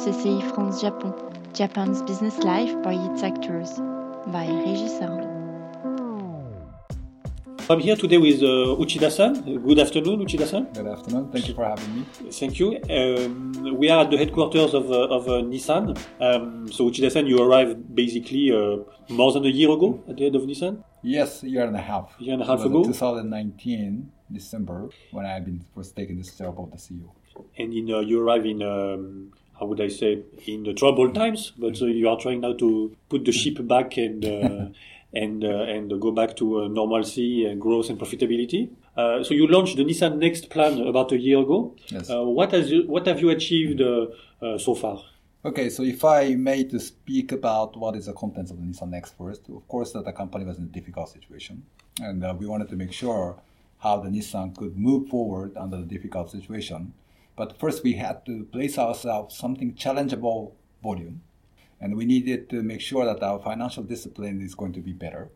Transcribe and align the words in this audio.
CCI 0.00 0.54
France-Japon, 0.54 1.12
Japan's 1.52 2.00
business 2.00 2.38
life 2.38 2.72
by 2.82 2.94
its 2.94 3.22
actors, 3.22 3.70
by 4.28 4.46
Régis 4.46 4.98
Arnaud. 5.02 5.28
I'm 7.68 7.80
here 7.80 7.96
today 7.96 8.16
with 8.16 8.40
uh, 8.40 8.80
Uchida-san. 8.80 9.42
Good 9.62 9.78
afternoon, 9.78 10.24
Uchida-san. 10.24 10.72
Good 10.72 10.86
afternoon. 10.86 11.30
Thank 11.30 11.48
you 11.48 11.54
for 11.54 11.66
having 11.66 11.94
me. 11.94 12.06
Thank 12.32 12.58
you. 12.58 12.80
Um, 12.88 13.76
we 13.76 13.90
are 13.90 14.04
at 14.04 14.10
the 14.10 14.16
headquarters 14.16 14.72
of, 14.72 14.90
uh, 14.90 15.16
of 15.16 15.28
uh, 15.28 15.42
Nissan. 15.42 15.94
Um, 16.18 16.72
so 16.72 16.88
Uchida-san, 16.88 17.26
you 17.26 17.38
arrived 17.42 17.94
basically 17.94 18.52
uh, 18.52 18.78
more 19.10 19.32
than 19.32 19.44
a 19.44 19.50
year 19.50 19.70
ago 19.70 20.02
at 20.08 20.16
the 20.16 20.24
head 20.24 20.34
of 20.34 20.44
Nissan? 20.44 20.82
Yes, 21.02 21.42
a 21.42 21.48
year 21.50 21.66
and 21.66 21.76
a 21.76 21.82
half. 21.82 22.18
A 22.18 22.24
year 22.24 22.32
and 22.32 22.42
a 22.42 22.46
half 22.46 22.64
ago? 22.64 22.84
2019, 22.84 24.10
December, 24.32 24.88
when 25.10 25.26
I've 25.26 25.44
been 25.44 25.62
first 25.74 25.94
taking 25.94 26.16
this 26.16 26.34
job 26.38 26.58
of 26.58 26.70
the 26.70 26.78
CEO. 26.78 27.10
And 27.58 27.74
in, 27.74 27.92
uh, 27.92 28.00
you 28.00 28.20
arrive 28.22 28.46
in, 28.46 28.62
um, 28.62 29.32
how 29.60 29.66
would 29.66 29.80
I 29.80 29.88
say, 29.88 30.22
in 30.46 30.62
the 30.64 30.72
troubled 30.72 31.14
times, 31.14 31.52
but 31.58 31.80
uh, 31.82 31.86
you 31.86 32.08
are 32.08 32.18
trying 32.18 32.40
now 32.40 32.54
to 32.54 32.96
put 33.10 33.26
the 33.26 33.32
ship 33.32 33.58
back 33.68 33.98
and 33.98 34.24
and 35.12 35.44
uh, 35.44 35.48
and 35.48 36.00
go 36.00 36.10
back 36.12 36.36
to 36.36 36.62
uh, 36.62 36.68
normalcy 36.68 37.44
and 37.44 37.60
growth 37.60 37.90
and 37.90 37.98
profitability. 37.98 38.70
Uh, 38.96 39.22
so 39.22 39.34
you 39.34 39.46
launched 39.46 39.76
the 39.76 39.84
Nissan 39.84 40.18
Next 40.18 40.50
plan 40.50 40.80
about 40.80 41.12
a 41.12 41.18
year 41.18 41.38
ago. 41.40 41.76
Yes. 41.88 42.08
what 42.08 42.52
has 42.52 42.70
you, 42.70 42.86
what 42.86 43.06
have 43.06 43.20
you 43.20 43.30
achieved 43.30 43.80
so 43.80 44.74
far? 44.74 45.02
Okay, 45.42 45.70
so 45.70 45.82
if 45.82 46.04
I 46.04 46.34
may 46.34 46.64
to 46.64 46.78
speak 46.78 47.32
about 47.32 47.74
what 47.74 47.96
is 47.96 48.06
the 48.06 48.12
contents 48.12 48.50
of 48.50 48.58
the 48.58 48.64
Nissan 48.64 48.90
Next 48.90 49.16
first, 49.16 49.48
of 49.48 49.66
course 49.68 49.92
that 49.92 50.04
the 50.04 50.12
company 50.12 50.44
was 50.44 50.58
in 50.58 50.64
a 50.64 50.66
difficult 50.66 51.08
situation, 51.08 51.64
and 52.00 52.22
uh, 52.22 52.34
we 52.38 52.46
wanted 52.46 52.68
to 52.68 52.76
make 52.76 52.92
sure 52.92 53.40
how 53.78 53.98
the 54.00 54.10
Nissan 54.10 54.54
could 54.54 54.76
move 54.76 55.08
forward 55.08 55.56
under 55.56 55.78
the 55.78 55.86
difficult 55.86 56.30
situation. 56.30 56.92
But 57.36 57.58
first, 57.58 57.82
we 57.82 57.94
had 57.94 58.26
to 58.26 58.44
place 58.44 58.78
ourselves 58.78 59.36
something 59.36 59.74
challengeable 59.74 60.52
volume, 60.82 61.22
and 61.80 61.96
we 61.96 62.04
needed 62.04 62.50
to 62.50 62.62
make 62.62 62.80
sure 62.80 63.04
that 63.04 63.22
our 63.22 63.40
financial 63.40 63.82
discipline 63.82 64.40
is 64.40 64.54
going 64.54 64.72
to 64.74 64.80
be 64.80 64.92
better 64.92 65.30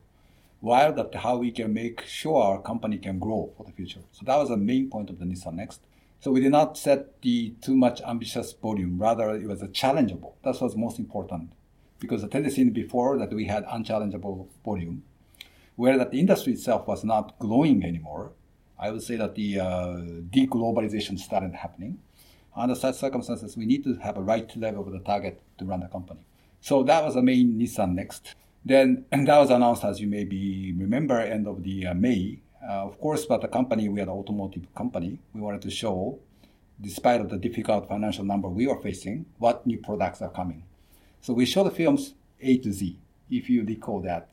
while 0.64 0.95
that 0.95 1.14
how 1.17 1.36
we 1.36 1.51
can 1.51 1.75
make 1.75 2.01
sure 2.06 2.42
our 2.42 2.59
company 2.59 2.97
can 2.97 3.19
grow 3.19 3.53
for 3.55 3.64
the 3.64 3.73
future. 3.73 4.01
So 4.12 4.25
that 4.25 4.36
was 4.39 4.48
the 4.48 4.56
main 4.56 4.89
point 4.89 5.11
of 5.11 5.19
the 5.19 5.27
Nissan 5.27 5.53
Next. 5.56 5.83
So 6.20 6.31
we 6.31 6.41
did 6.41 6.53
not 6.53 6.78
set 6.78 7.20
the 7.20 7.51
too 7.61 7.77
much 7.77 8.01
ambitious 8.01 8.55
volume. 8.55 8.98
Rather, 8.98 9.34
it 9.34 9.47
was 9.47 9.61
a 9.61 9.69
challengeable. 9.69 10.33
That 10.42 10.58
was 10.62 10.75
most 10.75 10.98
important 10.98 11.53
because 11.98 12.23
the 12.23 12.29
tendency 12.29 12.64
before 12.70 13.19
that 13.19 13.34
we 13.34 13.45
had 13.45 13.67
unchallengeable 13.67 14.48
volume, 14.64 15.03
where 15.77 15.98
that 15.98 16.12
the 16.12 16.19
industry 16.19 16.55
itself 16.55 16.89
was 16.89 17.05
not 17.05 17.39
growing 17.39 17.84
anymore. 17.84 18.33
I 18.78 18.91
would 18.91 19.03
say 19.03 19.17
that 19.17 19.34
the 19.34 19.61
uh, 19.61 19.67
deglobalization 20.30 21.19
started 21.19 21.55
happening. 21.55 21.98
Under 22.56 22.75
such 22.75 22.97
circumstances, 22.97 23.56
we 23.56 23.67
need 23.67 23.84
to 23.84 23.94
have 23.97 24.17
a 24.17 24.22
right 24.22 24.55
level 24.56 24.86
of 24.86 24.92
the 24.92 25.00
target 25.00 25.41
to 25.58 25.64
run 25.64 25.80
the 25.80 25.89
company. 25.89 26.25
So 26.61 26.83
that 26.84 27.05
was 27.05 27.14
the 27.14 27.22
main 27.22 27.58
Nissan 27.58 27.95
Next. 27.95 28.34
Then 28.64 29.05
that 29.11 29.39
was 29.39 29.50
announced, 29.50 29.84
as 29.84 30.00
you 30.00 30.06
maybe 30.06 30.72
remember, 30.77 31.19
end 31.19 31.47
of 31.47 31.62
the 31.62 31.89
uh, 31.89 31.95
May. 31.95 32.41
Uh, 32.62 32.86
of 32.86 32.98
course, 32.98 33.27
but 33.27 33.42
the 33.42 33.48
company, 33.48 33.89
we 33.89 34.00
are 34.00 34.05
an 34.05 34.08
automotive 34.08 34.75
company. 34.75 35.19
We 35.34 35.41
wanted 35.41 35.62
to 35.62 35.70
show, 35.70 36.19
despite 36.80 37.20
of 37.20 37.28
the 37.28 37.36
difficult 37.36 37.89
financial 37.89 38.25
number 38.25 38.48
we 38.48 38.67
are 38.67 38.80
facing, 38.80 39.27
what 39.39 39.67
new 39.67 39.78
products 39.78 40.22
are 40.22 40.30
coming. 40.30 40.64
So 41.20 41.34
we 41.34 41.45
show 41.45 41.64
the 41.64 41.70
films 41.70 42.14
A 42.41 42.58
to 42.58 42.72
Z, 42.72 42.98
if 43.30 43.50
you 43.50 43.64
recall 43.64 44.00
that. 44.00 44.28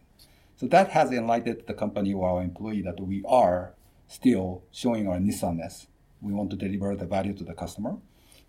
So 0.56 0.68
that 0.68 0.90
has 0.92 1.12
enlightened 1.12 1.64
the 1.68 1.74
company 1.74 2.14
or 2.14 2.30
our 2.30 2.42
employee 2.44 2.82
that 2.84 3.00
we 3.00 3.24
are 3.28 3.74
still 4.12 4.64
showing 4.72 5.08
our 5.08 5.18
Nissanness. 5.18 5.88
We 6.22 6.34
want 6.34 6.50
to 6.52 6.56
deliver 6.56 6.96
the 6.96 7.06
value 7.06 7.34
to 7.34 7.44
the 7.44 7.54
customer 7.54 7.98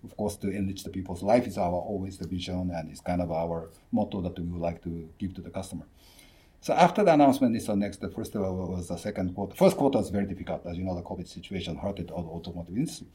of 0.04 0.16
course, 0.16 0.36
to 0.36 0.50
enrich 0.50 0.82
the 0.82 0.90
people's 0.90 1.22
life 1.22 1.46
is 1.46 1.56
our 1.56 1.72
always 1.72 2.18
the 2.18 2.26
vision 2.26 2.70
and 2.74 2.90
it's 2.90 3.00
kind 3.00 3.22
of 3.22 3.30
our 3.30 3.70
motto 3.92 4.20
that 4.20 4.38
we 4.38 4.44
would 4.44 4.60
like 4.60 4.82
to 4.82 5.08
give 5.18 5.34
to 5.34 5.40
the 5.40 5.50
customer. 5.50 5.84
So 6.60 6.74
after 6.74 7.04
the 7.04 7.12
announcement 7.12 7.56
is 7.56 7.66
the 7.66 7.74
next, 7.76 8.00
the 8.00 8.08
first 8.08 8.34
was 8.34 8.88
the 8.88 8.96
second 8.96 9.34
quarter. 9.34 9.54
First 9.54 9.76
quarter 9.76 9.98
was 9.98 10.10
very 10.10 10.26
difficult, 10.26 10.64
as 10.66 10.76
you 10.76 10.84
know, 10.84 10.94
the 10.94 11.02
COVID 11.02 11.28
situation 11.28 11.76
hurted 11.76 12.10
all 12.10 12.22
the 12.22 12.30
automotive 12.30 12.76
industry. 12.76 13.08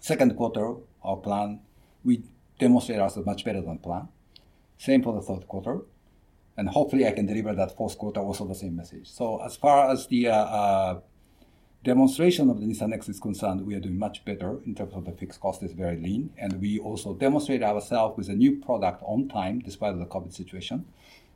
Second 0.00 0.36
quarter, 0.36 0.74
our 1.02 1.16
plan, 1.16 1.60
we 2.04 2.22
demonstrated 2.58 3.02
ourselves 3.02 3.26
much 3.26 3.44
better 3.44 3.60
than 3.60 3.78
plan. 3.78 4.08
Same 4.76 5.02
for 5.02 5.12
the 5.12 5.22
third 5.22 5.48
quarter. 5.48 5.80
And 6.56 6.68
hopefully 6.68 7.06
I 7.06 7.12
can 7.12 7.26
deliver 7.26 7.52
that 7.54 7.76
fourth 7.76 7.98
quarter 7.98 8.20
also 8.20 8.46
the 8.46 8.54
same 8.54 8.76
message. 8.76 9.08
So 9.08 9.40
as 9.44 9.56
far 9.56 9.90
as 9.90 10.06
the 10.06 10.28
uh, 10.28 10.34
uh, 10.34 11.00
demonstration 11.84 12.50
of 12.50 12.60
the 12.60 12.66
Nissan 12.66 12.88
Next 12.88 13.08
is 13.08 13.20
concerned, 13.20 13.64
we 13.66 13.74
are 13.74 13.80
doing 13.80 13.98
much 13.98 14.24
better 14.24 14.58
in 14.66 14.74
terms 14.74 14.94
of 14.94 15.04
the 15.04 15.12
fixed 15.12 15.40
cost 15.40 15.62
is 15.62 15.72
very 15.72 15.96
lean. 15.96 16.30
And 16.38 16.60
we 16.60 16.78
also 16.78 17.14
demonstrate 17.14 17.62
ourselves 17.62 18.16
with 18.16 18.28
a 18.28 18.34
new 18.34 18.56
product 18.56 19.02
on 19.04 19.28
time, 19.28 19.60
despite 19.60 19.98
the 19.98 20.06
COVID 20.06 20.32
situation, 20.32 20.86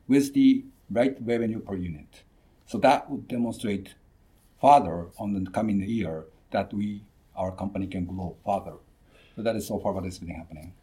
with 0.07 0.33
the 0.33 0.65
right 0.89 1.15
revenue 1.21 1.59
per 1.59 1.75
unit. 1.75 2.23
So 2.65 2.77
that 2.79 3.09
would 3.09 3.27
demonstrate 3.27 3.95
further 4.61 5.07
on 5.17 5.33
the 5.33 5.49
coming 5.51 5.81
year 5.81 6.25
that 6.51 6.73
we, 6.73 7.03
our 7.35 7.51
company 7.51 7.87
can 7.87 8.05
grow 8.05 8.35
further. 8.45 8.77
So 9.35 9.41
that 9.41 9.55
is 9.55 9.67
so 9.67 9.79
far 9.79 9.93
what 9.93 10.03
has 10.05 10.19
been 10.19 10.29
happening. 10.35 10.73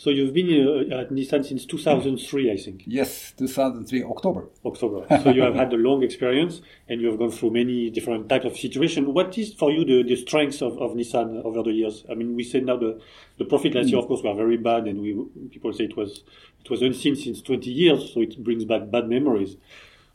So 0.00 0.08
you've 0.08 0.32
been 0.32 0.48
uh, 0.90 0.96
at 0.96 1.10
Nissan 1.10 1.44
since 1.44 1.66
2003, 1.66 2.50
I 2.50 2.56
think. 2.56 2.84
Yes, 2.86 3.34
2003 3.36 4.02
October. 4.04 4.48
October. 4.64 5.04
so 5.22 5.28
you 5.28 5.42
have 5.42 5.54
had 5.54 5.74
a 5.74 5.76
long 5.76 6.02
experience, 6.02 6.62
and 6.88 7.02
you 7.02 7.08
have 7.10 7.18
gone 7.18 7.30
through 7.30 7.50
many 7.50 7.90
different 7.90 8.30
types 8.30 8.46
of 8.46 8.56
situations. 8.56 9.06
What 9.08 9.36
is 9.36 9.52
for 9.52 9.70
you 9.70 9.84
the, 9.84 10.02
the 10.02 10.16
strengths 10.16 10.62
of, 10.62 10.78
of 10.78 10.92
Nissan 10.92 11.44
over 11.44 11.62
the 11.62 11.72
years? 11.72 12.06
I 12.10 12.14
mean, 12.14 12.34
we 12.34 12.44
said 12.44 12.64
now 12.64 12.78
the, 12.78 12.98
the 13.36 13.44
profit 13.44 13.74
last 13.74 13.90
year, 13.90 13.98
of 13.98 14.06
course, 14.06 14.22
were 14.22 14.32
very 14.32 14.56
bad, 14.56 14.84
and 14.84 15.02
we 15.02 15.22
people 15.50 15.70
say 15.74 15.84
it 15.84 15.98
was 15.98 16.22
it 16.64 16.70
was 16.70 16.80
unseen 16.80 17.14
since 17.14 17.42
20 17.42 17.68
years, 17.68 18.14
so 18.14 18.22
it 18.22 18.42
brings 18.42 18.64
back 18.64 18.90
bad 18.90 19.06
memories. 19.06 19.58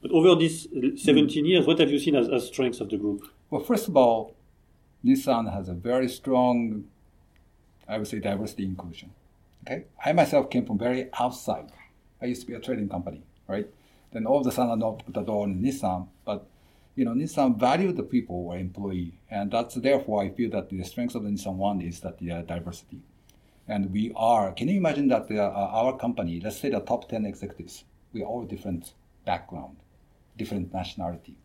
But 0.01 0.09
over 0.09 0.33
these 0.33 0.63
17 0.63 1.05
mm. 1.05 1.47
years, 1.47 1.67
what 1.67 1.77
have 1.77 1.91
you 1.91 1.99
seen 1.99 2.15
as, 2.15 2.27
as 2.27 2.47
strengths 2.47 2.81
of 2.81 2.89
the 2.89 2.97
group? 2.97 3.21
Well, 3.51 3.61
first 3.61 3.87
of 3.87 3.95
all, 3.95 4.33
Nissan 5.05 5.53
has 5.53 5.69
a 5.69 5.75
very 5.75 6.09
strong, 6.09 6.85
I 7.87 7.99
would 7.99 8.07
say, 8.07 8.17
diversity 8.17 8.65
inclusion. 8.65 9.11
Okay, 9.67 9.85
I 10.03 10.13
myself 10.13 10.51
came 10.51 10.63
from 10.63 10.77
very 10.77 11.09
outside. 11.19 11.71
I 12.21 12.25
used 12.27 12.41
to 12.41 12.47
be 12.47 12.53
a 12.53 12.59
trading 12.59 12.87
company, 12.87 13.23
right? 13.47 13.67
Then 14.13 14.27
all 14.27 14.39
of 14.39 14.45
a 14.45 14.51
sudden 14.51 14.71
I 14.71 14.75
knocked 14.75 15.11
the 15.11 15.23
door 15.23 15.43
on 15.43 15.55
Nissan, 15.55 16.07
but 16.23 16.45
you 16.95 17.03
know, 17.03 17.13
Nissan 17.13 17.57
valued 17.57 17.97
the 17.97 18.03
people 18.03 18.35
or 18.47 18.57
employee, 18.57 19.19
and 19.29 19.51
that's 19.51 19.73
therefore 19.73 20.21
I 20.21 20.29
feel 20.29 20.51
that 20.51 20.69
the 20.69 20.83
strength 20.83 21.15
of 21.15 21.23
the 21.23 21.29
Nissan 21.29 21.55
One 21.55 21.81
is 21.81 21.99
that 22.01 22.19
the 22.19 22.31
uh, 22.31 22.41
diversity, 22.43 23.01
and 23.67 23.91
we 23.91 24.11
are. 24.15 24.51
Can 24.51 24.67
you 24.67 24.77
imagine 24.77 25.07
that 25.07 25.27
the, 25.27 25.43
uh, 25.43 25.49
our 25.49 25.97
company, 25.97 26.39
let's 26.43 26.57
say 26.57 26.69
the 26.69 26.79
top 26.79 27.09
ten 27.09 27.25
executives, 27.25 27.85
we 28.13 28.21
are 28.21 28.27
all 28.27 28.43
different 28.43 28.93
background, 29.25 29.77
different 30.37 30.71
nationality, 30.75 31.37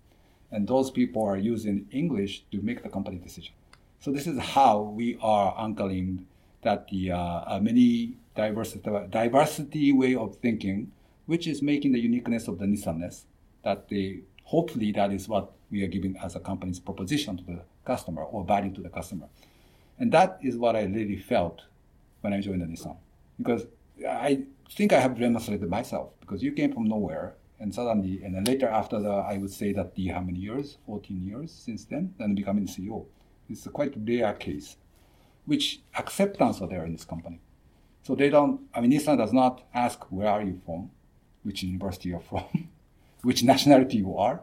and 0.53 0.69
those 0.69 0.91
people 0.91 1.25
are 1.25 1.39
using 1.39 1.87
English 1.91 2.45
to 2.53 2.61
make 2.61 2.83
the 2.83 2.91
company 2.91 3.17
decision. 3.17 3.55
So 3.99 4.13
this 4.13 4.27
is 4.27 4.39
how 4.39 4.81
we 4.81 5.17
are 5.23 5.55
anchoring 5.59 6.27
that 6.63 6.89
the 6.89 7.13
uh, 7.13 7.19
uh, 7.19 7.61
many 7.63 8.15
diversity, 8.35 8.91
diversity 9.11 9.93
way 9.93 10.15
of 10.15 10.37
thinking, 10.37 10.93
which 11.27 11.47
is 11.47 11.63
making 11.63 11.93
the 11.93 12.01
uniqueness 12.01 12.49
of 12.49 12.59
the 12.59 12.67
Nissanness, 12.67 13.25
that 13.65 13.89
the, 13.89 14.23
hopefully 14.45 14.93
that 14.93 15.13
is 15.13 15.29
what 15.29 15.53
we 15.71 15.83
are 15.85 15.89
giving 15.89 16.17
as 16.19 16.37
a 16.37 16.41
company's 16.41 16.81
proposition 16.81 17.37
to 17.37 17.45
the 17.45 17.61
customer 17.85 18.23
or 18.23 18.45
value 18.45 18.73
to 18.75 18.81
the 18.81 18.89
customer. 18.89 19.27
And 19.99 20.13
that 20.13 20.39
is 20.43 20.57
what 20.57 20.77
I 20.77 20.85
really 20.85 21.19
felt 21.19 21.63
when 22.23 22.33
I 22.33 22.41
joined 22.41 22.63
the 22.63 22.67
Nissan. 22.67 22.97
Because 23.39 23.67
I 24.09 24.43
think 24.71 24.93
I 24.93 25.01
have 25.01 25.19
demonstrated 25.19 25.69
myself 25.69 26.11
because 26.21 26.43
you 26.43 26.53
came 26.53 26.73
from 26.73 26.85
nowhere 26.85 27.35
and 27.59 27.75
suddenly, 27.75 28.23
and 28.25 28.35
then 28.35 28.45
later 28.45 28.69
after 28.69 28.99
the, 28.99 29.11
I 29.11 29.37
would 29.37 29.53
say 29.53 29.73
that 29.75 29.95
the 29.95 30.09
how 30.09 30.21
many 30.21 30.39
years, 30.39 30.79
14 30.87 31.27
years 31.27 31.53
since 31.53 31.85
then, 31.85 32.15
then 32.19 32.35
becoming 32.35 32.67
CEO. 32.67 33.05
It's 33.51 33.67
a 33.67 33.71
quite 33.71 33.93
rare 33.97 34.33
case 34.33 34.77
which 35.47 35.81
acceptance 35.97 36.61
are 36.61 36.69
there 36.69 36.85
in 36.85 36.93
this 36.93 37.05
company. 37.05 37.41
So 38.03 38.15
they 38.15 38.31
don't, 38.31 38.61
I 38.75 38.81
mean, 38.81 38.93
Nissan 38.93 39.19
does 39.19 39.33
not 39.33 39.63
ask 39.75 40.05
where 40.11 40.29
are 40.29 40.43
you 40.43 40.61
from, 40.65 40.91
which 41.43 41.63
university 41.63 42.09
you're 42.11 42.21
from, 42.21 42.45
which 43.23 43.43
nationality 43.43 43.99
you 43.99 44.17
are. 44.17 44.41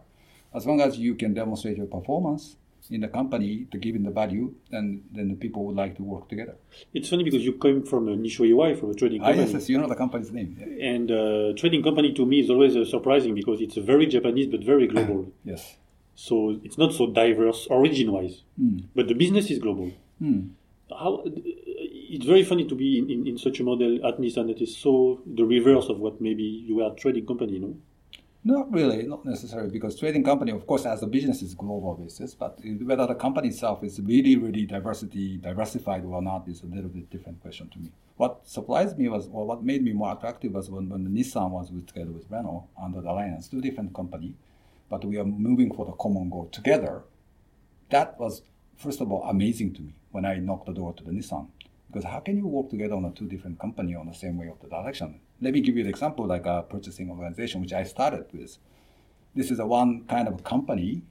As 0.53 0.65
long 0.65 0.81
as 0.81 0.97
you 0.97 1.15
can 1.15 1.33
demonstrate 1.33 1.77
your 1.77 1.87
performance 1.87 2.55
in 2.89 3.01
the 3.01 3.07
company 3.07 3.67
to 3.71 3.77
give 3.77 3.95
in 3.95 4.03
the 4.03 4.11
value, 4.11 4.53
then 4.71 5.03
then 5.11 5.27
the 5.27 5.35
people 5.35 5.65
would 5.65 5.75
like 5.75 5.97
to 5.97 6.03
work 6.03 6.29
together. 6.29 6.55
It's 6.93 7.09
funny 7.09 7.23
because 7.23 7.43
you 7.43 7.53
came 7.53 7.83
from 7.83 8.07
a 8.07 8.15
Nissho 8.15 8.49
Iwai, 8.49 8.79
from 8.79 8.91
a 8.91 8.93
trading 8.93 9.21
company. 9.21 9.39
Ah, 9.39 9.43
yes, 9.43 9.53
yes, 9.53 9.69
you 9.69 9.77
know 9.77 9.87
the 9.87 9.95
company's 9.95 10.31
name. 10.31 10.51
And 10.81 11.11
uh, 11.11 11.53
trading 11.57 11.83
company 11.83 12.13
to 12.13 12.25
me 12.25 12.39
is 12.39 12.49
always 12.49 12.77
uh, 12.77 12.85
surprising 12.85 13.35
because 13.35 13.59
it's 13.59 13.75
very 13.75 14.05
Japanese 14.05 14.47
but 14.47 14.63
very 14.63 14.87
global. 14.87 15.31
yes. 15.43 15.75
So 16.15 16.59
it's 16.63 16.77
not 16.77 16.93
so 16.93 17.07
diverse 17.07 17.67
origin-wise, 17.69 18.41
mm. 18.59 18.85
but 18.95 19.07
the 19.07 19.13
business 19.13 19.51
is 19.51 19.59
global. 19.59 19.91
Mm 20.21 20.51
how 20.89 21.23
uh, 21.25 21.29
it's 21.35 22.25
very 22.25 22.43
funny 22.43 22.65
to 22.65 22.75
be 22.75 22.99
in, 22.99 23.09
in, 23.09 23.27
in, 23.27 23.37
such 23.37 23.59
a 23.59 23.63
model 23.63 24.05
at 24.05 24.17
Nissan 24.17 24.47
that 24.47 24.61
is 24.61 24.77
so 24.77 25.21
the 25.25 25.43
reverse 25.43 25.89
of 25.89 25.99
what 25.99 26.21
maybe 26.21 26.43
you 26.43 26.81
are 26.81 26.93
a 26.93 26.95
trading 26.95 27.25
company, 27.25 27.59
no? 27.59 27.75
Not 28.43 28.71
really, 28.71 29.03
not 29.03 29.25
necessarily, 29.25 29.69
because 29.71 29.99
trading 29.99 30.23
company, 30.23 30.53
of 30.53 30.65
course, 30.65 30.85
as 30.85 31.03
a 31.03 31.07
business 31.07 31.41
is 31.41 31.53
global 31.53 31.95
business, 31.95 32.33
but 32.33 32.57
whether 32.81 33.05
the 33.05 33.15
company 33.15 33.49
itself 33.49 33.83
is 33.83 33.99
really, 33.99 34.37
really 34.37 34.65
diversity 34.65 35.35
diversified 35.37 36.05
or 36.05 36.21
not 36.21 36.47
is 36.47 36.63
a 36.63 36.65
little 36.65 36.89
bit 36.89 37.09
different 37.09 37.41
question 37.41 37.67
to 37.69 37.79
me. 37.79 37.91
What 38.15 38.47
surprised 38.47 38.97
me 38.97 39.09
was, 39.09 39.27
or 39.33 39.45
what 39.45 39.63
made 39.63 39.83
me 39.83 39.91
more 39.91 40.13
attractive 40.13 40.53
was 40.53 40.69
when, 40.69 40.87
when 40.87 41.05
Nissan 41.09 41.49
was 41.51 41.71
with, 41.71 41.87
together 41.87 42.11
with 42.11 42.25
Renault 42.29 42.69
under 42.81 43.01
the 43.01 43.11
alliance, 43.11 43.49
two 43.49 43.59
different 43.59 43.93
company, 43.93 44.33
but 44.89 45.03
we 45.03 45.17
are 45.17 45.25
moving 45.25 45.73
for 45.73 45.85
the 45.85 45.91
common 45.93 46.29
goal 46.29 46.47
together. 46.49 47.03
That 47.89 48.17
was, 48.17 48.43
first 48.77 49.01
of 49.01 49.11
all, 49.11 49.23
amazing 49.23 49.73
to 49.73 49.81
me 49.81 49.96
when 50.11 50.25
I 50.25 50.35
knocked 50.35 50.65
the 50.65 50.73
door 50.73 50.93
to 50.93 51.03
the 51.03 51.11
Nissan. 51.11 51.47
Because 51.87 52.03
how 52.03 52.19
can 52.19 52.37
you 52.37 52.47
work 52.47 52.69
together 52.69 52.95
on 52.95 53.05
a 53.05 53.11
two 53.11 53.27
different 53.27 53.59
company 53.59 53.95
on 53.95 54.07
the 54.07 54.13
same 54.13 54.37
way 54.37 54.47
of 54.47 54.59
the 54.61 54.67
direction? 54.67 55.19
Let 55.41 55.53
me 55.53 55.61
give 55.61 55.75
you 55.77 55.83
an 55.83 55.89
example, 55.89 56.25
like 56.25 56.45
a 56.45 56.63
purchasing 56.63 57.09
organization, 57.09 57.61
which 57.61 57.73
I 57.73 57.83
started 57.83 58.25
with. 58.33 58.57
This 59.35 59.51
is 59.51 59.59
a 59.59 59.65
one 59.65 60.03
kind 60.05 60.27
of 60.27 60.43
company, 60.43 61.03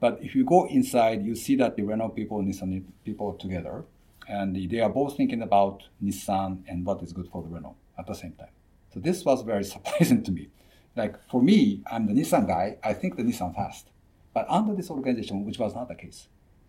but 0.00 0.18
if 0.22 0.34
you 0.34 0.44
go 0.44 0.66
inside, 0.68 1.24
you 1.24 1.34
see 1.34 1.56
that 1.56 1.76
the 1.76 1.82
Renault 1.82 2.10
people 2.10 2.38
and 2.38 2.52
Nissan 2.52 2.84
people 3.04 3.34
together, 3.34 3.84
and 4.28 4.56
they 4.70 4.80
are 4.80 4.88
both 4.88 5.16
thinking 5.16 5.42
about 5.42 5.82
Nissan 6.02 6.62
and 6.68 6.86
what 6.86 7.02
is 7.02 7.12
good 7.12 7.28
for 7.30 7.42
the 7.42 7.48
Renault 7.48 7.76
at 7.98 8.06
the 8.06 8.14
same 8.14 8.32
time. 8.32 8.54
So 8.92 9.00
this 9.00 9.24
was 9.24 9.42
very 9.42 9.64
surprising 9.74 10.22
to 10.24 10.32
me. 10.32 10.48
Like 10.96 11.16
for 11.28 11.42
me, 11.42 11.82
I'm 11.90 12.06
the 12.06 12.12
Nissan 12.12 12.46
guy. 12.46 12.78
I 12.82 12.92
think 12.94 13.16
the 13.16 13.24
Nissan 13.24 13.54
fast, 13.54 13.90
but 14.32 14.46
under 14.48 14.74
this 14.74 14.90
organization, 14.90 15.44
which 15.44 15.58
was 15.58 15.74
not 15.74 15.88
the 15.88 15.96
case, 15.96 16.28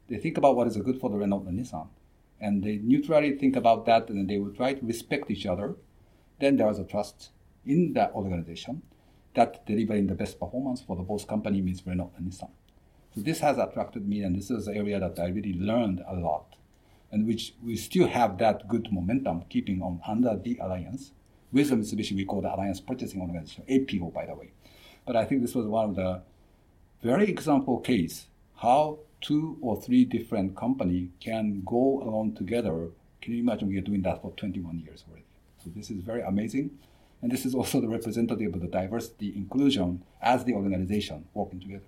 they 0.09 0.17
think 0.17 0.37
about 0.37 0.55
what 0.55 0.67
is 0.67 0.77
good 0.77 0.99
for 0.99 1.09
the 1.09 1.17
Renault 1.17 1.45
and 1.47 1.59
Nissan, 1.59 1.87
and 2.39 2.63
they 2.63 2.77
neutrally 2.77 3.37
think 3.37 3.55
about 3.55 3.85
that, 3.85 4.09
and 4.09 4.29
they 4.29 4.37
will 4.37 4.53
try 4.53 4.73
to 4.73 4.85
respect 4.85 5.31
each 5.31 5.45
other 5.45 5.75
then 6.39 6.57
there 6.57 6.69
is 6.69 6.79
a 6.79 6.83
trust 6.83 7.29
in 7.65 7.93
that 7.93 8.11
organization 8.13 8.81
that 9.33 9.65
delivering 9.65 10.07
the 10.07 10.15
best 10.15 10.39
performance 10.39 10.81
for 10.81 10.95
the 10.95 11.03
both 11.03 11.27
company 11.27 11.61
means 11.61 11.85
Renault 11.85 12.13
and 12.17 12.31
Nissan. 12.31 12.51
So 13.13 13.21
this 13.21 13.39
has 13.39 13.57
attracted 13.57 14.07
me, 14.07 14.21
and 14.21 14.35
this 14.35 14.51
is 14.51 14.67
an 14.67 14.75
area 14.75 14.99
that 14.99 15.19
I 15.19 15.27
really 15.27 15.53
learned 15.53 16.03
a 16.07 16.15
lot, 16.15 16.55
and 17.11 17.25
which 17.25 17.53
we 17.63 17.75
still 17.77 18.07
have 18.07 18.37
that 18.39 18.67
good 18.67 18.91
momentum 18.91 19.43
keeping 19.49 19.81
on 19.81 20.01
under 20.07 20.37
the 20.37 20.57
alliance. 20.61 21.11
With 21.51 21.69
the 21.69 21.75
Mitsubishi, 21.75 22.15
we 22.15 22.25
call 22.25 22.41
the 22.41 22.53
Alliance 22.53 22.81
Purchasing 22.81 23.21
Organization, 23.21 23.63
APO, 23.69 24.11
by 24.11 24.25
the 24.25 24.35
way. 24.35 24.51
But 25.05 25.15
I 25.15 25.23
think 25.23 25.41
this 25.41 25.55
was 25.55 25.65
one 25.65 25.89
of 25.89 25.95
the 25.95 26.21
very 27.01 27.29
example 27.29 27.79
case 27.79 28.27
how 28.57 28.99
two 29.25 29.57
or 29.61 29.81
three 29.81 30.05
different 30.05 30.55
company 30.55 31.09
can 31.19 31.63
go 31.65 32.01
along 32.03 32.35
together. 32.35 32.89
Can 33.21 33.33
you 33.33 33.39
imagine 33.39 33.67
we 33.67 33.77
are 33.77 33.81
doing 33.81 34.03
that 34.03 34.21
for 34.21 34.31
21 34.31 34.79
years 34.85 35.03
already? 35.09 35.25
So 35.63 35.71
this 35.75 35.89
is 35.89 36.01
very 36.01 36.21
amazing. 36.21 36.69
And 37.21 37.31
this 37.31 37.43
is 37.43 37.55
also 37.55 37.81
the 37.81 37.87
representative 37.87 38.53
of 38.53 38.61
the 38.61 38.67
diversity 38.67 39.33
inclusion 39.35 40.03
as 40.21 40.43
the 40.43 40.53
organization 40.53 41.25
working 41.33 41.59
together. 41.59 41.85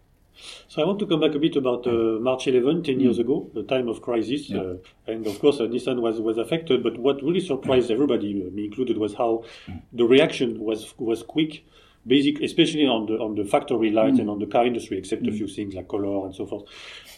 So 0.68 0.82
I 0.82 0.86
want 0.86 1.00
to 1.00 1.08
come 1.08 1.20
back 1.20 1.36
a 1.36 1.40
bit 1.40 1.56
about 1.56 1.86
uh, 1.86 2.20
March 2.20 2.48
11, 2.48 2.84
10 2.84 3.00
years 3.00 3.18
mm. 3.18 3.22
ago, 3.22 3.50
the 3.54 3.64
time 3.64 3.88
of 3.88 4.02
crisis. 4.02 4.50
Yeah. 4.50 4.62
Uh, 4.62 4.76
and 5.08 5.26
of 5.28 5.40
course, 5.40 5.60
uh, 5.60 5.64
Nissan 5.64 6.00
was, 6.02 6.20
was 6.20 6.38
affected. 6.38 6.84
But 6.84 6.98
what 6.98 7.22
really 7.24 7.40
surprised 7.40 7.92
everybody, 7.92 8.46
uh, 8.46 8.52
me 8.52 8.66
included, 8.66 8.98
was 8.98 9.14
how 9.14 9.44
mm. 9.68 9.82
the 9.94 10.06
reaction 10.06 10.60
was 10.60 10.94
was 10.98 11.24
quick. 11.24 11.66
Basic, 12.08 12.42
especially 12.42 12.86
on 12.86 13.06
the 13.06 13.14
on 13.14 13.36
the 13.36 13.44
factory 13.44 13.92
line 13.92 14.16
mm. 14.16 14.22
and 14.22 14.30
on 14.30 14.40
the 14.40 14.46
car 14.46 14.66
industry, 14.66 14.98
except 14.98 15.24
mm. 15.24 15.30
a 15.30 15.32
few 15.32 15.48
things 15.48 15.76
like 15.76 15.88
color 15.88 16.26
and 16.26 16.34
so 16.34 16.46
forth. 16.46 16.64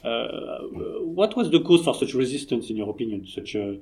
Uh, 0.03 0.59
what 1.03 1.36
was 1.36 1.51
the 1.51 1.59
cause 1.62 1.83
for 1.83 1.94
such 1.94 2.13
resistance, 2.13 2.69
in 2.69 2.77
your 2.77 2.89
opinion? 2.89 3.27
Such 3.27 3.56
a 3.56 3.80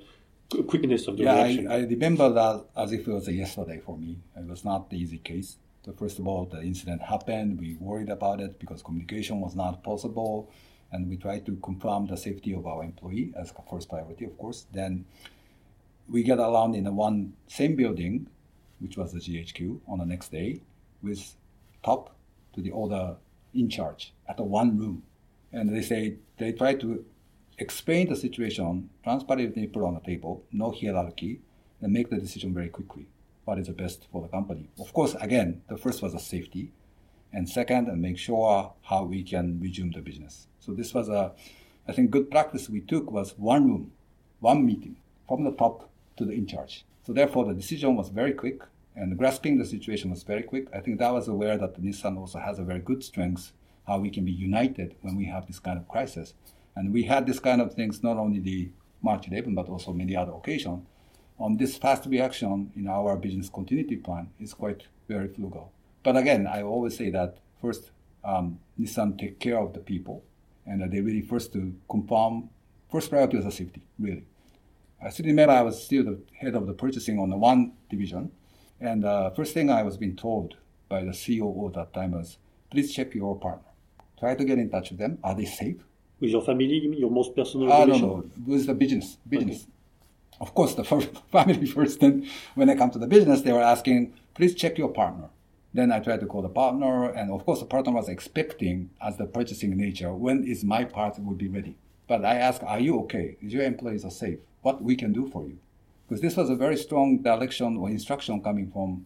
quickness 0.64 1.08
of 1.08 1.18
the 1.18 1.24
yeah, 1.24 1.44
reaction. 1.44 1.68
I, 1.72 1.76
I 1.76 1.80
remember 1.84 2.30
that 2.34 2.66
as 2.76 2.92
if 2.92 3.08
it 3.08 3.12
was 3.12 3.28
yesterday 3.28 3.80
for 3.80 3.98
me. 3.98 4.18
It 4.36 4.48
was 4.48 4.66
not 4.66 4.90
the 4.90 4.98
easy 4.98 5.20
case. 5.20 5.58
So 5.86 5.94
first 5.94 6.20
of 6.20 6.28
all, 6.28 6.46
the 6.46 6.62
incident 6.62 7.02
happened. 7.02 7.60
We 7.60 7.76
worried 7.80 8.10
about 8.10 8.42
it 8.42 8.60
because 8.60 8.82
communication 8.82 9.40
was 9.40 9.56
not 9.56 9.84
possible, 9.84 10.52
and 10.92 11.08
we 11.08 11.18
tried 11.18 11.46
to 11.46 11.56
confirm 11.58 12.08
the 12.08 12.18
safety 12.18 12.54
of 12.54 12.66
our 12.68 12.84
employee 12.84 13.34
as 13.40 13.54
first 13.70 13.90
priority, 13.90 14.26
of 14.26 14.38
course. 14.38 14.66
Then 14.74 15.06
we 16.10 16.24
get 16.24 16.40
around 16.40 16.76
in 16.76 16.84
the 16.84 16.92
one 16.92 17.34
same 17.48 17.76
building, 17.76 18.28
which 18.80 18.98
was 18.98 19.14
the 19.14 19.20
GHQ, 19.20 19.80
on 19.88 20.00
the 20.00 20.06
next 20.06 20.32
day, 20.32 20.62
with 21.02 21.36
top 21.84 22.16
to 22.54 22.62
the 22.62 22.72
order 22.72 23.16
in 23.54 23.70
charge 23.70 24.14
at 24.28 24.38
the 24.38 24.44
one 24.44 24.78
room, 24.78 25.04
and 25.52 25.74
they 25.74 25.82
say 25.82 26.16
they 26.38 26.52
try 26.52 26.74
to 26.76 27.06
explain 27.58 28.10
the 28.10 28.16
situation 28.16 28.90
transparently 29.04 29.68
put 29.68 29.84
on 29.84 29.96
the 29.96 30.00
table, 30.02 30.44
no 30.52 30.72
hierarchy, 30.72 31.40
and 31.82 31.94
make 31.94 32.10
the 32.10 32.18
decision 32.18 32.54
very 32.54 32.70
quickly. 32.70 33.08
What 33.46 33.60
is 33.60 33.68
the 33.68 33.74
best 33.74 34.08
for 34.12 34.22
the 34.22 34.28
company? 34.28 34.70
Of 34.80 34.94
course, 34.94 35.16
again, 35.22 35.62
the 35.70 35.78
first 35.78 36.02
was 36.02 36.14
the 36.14 36.20
safety, 36.20 36.72
and 37.34 37.48
second, 37.48 37.88
and 37.88 38.02
make 38.02 38.18
sure 38.18 38.74
how 38.84 39.04
we 39.04 39.24
can 39.24 39.60
resume 39.60 39.92
the 39.92 40.02
business. 40.02 40.48
So 40.60 40.74
this 40.74 40.94
was 40.94 41.10
a, 41.10 41.32
I 41.88 41.94
think, 41.94 42.12
good 42.12 42.30
practice 42.30 42.70
we 42.70 42.82
took 42.82 43.12
was 43.12 43.38
one 43.38 43.66
room, 43.66 43.92
one 44.40 44.66
meeting 44.66 44.98
from 45.28 45.44
the 45.44 45.52
top 45.52 45.90
to 46.18 46.26
the 46.26 46.34
in 46.34 46.48
charge. 46.48 46.86
So 47.06 47.14
therefore, 47.14 47.46
the 47.46 47.54
decision 47.54 47.96
was 47.96 48.10
very 48.10 48.34
quick, 48.34 48.62
and 48.98 49.18
grasping 49.18 49.58
the 49.58 49.66
situation 49.66 50.10
was 50.10 50.24
very 50.24 50.44
quick. 50.44 50.68
I 50.74 50.80
think 50.80 51.00
that 51.00 51.14
was 51.14 51.28
aware 51.28 51.58
that 51.58 51.82
Nissan 51.82 52.18
also 52.18 52.40
has 52.40 52.58
a 52.58 52.64
very 52.64 52.80
good 52.80 53.04
strength 53.04 53.54
how 53.88 54.00
we 54.00 54.10
can 54.10 54.26
be 54.26 54.32
united 54.32 54.96
when 55.02 55.16
we 55.16 55.26
have 55.26 55.48
this 55.48 55.60
kind 55.60 55.78
of 55.78 55.88
crisis. 55.88 56.34
And 56.76 56.92
we 56.92 57.04
had 57.04 57.26
this 57.26 57.40
kind 57.40 57.62
of 57.62 57.74
things 57.74 58.04
not 58.04 58.18
only 58.18 58.40
the 58.40 58.70
March 59.02 59.28
11, 59.28 59.56
but 59.56 59.70
also 59.70 59.94
many 59.94 60.16
other 60.16 60.34
occasions. 60.34 60.84
On 61.40 61.56
this 61.56 61.78
fast 61.78 62.06
reaction 62.08 62.72
in 62.76 62.88
our 62.88 63.16
business 63.16 63.50
continuity 63.50 63.96
plan 63.96 64.30
is 64.40 64.54
quite 64.54 64.84
very 65.08 65.28
frugal. 65.30 65.72
But 66.04 66.18
again, 66.18 66.48
I 66.48 66.64
always 66.64 66.98
say 66.98 67.10
that 67.12 67.38
first, 67.62 67.92
um, 68.26 68.60
Nissan 68.80 69.18
take 69.18 69.40
care 69.40 69.60
of 69.60 69.74
the 69.74 69.80
people, 69.80 70.24
and 70.66 70.92
they 70.92 71.00
really 71.00 71.22
first 71.22 71.54
to 71.54 71.74
confirm 71.90 72.50
first 72.92 73.10
priority 73.10 73.38
is 73.38 73.56
safety, 73.56 73.82
really. 74.00 74.26
I 75.02 75.10
still 75.10 75.28
remember 75.28 75.54
I 75.54 75.62
was 75.62 75.84
still 75.84 76.04
the 76.04 76.20
head 76.34 76.56
of 76.56 76.66
the 76.66 76.74
purchasing 76.74 77.20
on 77.20 77.30
the 77.30 77.38
one 77.38 77.74
division, 77.90 78.32
and 78.80 79.06
uh, 79.06 79.30
first 79.32 79.54
thing 79.54 79.70
I 79.70 79.84
was 79.84 79.98
being 79.98 80.16
told 80.16 80.56
by 80.90 81.04
the 81.04 81.12
COO 81.12 81.72
that 81.76 81.94
time 81.94 82.12
was, 82.12 82.38
please 82.70 82.94
check 82.94 83.14
your 83.14 83.38
partner. 83.40 83.70
Try 84.20 84.36
to 84.36 84.44
get 84.44 84.58
in 84.58 84.70
touch 84.70 84.90
with 84.90 85.00
them. 85.00 85.20
Are 85.24 85.36
they 85.36 85.46
safe? 85.46 85.78
With 86.20 86.32
your 86.32 86.42
family, 86.42 86.66
you 86.66 86.90
mean 86.90 87.00
your 87.00 87.12
most 87.12 87.36
personal 87.36 87.68
relation? 87.68 88.02
No, 88.02 88.16
no, 88.18 88.32
with 88.46 88.66
the 88.66 88.74
business. 88.74 89.18
Business. 89.28 89.64
Okay. 89.64 89.72
Of 90.40 90.54
course, 90.54 90.74
the 90.76 90.84
family 91.32 91.66
first. 91.68 92.00
Then, 92.00 92.28
when 92.56 92.70
I 92.70 92.76
come 92.76 92.90
to 92.92 93.00
the 93.00 93.08
business, 93.08 93.42
they 93.42 93.54
were 93.54 93.62
asking, 93.62 94.14
please 94.34 94.56
check 94.56 94.78
your 94.78 94.90
partner. 94.90 95.30
Then 95.74 95.92
I 95.92 96.00
tried 96.00 96.22
to 96.22 96.26
call 96.26 96.42
the 96.42 96.50
partner, 96.50 97.12
and 97.12 97.32
of 97.32 97.46
course, 97.46 97.60
the 97.60 97.66
partner 97.66 97.92
was 97.92 98.10
expecting, 98.10 98.90
as 99.02 99.18
the 99.18 99.26
purchasing 99.26 99.76
nature, 99.78 100.14
when 100.14 100.44
is 100.44 100.64
my 100.64 100.84
part 100.84 101.20
will 101.24 101.36
be 101.36 101.48
ready. 101.48 101.76
But 102.08 102.26
I 102.26 102.36
asked, 102.36 102.64
are 102.64 102.80
you 102.80 103.00
okay? 103.02 103.38
Is 103.42 103.54
your 103.54 103.64
employees 103.64 104.06
are 104.06 104.12
safe? 104.12 104.40
What 104.62 104.82
we 104.82 104.96
can 104.96 105.14
do 105.14 105.28
for 105.28 105.46
you? 105.46 105.60
Because 106.08 106.22
this 106.22 106.38
was 106.38 106.50
a 106.50 106.56
very 106.56 106.78
strong 106.78 107.18
direction 107.18 107.78
or 107.78 107.90
instruction 107.90 108.42
coming 108.42 108.72
from 108.72 109.06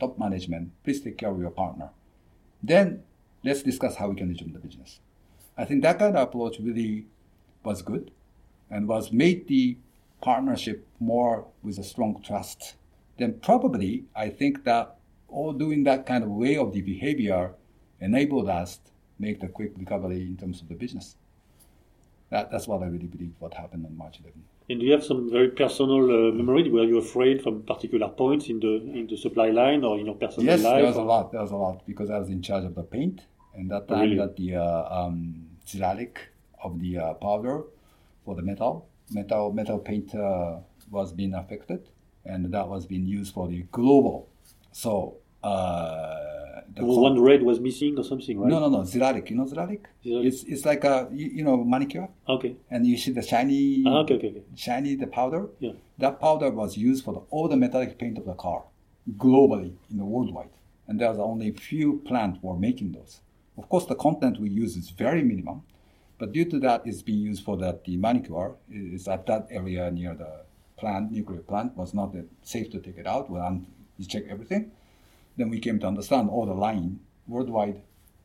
top 0.00 0.18
management. 0.18 0.70
Please 0.82 1.00
take 1.00 1.18
care 1.18 1.30
of 1.30 1.40
your 1.40 1.50
partner. 1.50 1.90
Then 2.62 3.02
let's 3.44 3.62
discuss 3.62 3.96
how 3.96 4.08
we 4.08 4.16
can 4.16 4.28
resume 4.28 4.52
the 4.52 4.58
business. 4.58 5.00
I 5.56 5.64
think 5.64 5.82
that 5.82 5.98
kind 5.98 6.16
of 6.16 6.28
approach 6.28 6.58
really 6.58 7.06
was 7.64 7.82
good 7.82 8.10
and 8.70 8.88
was 8.88 9.12
made 9.12 9.48
the 9.48 9.76
partnership 10.20 10.86
more 11.00 11.46
with 11.62 11.78
a 11.78 11.84
strong 11.84 12.22
trust. 12.22 12.76
Then 13.18 13.40
probably 13.42 14.04
I 14.14 14.30
think 14.30 14.64
that 14.64 14.96
all 15.28 15.52
doing 15.52 15.84
that 15.84 16.06
kind 16.06 16.24
of 16.24 16.30
way 16.30 16.56
of 16.56 16.72
the 16.72 16.80
behavior 16.80 17.52
enabled 18.00 18.48
us 18.48 18.76
to 18.76 18.90
make 19.18 19.40
the 19.40 19.48
quick 19.48 19.72
recovery 19.76 20.22
in 20.22 20.36
terms 20.36 20.62
of 20.62 20.68
the 20.68 20.74
business. 20.74 21.16
That, 22.30 22.50
that's 22.50 22.66
what 22.66 22.82
I 22.82 22.86
really 22.86 23.06
believe 23.06 23.32
what 23.38 23.54
happened 23.54 23.84
on 23.84 23.96
March 23.96 24.18
11. 24.20 24.42
And 24.70 24.80
do 24.80 24.86
you 24.86 24.92
have 24.92 25.04
some 25.04 25.30
very 25.30 25.48
personal 25.48 26.04
uh, 26.04 26.32
memory? 26.32 26.70
Were 26.70 26.84
you 26.84 26.98
afraid 26.98 27.42
from 27.42 27.62
particular 27.62 28.08
points 28.08 28.48
in 28.48 28.60
the 28.60 28.74
in 28.98 29.06
the 29.06 29.16
supply 29.16 29.48
line 29.48 29.82
or 29.82 29.98
in 29.98 30.06
your 30.06 30.14
personal 30.14 30.44
yes, 30.44 30.62
life? 30.62 30.72
Yes, 30.72 30.80
there 30.80 30.86
was 30.86 30.96
a 30.96 31.02
lot. 31.02 31.32
There 31.32 31.40
was 31.40 31.52
a 31.52 31.56
lot 31.56 31.86
because 31.86 32.10
I 32.10 32.18
was 32.18 32.28
in 32.28 32.42
charge 32.42 32.64
of 32.64 32.74
the 32.74 32.82
paint, 32.82 33.26
and 33.54 33.70
that 33.70 33.88
time 33.88 34.00
really? 34.00 34.16
that 34.16 34.36
the 34.36 34.56
uh, 34.56 34.88
um, 34.90 35.48
of 36.62 36.80
the 36.80 36.98
uh, 36.98 37.14
powder 37.14 37.62
for 38.24 38.34
the 38.34 38.42
metal. 38.42 38.88
Metal 39.10 39.52
metal 39.52 39.78
paint 39.78 40.14
uh, 40.14 40.58
was 40.90 41.12
being 41.12 41.32
affected, 41.32 41.88
and 42.26 42.52
that 42.52 42.68
was 42.68 42.84
being 42.84 43.06
used 43.06 43.32
for 43.32 43.48
the 43.48 43.62
global. 43.72 44.28
So 44.72 45.16
uh, 45.42 46.37
the 46.76 46.84
one 46.84 47.20
red 47.20 47.42
was 47.42 47.60
missing 47.60 47.98
or 47.98 48.04
something, 48.04 48.38
right? 48.38 48.50
No, 48.50 48.60
no, 48.60 48.68
no. 48.68 48.78
Xirallic. 48.78 49.30
You 49.30 49.36
know 49.36 49.44
xirallic? 49.44 49.80
It's 50.04 50.42
it's 50.44 50.64
like 50.64 50.84
a 50.84 51.08
you, 51.10 51.26
you, 51.28 51.44
know 51.44 51.64
manicure. 51.64 52.08
Okay. 52.28 52.56
And 52.70 52.86
you 52.86 52.96
see 52.96 53.12
the 53.12 53.22
shiny. 53.22 53.84
Uh, 53.86 54.00
okay, 54.00 54.14
okay, 54.14 54.28
okay. 54.28 54.42
Shiny 54.54 54.94
the 54.94 55.06
powder. 55.06 55.48
Yeah. 55.58 55.72
That 55.98 56.20
powder 56.20 56.50
was 56.50 56.76
used 56.76 57.04
for 57.04 57.14
the, 57.14 57.20
all 57.30 57.48
the 57.48 57.56
metallic 57.56 57.98
paint 57.98 58.18
of 58.18 58.26
the 58.26 58.34
car, 58.34 58.64
globally 59.16 59.74
in 59.90 59.96
the 59.96 60.04
worldwide, 60.04 60.50
and 60.86 61.00
there's 61.00 61.18
only 61.18 61.50
few 61.52 62.02
plants 62.06 62.38
were 62.42 62.56
making 62.56 62.92
those. 62.92 63.20
Of 63.56 63.68
course, 63.68 63.86
the 63.86 63.96
content 63.96 64.38
we 64.38 64.50
use 64.50 64.76
is 64.76 64.90
very 64.90 65.22
minimum, 65.22 65.62
but 66.18 66.32
due 66.32 66.44
to 66.44 66.60
that, 66.60 66.82
it's 66.84 67.02
being 67.02 67.18
used 67.18 67.44
for 67.44 67.56
that 67.56 67.84
the 67.84 67.96
manicure 67.96 68.54
is 68.70 69.08
at 69.08 69.26
that 69.26 69.48
area 69.50 69.90
near 69.90 70.14
the 70.14 70.44
plant, 70.76 71.10
nuclear 71.10 71.40
plant, 71.40 71.76
was 71.76 71.92
not 71.92 72.14
safe 72.42 72.70
to 72.70 72.78
take 72.78 72.98
it 72.98 73.06
out. 73.06 73.28
Well, 73.28 73.62
you 73.96 74.06
check 74.06 74.24
everything. 74.28 74.70
Then 75.38 75.48
we 75.50 75.60
came 75.60 75.78
to 75.78 75.86
understand 75.86 76.28
all 76.28 76.46
the 76.46 76.52
line 76.52 77.00
worldwide 77.26 77.80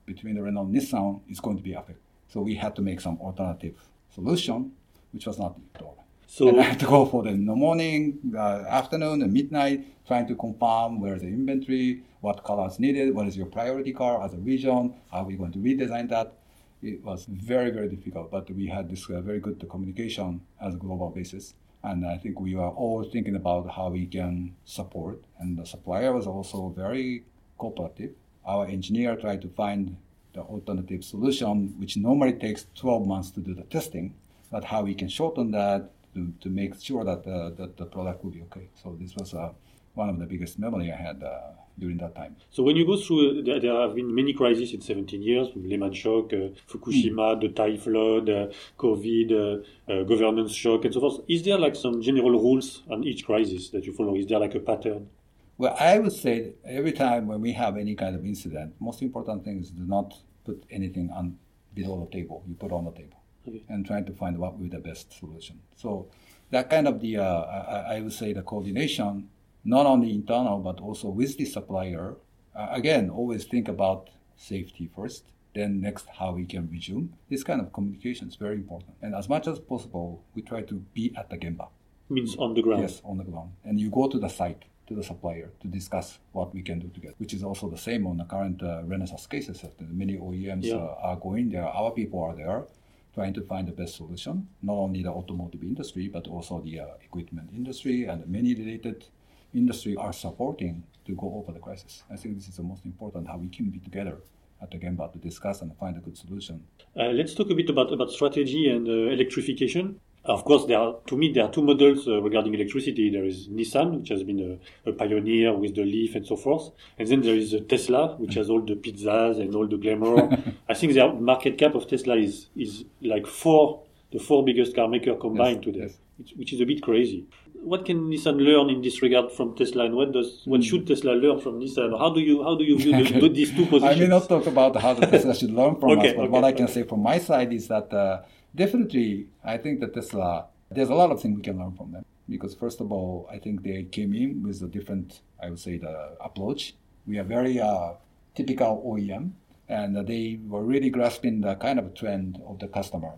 between 0.06 0.36
the 0.36 0.42
Renault 0.42 0.66
and 0.66 0.76
Nissan 0.76 1.22
is 1.30 1.40
going 1.40 1.58
to 1.58 1.64
be 1.64 1.74
affected. 1.74 2.04
So 2.28 2.42
we 2.42 2.56
had 2.56 2.76
to 2.76 2.82
make 2.82 3.00
some 3.00 3.18
alternative 3.22 3.76
solution, 4.14 4.72
which 5.12 5.28
was 5.28 5.38
not 5.38 5.56
installed. 5.56 6.00
So 6.26 6.48
and 6.48 6.60
I 6.60 6.64
had 6.64 6.80
to 6.80 6.88
go 6.88 7.06
for 7.06 7.22
the, 7.22 7.30
in 7.30 7.46
the 7.46 7.56
morning, 7.56 8.20
uh, 8.36 8.64
afternoon, 8.68 9.22
and 9.22 9.32
midnight, 9.32 9.86
trying 10.08 10.28
to 10.28 10.36
confirm 10.36 11.00
where's 11.00 11.22
the 11.22 11.28
inventory, 11.28 12.02
what 12.22 12.44
colors 12.44 12.80
needed, 12.80 13.14
what 13.14 13.28
is 13.28 13.38
your 13.38 13.46
priority 13.46 13.94
car 13.94 14.24
as 14.26 14.34
a 14.34 14.38
region, 14.38 14.96
how 15.12 15.20
are 15.20 15.26
we 15.26 15.36
going 15.36 15.52
to 15.52 15.60
redesign 15.60 16.10
that. 16.10 16.34
It 16.82 17.04
was 17.04 17.26
very, 17.26 17.70
very 17.70 17.88
difficult, 17.88 18.32
but 18.32 18.50
we 18.50 18.66
had 18.68 18.90
this 18.90 19.08
uh, 19.10 19.22
very 19.22 19.40
good 19.40 19.64
communication 19.70 20.42
as 20.60 20.74
a 20.74 20.78
global 20.78 21.12
basis. 21.12 21.54
And 21.84 22.06
I 22.06 22.18
think 22.18 22.40
we 22.40 22.56
were 22.56 22.70
all 22.70 23.04
thinking 23.04 23.36
about 23.36 23.70
how 23.72 23.90
we 23.90 24.06
can 24.06 24.56
support. 24.64 25.20
And 25.40 25.58
the 25.58 25.66
supplier 25.66 26.14
was 26.14 26.28
also 26.28 26.70
very 26.70 27.24
cooperative. 27.58 28.12
Our 28.46 28.66
engineer 28.68 29.16
tried 29.16 29.42
to 29.42 29.50
find 29.50 29.98
the 30.34 30.42
alternative 30.42 31.04
solution, 31.04 31.76
which 31.78 31.98
normally 31.98 32.34
takes 32.34 32.66
12 32.76 33.06
months 33.06 33.32
to 33.32 33.40
do 33.40 33.54
the 33.54 33.64
testing, 33.64 34.14
but 34.50 34.64
how 34.64 34.84
we 34.84 34.96
can 34.96 35.10
shorten 35.10 35.52
that 35.52 35.92
to, 36.14 36.34
to 36.42 36.50
make 36.50 36.80
sure 36.82 37.04
that, 37.04 37.28
uh, 37.28 37.50
that 37.52 37.78
the 37.78 37.86
product 37.86 38.24
will 38.24 38.32
be 38.32 38.42
okay. 38.44 38.68
So 38.82 38.98
this 39.00 39.16
was 39.16 39.34
uh, 39.34 39.52
one 39.94 40.10
of 40.10 40.20
the 40.20 40.26
biggest 40.26 40.58
memory 40.58 40.92
I 40.92 40.96
had 40.96 41.22
uh, 41.22 41.52
during 41.78 41.98
that 41.98 42.16
time. 42.16 42.36
So 42.52 42.64
when 42.64 42.76
you 42.76 42.86
go 42.86 42.98
through, 42.98 43.44
there, 43.44 43.60
there, 43.60 43.80
have 43.82 43.96
been 43.96 44.14
many 44.14 44.34
crises 44.34 44.74
in 44.74 44.82
17 44.82 45.22
years, 45.22 45.50
Lehman 45.56 45.94
shock, 45.94 46.34
uh, 46.34 46.54
Fukushima, 46.70 47.36
mm. 47.36 47.42
the 47.42 47.50
Thai 47.50 47.78
flood, 47.78 48.30
uh, 48.30 48.48
COVID, 48.78 49.32
uh, 49.32 49.92
uh, 49.92 50.04
governance 50.04 50.54
shock, 50.54 50.86
and 50.86 50.94
so 50.94 51.00
forth. 51.00 51.22
Is 51.28 51.44
there 51.44 51.58
like 51.58 51.76
some 51.76 52.02
general 52.02 52.32
rules 52.32 52.84
on 52.90 53.04
each 53.04 53.26
crisis 53.26 53.70
that 53.70 53.86
you 53.86 53.94
follow? 53.94 54.16
Is 54.16 54.28
there 54.28 54.40
like 54.40 54.56
a 54.56 54.60
pattern? 54.60 55.10
Well, 55.58 55.76
I 55.80 56.00
would 56.00 56.14
say 56.14 56.54
every 56.66 56.92
time 56.92 57.28
when 57.28 57.42
we 57.42 57.54
have 57.54 57.78
any 57.78 57.96
kind 57.96 58.16
of 58.16 58.26
incident, 58.26 58.76
most 58.80 59.02
important 59.02 59.44
thing 59.44 59.60
is 59.60 59.72
to 59.72 59.82
not 59.82 60.14
put 60.46 60.64
anything 60.70 61.10
on 61.12 61.38
below 61.74 62.06
the 62.06 62.18
table. 62.18 62.44
You 62.48 62.56
put 62.56 62.72
on 62.72 62.86
the 62.86 62.92
table 62.92 63.24
okay. 63.48 63.64
and 63.70 63.86
trying 63.86 64.06
to 64.06 64.14
find 64.14 64.38
what 64.38 64.54
will 64.54 64.64
be 64.64 64.70
the 64.70 64.80
best 64.80 65.18
solution. 65.18 65.60
So 65.76 66.08
that 66.52 66.70
kind 66.70 66.88
of 66.88 67.00
the, 67.00 67.18
uh, 67.18 67.24
I, 67.24 67.96
I, 67.96 68.02
would 68.02 68.14
say 68.14 68.34
the 68.34 68.42
coordination, 68.42 69.30
not 69.64 69.86
only 69.86 70.12
internal, 70.12 70.60
but 70.60 70.80
also 70.80 71.10
with 71.10 71.38
the 71.38 71.46
supplier. 71.46 72.16
Uh, 72.56 72.68
again, 72.72 73.10
always 73.10 73.46
think 73.46 73.68
about 73.68 74.10
safety 74.36 74.90
first, 74.96 75.26
then 75.56 75.82
next 75.82 76.08
how 76.20 76.32
we 76.32 76.46
can 76.46 76.70
resume. 76.70 77.14
This 77.30 77.44
kind 77.44 77.62
of 77.62 77.72
communication 77.72 78.28
is 78.28 78.36
very 78.36 78.56
important. 78.56 78.96
And 79.02 79.16
as 79.16 79.30
much 79.30 79.48
as 79.48 79.60
possible, 79.60 80.24
we 80.36 80.42
try 80.42 80.62
to 80.64 80.76
be 80.94 81.14
at 81.18 81.30
the 81.30 81.38
gemba. 81.38 81.68
Means 82.10 82.36
on 82.38 82.54
the 82.54 82.62
ground? 82.62 82.82
Yes, 82.82 83.02
on 83.06 83.18
the 83.18 83.24
ground. 83.24 83.52
And 83.64 83.80
you 83.80 83.90
go 83.90 84.08
to 84.08 84.20
the 84.20 84.28
site 84.28 84.64
to 84.88 84.96
the 84.96 85.04
supplier 85.04 85.50
to 85.62 85.68
discuss 85.68 86.20
what 86.34 86.54
we 86.54 86.62
can 86.62 86.80
do 86.80 86.90
together, 86.90 87.16
which 87.18 87.34
is 87.34 87.44
also 87.44 87.70
the 87.70 87.78
same 87.78 88.06
on 88.06 88.18
the 88.18 88.26
current 88.26 88.62
uh, 88.62 88.84
Renesas 88.84 89.30
cases. 89.30 89.64
Many 89.80 90.18
OEMs 90.18 90.66
yeah. 90.66 90.76
uh, 90.76 90.98
are 91.02 91.16
going 91.16 91.50
there, 91.50 91.66
our 91.66 91.92
people 91.92 92.22
are 92.22 92.36
there 92.36 92.66
trying 93.14 93.34
to 93.34 93.42
find 93.42 93.68
the 93.68 93.72
best 93.72 93.96
solution, 93.96 94.48
not 94.62 94.74
only 94.74 95.04
the 95.04 95.10
automotive 95.10 95.62
industry, 95.62 96.08
but 96.08 96.28
also 96.28 96.60
the 96.62 96.80
uh, 96.80 96.86
equipment 97.04 97.50
industry 97.56 98.06
and 98.06 98.28
many 98.28 98.56
related 98.56 99.06
industry 99.54 99.96
are 99.96 100.14
supporting 100.14 100.84
to 101.06 101.16
go 101.16 101.34
over 101.36 101.52
the 101.52 101.60
crisis. 101.60 102.04
I 102.12 102.16
think 102.16 102.36
this 102.36 102.48
is 102.48 102.58
the 102.58 102.64
most 102.64 102.86
important, 102.86 103.28
how 103.28 103.38
we 103.38 103.50
can 103.50 103.70
be 103.70 103.80
together 103.80 104.18
at 104.62 104.72
the 104.72 104.78
Gemba 104.78 105.12
to 105.12 105.20
discuss 105.20 105.62
and 105.62 105.76
find 105.78 105.98
a 105.98 106.00
good 106.00 106.18
solution. 106.18 106.64
Uh, 106.98 107.08
let's 107.08 107.34
talk 107.34 107.50
a 107.50 107.56
bit 107.56 107.70
about, 107.70 107.92
about 107.92 108.10
strategy 108.12 108.70
and 108.70 108.88
uh, 108.88 109.12
electrification. 109.12 110.00
Of 110.26 110.46
course, 110.46 110.66
there 110.66 110.80
are, 110.80 110.96
to 111.08 111.18
me, 111.18 111.34
there 111.34 111.44
are 111.44 111.52
two 111.52 111.62
models 111.62 112.08
uh, 112.08 112.22
regarding 112.22 112.54
electricity. 112.54 113.10
There 113.10 113.26
is 113.26 113.50
Nissan, 113.50 114.00
which 114.00 114.08
has 114.08 114.24
been 114.24 114.60
a, 114.86 114.90
a, 114.90 114.94
pioneer 114.94 115.54
with 115.54 115.76
the 115.76 115.84
Leaf 115.84 116.16
and 116.16 116.26
so 116.26 116.38
forth. 116.38 116.72
And 116.98 117.10
then 117.10 117.22
there 117.22 117.36
is 117.36 117.54
Tesla, 117.68 118.16
which 118.16 118.36
has 118.36 118.50
all 118.50 118.62
the 118.62 118.76
pizzas 118.76 119.42
and 119.42 119.54
all 119.54 119.68
the 119.68 119.76
glamour. 119.76 120.30
I 120.70 120.74
think 120.76 120.94
the 120.94 121.12
market 121.12 121.58
cap 121.58 121.76
of 121.76 121.90
Tesla 121.90 122.16
is, 122.16 122.48
is 122.56 122.86
like 123.02 123.28
four, 123.28 123.84
the 124.14 124.20
four 124.20 124.46
biggest 124.46 124.74
car 124.74 124.88
maker 124.88 125.16
combined 125.16 125.66
yes, 125.66 125.74
today, 125.74 125.94
yes. 126.18 126.32
which 126.38 126.54
is 126.54 126.62
a 126.62 126.66
bit 126.66 126.82
crazy. 126.82 127.26
What 127.64 127.86
can 127.86 128.10
Nissan 128.10 128.38
learn 128.44 128.70
in 128.70 128.82
this 128.82 129.02
regard 129.02 129.32
from 129.32 129.56
Tesla, 129.56 129.86
and 129.86 129.96
what 129.96 130.12
does 130.12 130.42
what 130.46 130.62
mm. 130.62 130.66
should 130.66 130.86
Tesla 130.86 131.12
learn 131.12 131.40
from 131.40 131.60
Nissan? 131.60 131.98
How 131.98 132.14
do 132.14 132.20
you 132.20 132.44
how 132.44 132.56
do 132.56 132.64
you 132.64 132.78
view 132.78 133.22
the, 133.22 133.30
these 133.40 133.52
two 133.56 133.66
positions? 133.66 133.98
I 133.98 134.00
may 134.00 134.08
not 134.08 134.28
talk 134.28 134.48
about 134.48 134.76
how 134.82 134.94
Tesla 134.96 135.34
should 135.34 135.52
learn 135.52 135.80
from 135.80 135.92
okay, 135.92 136.10
us, 136.10 136.16
but 136.16 136.24
okay. 136.24 136.30
what 136.30 136.44
I 136.44 136.52
can 136.52 136.68
say 136.68 136.84
from 136.84 137.02
my 137.02 137.20
side 137.20 137.54
is 137.54 137.68
that 137.70 137.94
uh, 137.94 138.22
definitely, 138.54 139.28
I 139.44 139.58
think 139.58 139.80
that 139.80 139.94
Tesla, 139.94 140.48
there's 140.70 140.90
a 140.90 140.96
lot 140.96 141.12
of 141.12 141.22
things 141.22 141.38
we 141.38 141.44
can 141.44 141.58
learn 141.58 141.74
from 141.74 141.92
them. 141.92 142.06
Because 142.30 142.56
first 142.56 142.80
of 142.80 142.92
all, 142.92 143.30
I 143.32 143.38
think 143.38 143.64
they 143.64 143.84
came 143.84 144.14
in 144.14 144.44
with 144.44 144.62
a 144.62 144.68
different, 144.68 145.22
I 145.42 145.50
would 145.50 145.60
say, 145.60 145.78
the 145.78 146.16
approach. 146.22 146.74
We 147.06 147.18
are 147.20 147.24
very 147.24 147.60
uh, 147.60 147.94
typical 148.34 148.82
OEM, 148.86 149.32
and 149.68 150.08
they 150.08 150.40
were 150.48 150.64
really 150.64 150.90
grasping 150.90 151.42
the 151.42 151.56
kind 151.56 151.80
of 151.80 151.94
trend 151.94 152.42
of 152.48 152.60
the 152.60 152.68
customer, 152.68 153.14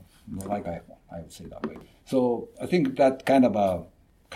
like 0.45 0.67
I, 0.67 0.81
I 1.11 1.21
would 1.21 1.31
say 1.31 1.45
that 1.45 1.65
way. 1.67 1.77
So 2.05 2.49
I 2.61 2.65
think 2.65 2.95
that 2.97 3.25
kind 3.25 3.45
of 3.45 3.55
a 3.55 3.83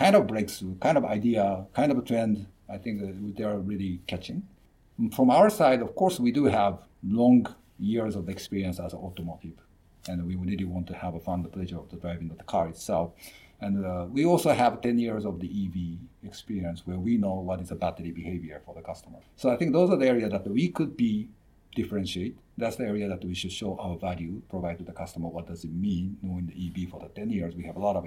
kind 0.00 0.16
of 0.16 0.26
breakthrough, 0.26 0.74
kind 0.78 0.96
of 0.96 1.04
idea, 1.04 1.66
kind 1.74 1.92
of 1.92 1.98
a 1.98 2.02
trend, 2.02 2.46
I 2.68 2.78
think 2.78 3.36
they 3.36 3.44
are 3.44 3.58
really 3.58 4.00
catching. 4.06 4.42
From 5.14 5.30
our 5.30 5.50
side, 5.50 5.82
of 5.82 5.94
course, 5.94 6.18
we 6.18 6.32
do 6.32 6.44
have 6.46 6.78
long 7.04 7.54
years 7.78 8.16
of 8.16 8.28
experience 8.28 8.80
as 8.80 8.94
automotive 8.94 9.58
and 10.08 10.26
we 10.26 10.36
really 10.36 10.64
want 10.64 10.86
to 10.86 10.94
have 10.94 11.14
a 11.14 11.20
fun 11.20 11.42
the 11.42 11.48
pleasure 11.48 11.78
of 11.78 11.90
the 11.90 11.96
driving 11.96 12.30
of 12.30 12.38
the 12.38 12.44
car 12.44 12.68
itself. 12.68 13.12
And 13.60 13.84
uh, 13.84 14.06
we 14.10 14.24
also 14.24 14.50
have 14.54 14.80
10 14.80 14.98
years 14.98 15.26
of 15.26 15.38
the 15.38 15.48
EV 15.48 15.98
experience 16.26 16.86
where 16.86 16.98
we 16.98 17.18
know 17.18 17.34
what 17.34 17.60
is 17.60 17.70
a 17.70 17.74
battery 17.74 18.10
behavior 18.10 18.62
for 18.64 18.74
the 18.74 18.80
customer. 18.80 19.18
So 19.36 19.50
I 19.50 19.56
think 19.56 19.74
those 19.74 19.90
are 19.90 19.98
the 19.98 20.08
areas 20.08 20.30
that 20.30 20.46
we 20.48 20.68
could 20.70 20.96
be 20.96 21.28
differentiate. 21.76 22.38
That's 22.56 22.76
the 22.76 22.86
area 22.86 23.06
that 23.08 23.22
we 23.22 23.34
should 23.34 23.52
show 23.52 23.76
our 23.78 23.96
value, 23.98 24.40
provide 24.48 24.78
to 24.78 24.84
the 24.84 24.92
customer 24.92 25.28
what 25.28 25.46
does 25.46 25.64
it 25.64 25.72
mean 25.72 26.16
knowing 26.22 26.46
the 26.46 26.56
EV 26.66 26.88
for 26.88 27.00
the 27.00 27.08
10 27.08 27.28
years. 27.28 27.54
We 27.54 27.64
have 27.64 27.76
a 27.76 27.80
lot 27.80 27.96
of 27.96 28.06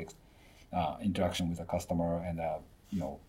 uh, 0.73 0.97
interaction 1.01 1.49
with 1.49 1.59
a 1.59 1.65
customer 1.65 2.23
and 2.25 2.39
uh, 2.39 2.57
you 2.89 2.99
know 2.99 3.19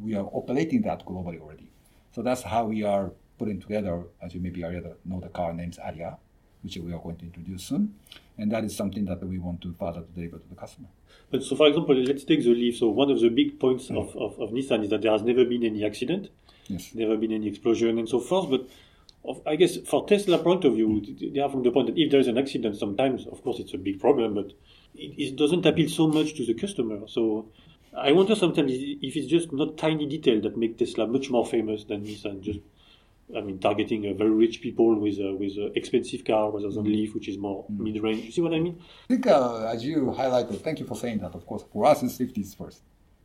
we 0.00 0.14
are 0.14 0.28
operating 0.32 0.82
that 0.82 1.04
globally 1.04 1.40
already. 1.40 1.70
So 2.12 2.22
that's 2.22 2.42
how 2.42 2.64
we 2.64 2.84
are 2.84 3.12
putting 3.38 3.60
together, 3.60 4.04
as 4.22 4.34
you 4.34 4.40
maybe 4.40 4.64
already 4.64 4.86
know 5.04 5.20
the 5.20 5.28
car 5.28 5.52
names 5.52 5.78
Ariya, 5.78 6.16
which 6.62 6.76
we 6.76 6.92
are 6.92 6.98
going 6.98 7.16
to 7.16 7.24
introduce 7.24 7.64
soon. 7.64 7.94
And 8.38 8.50
that 8.52 8.64
is 8.64 8.76
something 8.76 9.04
that 9.06 9.26
we 9.26 9.38
want 9.38 9.60
to 9.62 9.74
further 9.78 10.04
deliver 10.14 10.38
to 10.38 10.48
the 10.48 10.54
customer. 10.54 10.88
But 11.30 11.42
so, 11.42 11.56
for 11.56 11.66
example, 11.66 11.94
let's 11.96 12.24
take 12.24 12.42
the 12.42 12.54
Leaf. 12.54 12.78
So 12.78 12.88
one 12.88 13.10
of 13.10 13.20
the 13.20 13.28
big 13.28 13.58
points 13.58 13.88
mm. 13.88 13.98
of, 13.98 14.16
of, 14.16 14.38
of, 14.40 14.50
Nissan 14.50 14.84
is 14.84 14.90
that 14.90 15.02
there 15.02 15.12
has 15.12 15.22
never 15.22 15.44
been 15.44 15.64
any 15.64 15.84
accident, 15.84 16.28
yes. 16.66 16.90
never 16.94 17.16
been 17.16 17.32
any 17.32 17.48
explosion 17.48 17.98
and 17.98 18.08
so 18.08 18.20
forth. 18.20 18.50
But 18.50 18.68
of, 19.24 19.40
I 19.46 19.56
guess 19.56 19.76
for 19.78 20.06
Tesla 20.06 20.38
point 20.38 20.64
of 20.64 20.74
view, 20.74 21.02
they 21.32 21.40
are 21.40 21.48
from 21.48 21.62
the 21.62 21.70
point 21.70 21.88
that 21.88 21.98
if 21.98 22.10
there 22.10 22.20
is 22.20 22.28
an 22.28 22.38
accident, 22.38 22.76
sometimes, 22.76 23.26
of 23.26 23.42
course, 23.42 23.58
it's 23.58 23.74
a 23.74 23.78
big 23.78 24.00
problem, 24.00 24.34
but 24.34 24.52
it, 24.94 25.14
it 25.18 25.36
doesn't 25.36 25.66
appeal 25.66 25.88
so 25.88 26.06
much 26.06 26.34
to 26.34 26.46
the 26.46 26.54
customer. 26.54 27.06
So 27.06 27.48
I 27.96 28.12
wonder 28.12 28.34
sometimes 28.34 28.72
if 28.72 29.16
it's 29.16 29.26
just 29.26 29.52
not 29.52 29.76
tiny 29.76 30.06
detail 30.06 30.40
that 30.42 30.56
make 30.56 30.78
Tesla 30.78 31.06
much 31.06 31.30
more 31.30 31.46
famous 31.46 31.84
than 31.84 32.04
Nissan. 32.04 32.40
Just 32.40 32.60
I 33.34 33.40
mean, 33.40 33.58
targeting 33.58 34.06
uh, 34.06 34.12
very 34.12 34.30
rich 34.30 34.60
people 34.60 34.98
with 34.98 35.18
uh, 35.18 35.34
with 35.34 35.56
uh, 35.56 35.70
expensive 35.74 36.24
car 36.24 36.50
rather 36.50 36.70
than 36.70 36.84
mm. 36.84 36.92
Leaf, 36.92 37.14
which 37.14 37.28
is 37.28 37.38
more 37.38 37.64
mm. 37.64 37.78
mid 37.78 38.02
range. 38.02 38.24
You 38.24 38.32
see 38.32 38.40
what 38.42 38.52
I 38.52 38.60
mean? 38.60 38.78
I 39.04 39.06
think, 39.14 39.26
uh, 39.26 39.66
as 39.66 39.84
you 39.84 40.14
highlighted, 40.16 40.60
thank 40.60 40.78
you 40.78 40.86
for 40.86 40.96
saying 40.96 41.18
that. 41.20 41.34
Of 41.34 41.46
course, 41.46 41.64
for 41.72 41.86
us, 41.86 42.00
safety 42.14 42.42
is 42.42 42.54
first, 42.54 42.82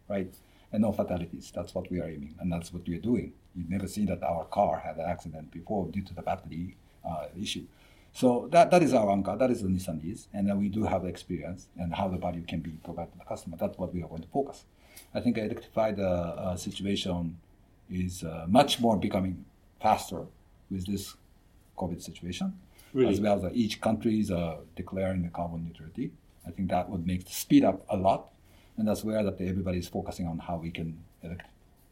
right? 0.07 0.33
And 0.71 0.83
no 0.83 0.91
fatalities. 0.93 1.51
That's 1.53 1.75
what 1.75 1.89
we 1.91 1.99
are 1.99 2.07
aiming, 2.07 2.35
and 2.39 2.51
that's 2.51 2.71
what 2.71 2.87
we 2.87 2.95
are 2.95 3.01
doing. 3.01 3.33
You've 3.55 3.69
never 3.69 3.87
seen 3.87 4.05
that 4.05 4.23
our 4.23 4.45
car 4.45 4.79
had 4.79 4.97
an 4.97 5.09
accident 5.09 5.51
before 5.51 5.87
due 5.87 6.03
to 6.03 6.13
the 6.13 6.21
battery 6.21 6.77
uh, 7.03 7.25
issue. 7.37 7.65
So 8.13 8.49
that, 8.51 8.71
that 8.71 8.83
is 8.83 8.93
our 8.93 9.11
anchor. 9.11 9.35
That 9.37 9.51
is 9.51 9.61
the 9.61 9.69
Nissan 9.69 10.11
is, 10.11 10.27
and 10.33 10.57
we 10.59 10.67
do 10.69 10.83
have 10.83 11.03
the 11.03 11.07
experience 11.09 11.67
and 11.77 11.93
how 11.93 12.07
the 12.07 12.17
value 12.17 12.43
can 12.43 12.59
be 12.59 12.71
provided 12.83 13.13
to 13.13 13.19
the 13.19 13.25
customer. 13.25 13.55
That's 13.57 13.77
what 13.77 13.93
we 13.93 14.03
are 14.03 14.07
going 14.07 14.23
to 14.23 14.27
focus. 14.29 14.65
I 15.13 15.19
think 15.21 15.37
electrified 15.37 15.99
uh, 15.99 16.55
situation 16.57 17.37
is 17.89 18.23
much 18.47 18.79
more 18.79 18.97
becoming 18.97 19.45
faster 19.81 20.25
with 20.69 20.85
this 20.85 21.15
COVID 21.77 22.01
situation, 22.01 22.53
really? 22.93 23.13
as 23.13 23.21
well 23.21 23.45
as 23.45 23.53
each 23.53 23.81
country 23.81 24.19
is 24.19 24.31
uh, 24.31 24.57
declaring 24.75 25.23
the 25.23 25.29
carbon 25.29 25.63
neutrality. 25.65 26.11
I 26.45 26.51
think 26.51 26.69
that 26.69 26.89
would 26.89 27.05
make 27.07 27.25
the 27.25 27.31
speed 27.31 27.63
up 27.63 27.85
a 27.89 27.97
lot, 27.97 28.29
and 28.77 28.87
that's 28.87 29.03
where 29.03 29.23
that 29.23 29.39
everybody 29.41 29.79
is 29.79 29.87
focusing 29.87 30.27
on 30.27 30.39
how 30.39 30.57
we 30.57 30.71
can 30.71 30.97
elect, 31.23 31.45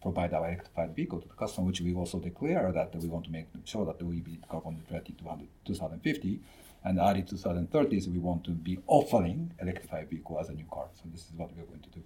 provide 0.08 0.34
our 0.34 0.48
electrified 0.48 0.96
vehicle 0.96 1.20
to 1.20 1.28
the 1.28 1.34
customer, 1.34 1.68
which 1.68 1.82
we 1.82 1.94
also 1.94 2.20
declare 2.20 2.72
that 2.72 2.96
we 2.96 3.10
want 3.10 3.26
to 3.26 3.32
make 3.32 3.48
sure 3.66 3.86
that 3.86 4.02
we 4.02 4.22
be 4.22 4.40
carbon 4.50 4.78
neutrality 4.78 5.14
to 5.14 5.24
2050, 5.66 6.40
and 6.86 7.00
early 7.00 7.24
2030s 7.24 8.08
we 8.08 8.18
want 8.18 8.44
to 8.46 8.52
be 8.52 8.80
offering 8.88 9.52
electrified 9.62 10.10
vehicle 10.10 10.40
as 10.40 10.48
a 10.50 10.54
new 10.54 10.66
car. 10.72 10.88
So 10.96 11.04
this 11.12 11.22
is 11.22 11.32
what 11.36 11.54
we 11.56 11.62
are 11.62 11.66
going 11.66 11.82
to 11.82 11.90
do. 11.90 12.02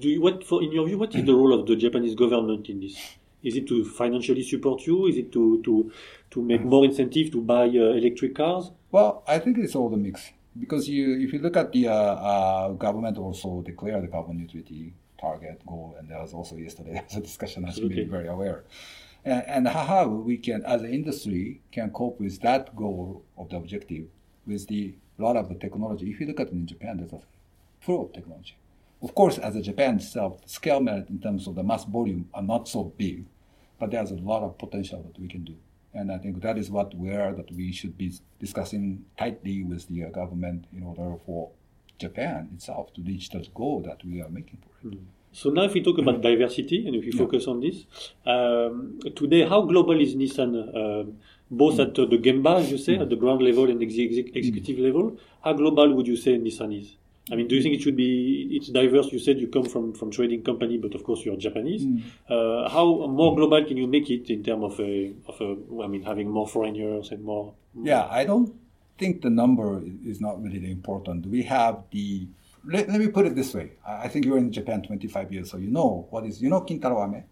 Do 0.00 0.08
you, 0.08 0.20
what, 0.20 0.44
for, 0.44 0.62
in 0.62 0.72
your 0.72 0.86
view, 0.86 0.98
what 0.98 1.14
is 1.14 1.24
the 1.24 1.34
role 1.34 1.58
of 1.58 1.66
the 1.66 1.76
Japanese 1.76 2.14
government 2.14 2.68
in 2.68 2.80
this? 2.80 2.96
Is 3.42 3.56
it 3.56 3.66
to 3.68 3.84
financially 3.84 4.42
support 4.42 4.86
you? 4.86 5.06
Is 5.06 5.16
it 5.16 5.32
to, 5.32 5.62
to, 5.62 5.92
to 6.30 6.42
make 6.42 6.64
more 6.64 6.84
incentive 6.84 7.30
to 7.32 7.40
buy 7.40 7.64
uh, 7.64 7.92
electric 8.00 8.34
cars? 8.34 8.70
Well, 8.90 9.22
I 9.26 9.38
think 9.38 9.58
it's 9.58 9.74
all 9.74 9.90
the 9.90 9.98
mix. 9.98 10.30
Because 10.58 10.88
you, 10.88 11.20
if 11.20 11.32
you 11.32 11.40
look 11.40 11.56
at 11.56 11.72
the 11.72 11.88
uh, 11.88 11.92
uh, 11.92 12.68
government 12.70 13.18
also 13.18 13.60
declare 13.62 14.00
the 14.00 14.08
carbon 14.08 14.38
neutrality 14.38 14.94
target 15.24 15.64
goal, 15.66 15.96
and 15.98 16.08
there 16.08 16.20
was 16.20 16.32
also 16.32 16.56
yesterday 16.56 16.92
there 16.94 17.04
was 17.08 17.16
a 17.16 17.20
discussion, 17.20 17.64
as 17.64 17.78
you 17.78 17.88
may 17.88 17.96
be 17.96 18.04
very 18.04 18.28
aware. 18.28 18.64
And, 19.24 19.42
and 19.54 19.68
how 19.68 20.06
we 20.08 20.36
can, 20.36 20.62
as 20.64 20.82
an 20.82 20.92
industry, 20.92 21.62
can 21.72 21.90
cope 21.90 22.20
with 22.20 22.40
that 22.42 22.76
goal 22.76 23.22
of 23.38 23.48
the 23.50 23.56
objective 23.56 24.06
with 24.46 24.66
the 24.68 24.94
lot 25.18 25.36
of 25.36 25.48
the 25.48 25.54
technology. 25.54 26.10
If 26.10 26.20
you 26.20 26.26
look 26.26 26.40
at 26.40 26.48
it 26.48 26.52
in 26.52 26.66
Japan, 26.66 26.98
there's 26.98 27.12
a 27.12 27.20
full 27.80 28.06
of 28.06 28.12
technology. 28.12 28.56
Of 29.02 29.14
course, 29.14 29.38
as 29.38 29.54
a 29.56 29.62
Japan 29.62 29.96
itself, 29.96 30.40
scale 30.46 30.80
merit 30.80 31.08
in 31.08 31.18
terms 31.20 31.46
of 31.46 31.54
the 31.54 31.62
mass 31.62 31.84
volume 31.84 32.28
are 32.34 32.42
not 32.42 32.68
so 32.68 32.84
big, 32.84 33.24
but 33.78 33.90
there's 33.90 34.10
a 34.10 34.16
lot 34.16 34.42
of 34.42 34.58
potential 34.58 35.02
that 35.02 35.20
we 35.20 35.28
can 35.28 35.44
do. 35.44 35.54
And 35.92 36.10
I 36.10 36.18
think 36.18 36.42
that 36.42 36.58
is 36.58 36.70
what 36.70 36.94
where 36.94 37.32
that 37.32 37.50
we 37.52 37.70
should 37.72 37.96
be 37.96 38.12
discussing 38.40 39.04
tightly 39.18 39.62
with 39.62 39.86
the 39.88 40.04
uh, 40.04 40.08
government 40.08 40.64
in 40.76 40.82
order 40.82 41.16
for 41.24 41.50
Japan 41.98 42.50
itself 42.54 42.92
to 42.94 43.02
reach 43.02 43.30
that 43.30 43.52
goal 43.54 43.82
that 43.82 44.04
we 44.04 44.20
are 44.20 44.28
making 44.28 44.58
for 44.62 44.88
it. 44.88 44.94
Mm. 44.94 45.04
So 45.32 45.50
now, 45.50 45.64
if 45.64 45.74
we 45.74 45.82
talk 45.82 45.98
about 45.98 46.22
diversity 46.22 46.86
and 46.86 46.94
if 46.94 47.04
we 47.04 47.10
focus 47.10 47.48
on 47.48 47.58
this, 47.58 47.86
um, 48.24 49.00
today, 49.16 49.46
how 49.46 49.62
global 49.62 50.00
is 50.00 50.14
Nissan? 50.14 50.54
Uh, 50.54 51.10
both 51.50 51.74
mm. 51.74 51.88
at 51.88 51.98
uh, 51.98 52.06
the 52.06 52.18
Gemba, 52.18 52.60
as 52.60 52.70
you 52.70 52.78
say, 52.78 52.94
mm. 52.94 53.02
at 53.02 53.10
the 53.10 53.16
ground 53.16 53.42
level 53.42 53.68
and 53.68 53.82
ex- 53.82 53.94
executive 53.94 54.78
level, 54.78 55.18
how 55.42 55.52
global 55.52 55.92
would 55.94 56.06
you 56.06 56.16
say 56.16 56.38
Nissan 56.38 56.80
is? 56.80 56.96
I 57.32 57.36
mean, 57.36 57.48
do 57.48 57.56
you 57.56 57.62
think 57.62 57.74
it 57.74 57.82
should 57.82 57.96
be? 57.96 58.48
It's 58.52 58.68
diverse. 58.68 59.10
You 59.10 59.18
said 59.18 59.38
you 59.38 59.48
come 59.48 59.64
from 59.64 59.94
from 59.94 60.10
trading 60.10 60.42
company, 60.42 60.76
but 60.78 60.94
of 60.94 61.02
course 61.04 61.24
you're 61.24 61.36
Japanese. 61.36 61.82
Mm. 61.82 62.02
Uh, 62.28 62.68
how 62.68 63.06
more 63.06 63.34
global 63.34 63.64
can 63.64 63.76
you 63.78 63.86
make 63.86 64.10
it 64.10 64.28
in 64.28 64.44
terms 64.44 64.64
of 64.64 64.80
a 64.80 65.14
of 65.26 65.40
a? 65.40 65.82
I 65.82 65.86
mean, 65.86 66.02
having 66.02 66.30
more 66.30 66.46
foreigners 66.46 67.10
and 67.10 67.24
more. 67.24 67.54
Yeah, 67.74 68.06
I 68.10 68.24
don't 68.24 68.54
think 68.98 69.22
the 69.22 69.30
number 69.30 69.82
is 70.04 70.20
not 70.20 70.42
really 70.42 70.70
important. 70.70 71.26
We 71.26 71.42
have 71.44 71.82
the. 71.90 72.28
Let, 72.66 72.88
let 72.88 72.98
me 72.98 73.08
put 73.08 73.26
it 73.26 73.34
this 73.34 73.52
way. 73.52 73.72
I 73.86 74.08
think 74.08 74.24
you're 74.24 74.38
in 74.38 74.50
Japan 74.50 74.82
25 74.82 75.32
years, 75.32 75.50
so 75.50 75.58
you 75.58 75.70
know 75.70 76.06
what 76.10 76.24
is. 76.24 76.40
You 76.40 76.48
know 76.48 76.62
Kintaro 76.62 77.04
Ame? 77.04 77.24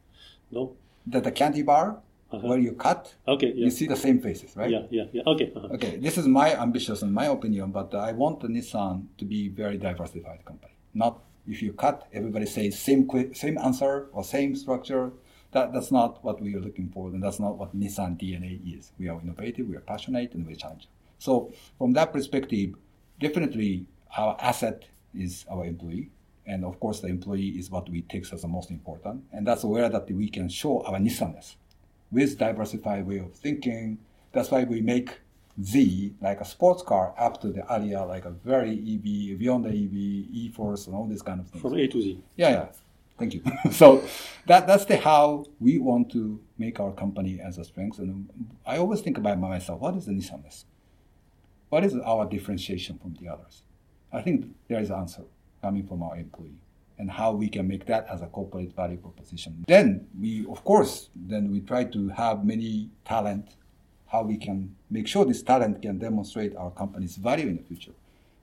No. 0.50 0.76
The, 1.06 1.20
the 1.20 1.32
candy 1.32 1.62
bar 1.62 1.98
uh-huh. 2.32 2.46
where 2.46 2.58
you 2.58 2.72
cut, 2.72 3.14
okay, 3.26 3.52
yeah. 3.54 3.64
you 3.64 3.70
see 3.70 3.86
the 3.86 3.96
same 3.96 4.20
faces, 4.20 4.56
right? 4.56 4.70
Yeah, 4.70 4.82
yeah, 4.90 5.04
yeah. 5.12 5.22
Okay. 5.26 5.52
Uh-huh. 5.54 5.68
Okay. 5.74 5.96
This 5.96 6.18
is 6.18 6.26
my 6.26 6.58
ambitious 6.58 7.02
and 7.02 7.12
my 7.12 7.26
opinion, 7.26 7.70
but 7.70 7.94
I 7.94 8.12
want 8.12 8.40
the 8.40 8.48
Nissan 8.48 9.06
to 9.18 9.24
be 9.24 9.48
very 9.48 9.78
diversified 9.78 10.44
company. 10.44 10.74
Not 10.94 11.20
if 11.46 11.62
you 11.62 11.72
cut, 11.72 12.06
everybody 12.12 12.46
says 12.46 12.78
same 12.78 13.08
same 13.34 13.58
answer 13.58 14.08
or 14.12 14.24
same 14.24 14.54
structure. 14.54 15.12
That, 15.52 15.74
that's 15.74 15.92
not 15.92 16.24
what 16.24 16.40
we 16.40 16.54
are 16.54 16.60
looking 16.60 16.88
for, 16.88 17.08
and 17.08 17.22
that's 17.22 17.38
not 17.38 17.58
what 17.58 17.78
Nissan 17.78 18.18
DNA 18.18 18.78
is. 18.78 18.92
We 18.98 19.08
are 19.08 19.20
innovative, 19.20 19.68
we 19.68 19.76
are 19.76 19.80
passionate, 19.80 20.32
and 20.32 20.46
we're 20.46 20.56
challenging. 20.56 20.88
So 21.22 21.52
from 21.78 21.92
that 21.92 22.12
perspective, 22.12 22.74
definitely 23.20 23.86
our 24.16 24.36
asset 24.40 24.86
is 25.14 25.44
our 25.48 25.64
employee. 25.64 26.10
And 26.46 26.64
of 26.64 26.80
course, 26.80 26.98
the 26.98 27.06
employee 27.06 27.50
is 27.50 27.70
what 27.70 27.88
we 27.88 28.02
take 28.02 28.32
as 28.32 28.42
the 28.42 28.48
most 28.48 28.72
important. 28.72 29.22
And 29.32 29.46
that's 29.46 29.62
where 29.62 29.88
that 29.88 30.10
we 30.10 30.28
can 30.28 30.48
show 30.48 30.82
our 30.82 30.98
Nissanness 30.98 31.54
with 32.10 32.38
diversified 32.38 33.06
way 33.06 33.18
of 33.18 33.32
thinking. 33.34 33.98
That's 34.32 34.50
why 34.50 34.64
we 34.64 34.80
make 34.80 35.20
Z 35.62 36.12
like 36.20 36.40
a 36.40 36.44
sports 36.44 36.82
car 36.82 37.14
up 37.16 37.40
to 37.42 37.52
the 37.52 37.60
Ariya 37.60 38.04
like 38.08 38.24
a 38.24 38.30
very 38.30 38.72
EV, 38.72 39.38
beyond 39.38 39.64
the 39.66 39.68
EV, 39.68 39.94
e-4ORCE, 39.94 40.88
and 40.88 40.96
all 40.96 41.06
these 41.06 41.22
kind 41.22 41.38
of 41.38 41.46
things. 41.48 41.62
From 41.62 41.74
A 41.74 41.86
to 41.86 42.02
Z. 42.02 42.20
Yeah, 42.34 42.50
yeah. 42.50 42.66
Thank 43.16 43.34
you. 43.34 43.42
so 43.70 44.02
that 44.46 44.66
that's 44.66 44.86
the 44.86 44.96
how 44.96 45.44
we 45.60 45.78
want 45.78 46.10
to 46.12 46.40
make 46.58 46.80
our 46.80 46.90
company 46.90 47.38
as 47.40 47.58
a 47.58 47.64
strength. 47.64 48.00
And 48.00 48.28
I 48.66 48.78
always 48.78 49.02
think 49.02 49.18
about 49.18 49.38
myself, 49.38 49.80
what 49.80 49.94
is 49.94 50.06
the 50.06 50.12
Nissanness? 50.12 50.64
What 51.72 51.84
is 51.84 51.96
our 51.96 52.26
differentiation 52.26 52.98
from 52.98 53.16
the 53.18 53.32
others? 53.32 53.62
I 54.12 54.20
think 54.20 54.44
there 54.68 54.78
is 54.78 54.90
an 54.90 54.96
answer 54.96 55.22
coming 55.62 55.86
from 55.86 56.02
our 56.02 56.18
employee 56.18 56.58
and 56.98 57.10
how 57.10 57.32
we 57.32 57.48
can 57.48 57.66
make 57.66 57.86
that 57.86 58.06
as 58.10 58.20
a 58.20 58.26
corporate 58.26 58.76
value 58.76 58.98
proposition. 58.98 59.64
Then 59.66 60.06
we, 60.20 60.44
of 60.50 60.62
course, 60.64 61.08
then 61.16 61.50
we 61.50 61.60
try 61.60 61.84
to 61.84 62.08
have 62.10 62.44
many 62.44 62.90
talent, 63.06 63.56
how 64.06 64.22
we 64.22 64.36
can 64.36 64.76
make 64.90 65.08
sure 65.08 65.24
this 65.24 65.42
talent 65.42 65.80
can 65.80 65.96
demonstrate 65.98 66.54
our 66.56 66.70
company's 66.72 67.16
value 67.16 67.46
in 67.48 67.56
the 67.56 67.62
future. 67.62 67.94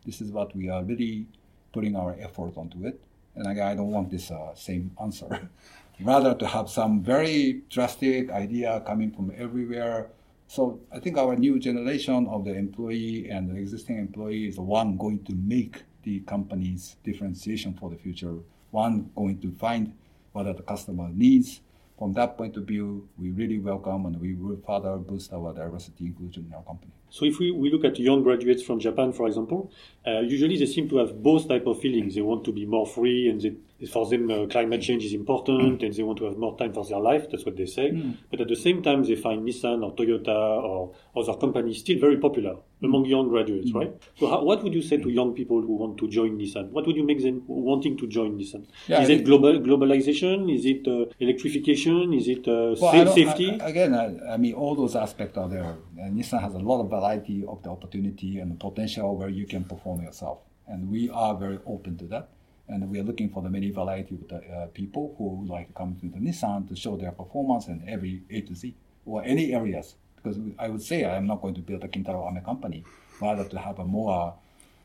This 0.07 0.21
is 0.21 0.31
what 0.31 0.55
we 0.55 0.71
are 0.71 0.83
really 0.83 1.27
putting 1.71 1.95
our 1.95 2.17
effort 2.19 2.57
onto 2.57 2.83
it. 2.87 2.99
And 3.35 3.45
again, 3.45 3.67
I 3.67 3.75
don't 3.75 3.91
want 3.91 4.09
this 4.09 4.31
uh, 4.31 4.55
same 4.55 4.89
answer. 4.99 5.47
Rather 6.01 6.33
to 6.33 6.47
have 6.47 6.67
some 6.67 7.03
very 7.03 7.61
drastic 7.69 8.31
idea 8.31 8.81
coming 8.87 9.11
from 9.11 9.31
everywhere. 9.37 10.09
So 10.49 10.79
I 10.91 10.99
think 10.99 11.15
our 11.15 11.35
new 11.35 11.59
generation 11.59 12.25
of 12.27 12.43
the 12.43 12.55
employee 12.55 13.29
and 13.29 13.51
the 13.51 13.55
existing 13.55 13.99
employee 13.99 14.47
is 14.47 14.55
the 14.55 14.63
one 14.63 14.97
going 14.97 15.23
to 15.25 15.35
make 15.35 15.83
the 16.01 16.21
company's 16.21 16.95
differentiation 17.03 17.75
for 17.75 17.91
the 17.91 17.95
future. 17.95 18.33
One, 18.71 19.11
going 19.15 19.39
to 19.41 19.51
find 19.51 19.93
what 20.31 20.47
the 20.47 20.63
customer 20.63 21.07
needs. 21.13 21.61
From 21.99 22.13
that 22.13 22.35
point 22.35 22.57
of 22.57 22.63
view, 22.63 23.07
we 23.19 23.29
really 23.29 23.59
welcome 23.59 24.07
and 24.07 24.19
we 24.19 24.33
will 24.33 24.57
further 24.65 24.97
boost 24.97 25.31
our 25.33 25.53
diversity 25.53 26.07
inclusion 26.07 26.45
in 26.47 26.53
our 26.55 26.63
company. 26.63 26.93
So 27.11 27.25
if 27.25 27.37
we, 27.37 27.51
we 27.51 27.71
look 27.71 27.85
at 27.85 27.99
young 27.99 28.23
graduates 28.23 28.63
from 28.63 28.79
Japan, 28.79 29.13
for 29.13 29.27
example, 29.27 29.71
uh, 30.07 30.21
usually 30.21 30.57
they 30.57 30.65
seem 30.65 30.89
to 30.89 30.97
have 30.97 31.21
both 31.21 31.47
type 31.47 31.67
of 31.67 31.79
feelings. 31.79 32.15
They 32.15 32.21
want 32.21 32.43
to 32.45 32.51
be 32.51 32.65
more 32.65 32.87
free 32.87 33.29
and 33.29 33.39
they 33.39 33.53
for 33.87 34.05
them, 34.07 34.29
uh, 34.29 34.45
climate 34.47 34.81
change 34.81 35.05
is 35.05 35.13
important 35.13 35.79
mm. 35.79 35.85
and 35.85 35.93
they 35.93 36.03
want 36.03 36.17
to 36.19 36.25
have 36.25 36.37
more 36.37 36.57
time 36.57 36.73
for 36.73 36.85
their 36.85 36.99
life. 36.99 37.29
That's 37.31 37.45
what 37.45 37.55
they 37.55 37.65
say. 37.65 37.91
Mm. 37.91 38.17
But 38.29 38.41
at 38.41 38.47
the 38.49 38.55
same 38.55 38.83
time, 38.83 39.03
they 39.03 39.15
find 39.15 39.47
Nissan 39.47 39.83
or 39.83 39.95
Toyota 39.95 40.27
or 40.27 40.93
other 41.15 41.35
companies 41.35 41.79
still 41.79 41.99
very 41.99 42.17
popular 42.17 42.57
among 42.81 43.05
young 43.05 43.29
graduates, 43.29 43.71
mm. 43.71 43.75
right? 43.75 43.93
So, 44.17 44.29
how, 44.29 44.43
what 44.43 44.63
would 44.63 44.73
you 44.73 44.81
say 44.81 44.97
to 44.97 45.09
young 45.09 45.33
people 45.33 45.61
who 45.61 45.75
want 45.75 45.97
to 45.99 46.09
join 46.09 46.37
Nissan? 46.37 46.71
What 46.71 46.87
would 46.87 46.95
you 46.95 47.05
make 47.05 47.21
them 47.21 47.43
wanting 47.47 47.97
to 47.97 48.07
join 48.07 48.37
Nissan? 48.37 48.67
Yeah, 48.87 49.01
is 49.01 49.09
it 49.09 49.23
global 49.23 49.53
globalization? 49.59 50.53
Is 50.53 50.65
it 50.65 50.85
uh, 50.87 51.05
electrification? 51.19 52.13
Is 52.13 52.27
it 52.27 52.47
uh, 52.47 52.75
well, 52.81 53.13
safety? 53.13 53.59
I, 53.61 53.69
again, 53.69 53.93
I, 53.93 54.33
I, 54.33 54.37
mean, 54.37 54.55
all 54.55 54.75
those 54.75 54.95
aspects 54.95 55.37
are 55.37 55.47
there. 55.47 55.77
Nissan 55.97 56.41
has 56.41 56.53
a 56.53 56.59
lot 56.59 56.81
of 56.81 56.89
variety 56.89 57.45
of 57.47 57.63
the 57.63 57.69
opportunity 57.69 58.39
and 58.39 58.51
the 58.51 58.55
potential 58.55 59.15
where 59.15 59.29
you 59.29 59.45
can 59.45 59.63
perform 59.63 60.01
yourself, 60.01 60.39
and 60.67 60.89
we 60.89 61.09
are 61.09 61.35
very 61.35 61.59
open 61.65 61.97
to 61.97 62.05
that 62.07 62.29
and 62.69 62.89
we 62.89 62.99
are 62.99 63.03
looking 63.03 63.29
for 63.29 63.41
the 63.41 63.49
many 63.49 63.71
variety 63.71 64.15
of 64.15 64.27
the 64.27 64.37
uh, 64.37 64.67
people 64.67 65.15
who 65.17 65.29
would 65.35 65.49
like 65.49 65.67
to 65.67 65.73
come 65.73 65.95
to 65.95 66.07
the 66.07 66.19
Nissan 66.19 66.67
to 66.69 66.75
show 66.75 66.95
their 66.95 67.11
performance 67.11 67.67
in 67.67 67.83
every 67.87 68.21
A 68.29 68.41
to 68.41 68.55
Z 68.55 68.75
or 69.05 69.23
any 69.23 69.53
areas. 69.53 69.95
Because 70.15 70.37
I 70.59 70.69
would 70.69 70.81
say 70.81 71.05
I'm 71.05 71.25
not 71.25 71.41
going 71.41 71.55
to 71.55 71.61
build 71.61 71.83
a 71.83 71.87
Kintaro 71.87 72.29
Ame 72.29 72.43
company, 72.43 72.83
rather 73.21 73.43
to 73.45 73.57
have 73.59 73.79
a 73.79 73.85
more 73.85 74.35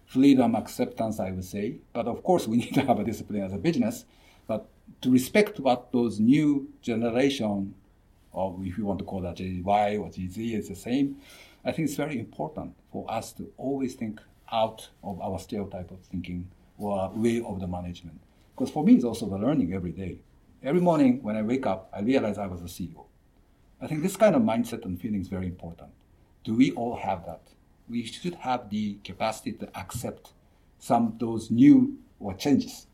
freedom 0.07 0.55
acceptance, 0.55 1.21
I 1.21 1.31
would 1.31 1.45
say. 1.45 1.77
But 1.93 2.07
of 2.07 2.23
course, 2.23 2.47
we 2.49 2.57
need 2.63 2.75
to 2.75 2.83
have 2.83 2.99
a 2.99 3.05
discipline 3.05 3.43
as 3.43 3.53
a 3.53 3.59
business. 3.59 4.07
But 4.47 4.67
to 5.03 5.11
respect 5.11 5.61
what 5.61 5.93
those 5.93 6.21
new 6.21 6.69
generation, 6.83 7.75
or 8.33 8.59
if 8.63 8.79
you 8.79 8.87
want 8.87 8.99
to 9.01 9.05
call 9.05 9.21
that 9.23 9.37
JY 9.37 10.01
or 10.01 10.09
GZ, 10.09 10.59
is 10.59 10.69
the 10.69 10.77
same. 10.77 11.17
I 11.65 11.73
think 11.73 11.89
it's 11.89 11.97
very 11.97 12.19
important 12.19 12.75
for 12.93 13.11
us 13.11 13.33
to 13.35 13.51
always 13.57 13.95
think 13.95 14.21
out 14.53 14.89
of 15.03 15.21
our 15.21 15.39
stereotype 15.39 15.91
of 15.91 16.01
thinking 16.11 16.49
or 16.79 17.11
way 17.15 17.43
of 17.43 17.61
the 17.61 17.67
management. 17.67 18.21
Because 18.55 18.71
for 18.71 18.85
me, 18.85 18.95
it's 18.95 19.05
also 19.05 19.29
the 19.29 19.39
learning 19.39 19.73
every 19.73 19.93
day. 19.93 20.19
Every 20.63 20.81
morning 20.81 21.23
when 21.23 21.37
I 21.37 21.43
wake 21.43 21.67
up, 21.67 21.91
I 21.93 22.01
realize 22.01 22.39
I 22.39 22.47
was 22.47 22.63
a 22.63 22.65
CEO. 22.65 23.05
I 23.81 23.87
think 23.87 24.03
this 24.03 24.17
kind 24.17 24.35
of 24.35 24.43
mindset 24.43 24.85
and 24.85 25.01
feeling 25.01 25.21
is 25.21 25.29
very 25.29 25.47
important. 25.47 25.91
Do 26.45 26.55
we 26.55 26.73
all 26.73 26.97
have 26.97 27.27
that? 27.27 27.43
We 27.89 28.05
should 28.05 28.37
have 28.37 28.71
the 28.71 28.99
capacity 29.05 29.53
to 29.53 29.69
accept 29.79 30.33
some 30.79 31.17
those 31.19 31.51
new 31.51 31.99
or 32.21 32.35
changes. 32.35 32.87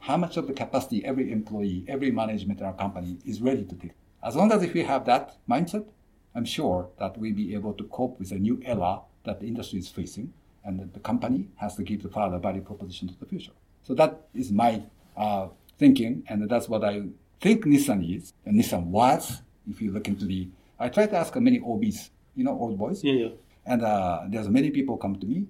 How 0.00 0.16
much 0.16 0.36
of 0.36 0.46
the 0.46 0.52
capacity 0.52 1.04
every 1.04 1.30
employee, 1.30 1.84
every 1.88 2.10
management 2.10 2.60
in 2.60 2.66
our 2.66 2.72
company 2.72 3.18
is 3.24 3.40
ready 3.40 3.64
to 3.64 3.74
take? 3.74 3.92
As 4.22 4.36
long 4.36 4.52
as 4.52 4.62
if 4.62 4.74
we 4.74 4.82
have 4.82 5.04
that 5.06 5.36
mindset, 5.48 5.86
I'm 6.34 6.44
sure 6.44 6.88
that 6.98 7.16
we'll 7.16 7.34
be 7.34 7.54
able 7.54 7.74
to 7.74 7.84
cope 7.84 8.18
with 8.18 8.32
a 8.32 8.38
new 8.38 8.60
era 8.64 9.00
that 9.24 9.40
the 9.40 9.46
industry 9.46 9.78
is 9.78 9.88
facing 9.88 10.32
and 10.64 10.92
the 10.92 11.00
company 11.00 11.48
has 11.56 11.76
to 11.76 11.82
give 11.82 12.02
the 12.02 12.08
further 12.08 12.38
value 12.38 12.62
proposition 12.62 13.08
to 13.08 13.14
the 13.18 13.26
future. 13.26 13.52
So 13.82 13.94
that 13.94 14.28
is 14.34 14.50
my 14.50 14.82
uh, 15.16 15.48
thinking, 15.78 16.24
and 16.28 16.48
that's 16.48 16.68
what 16.68 16.84
I 16.84 17.02
think 17.40 17.64
Nissan 17.64 18.16
is, 18.16 18.32
and 18.44 18.60
Nissan 18.60 18.86
was. 18.86 19.42
If 19.68 19.80
you 19.80 19.92
look 19.92 20.08
into 20.08 20.26
the, 20.26 20.48
I 20.78 20.88
try 20.88 21.06
to 21.06 21.16
ask 21.16 21.34
many 21.36 21.60
OBs, 21.60 22.10
you 22.36 22.44
know, 22.44 22.58
old 22.58 22.78
boys. 22.78 23.02
Yeah, 23.02 23.12
yeah. 23.14 23.28
And 23.66 23.82
uh, 23.82 24.20
there's 24.28 24.48
many 24.48 24.70
people 24.70 24.96
come 24.98 25.16
to 25.16 25.26
me. 25.26 25.46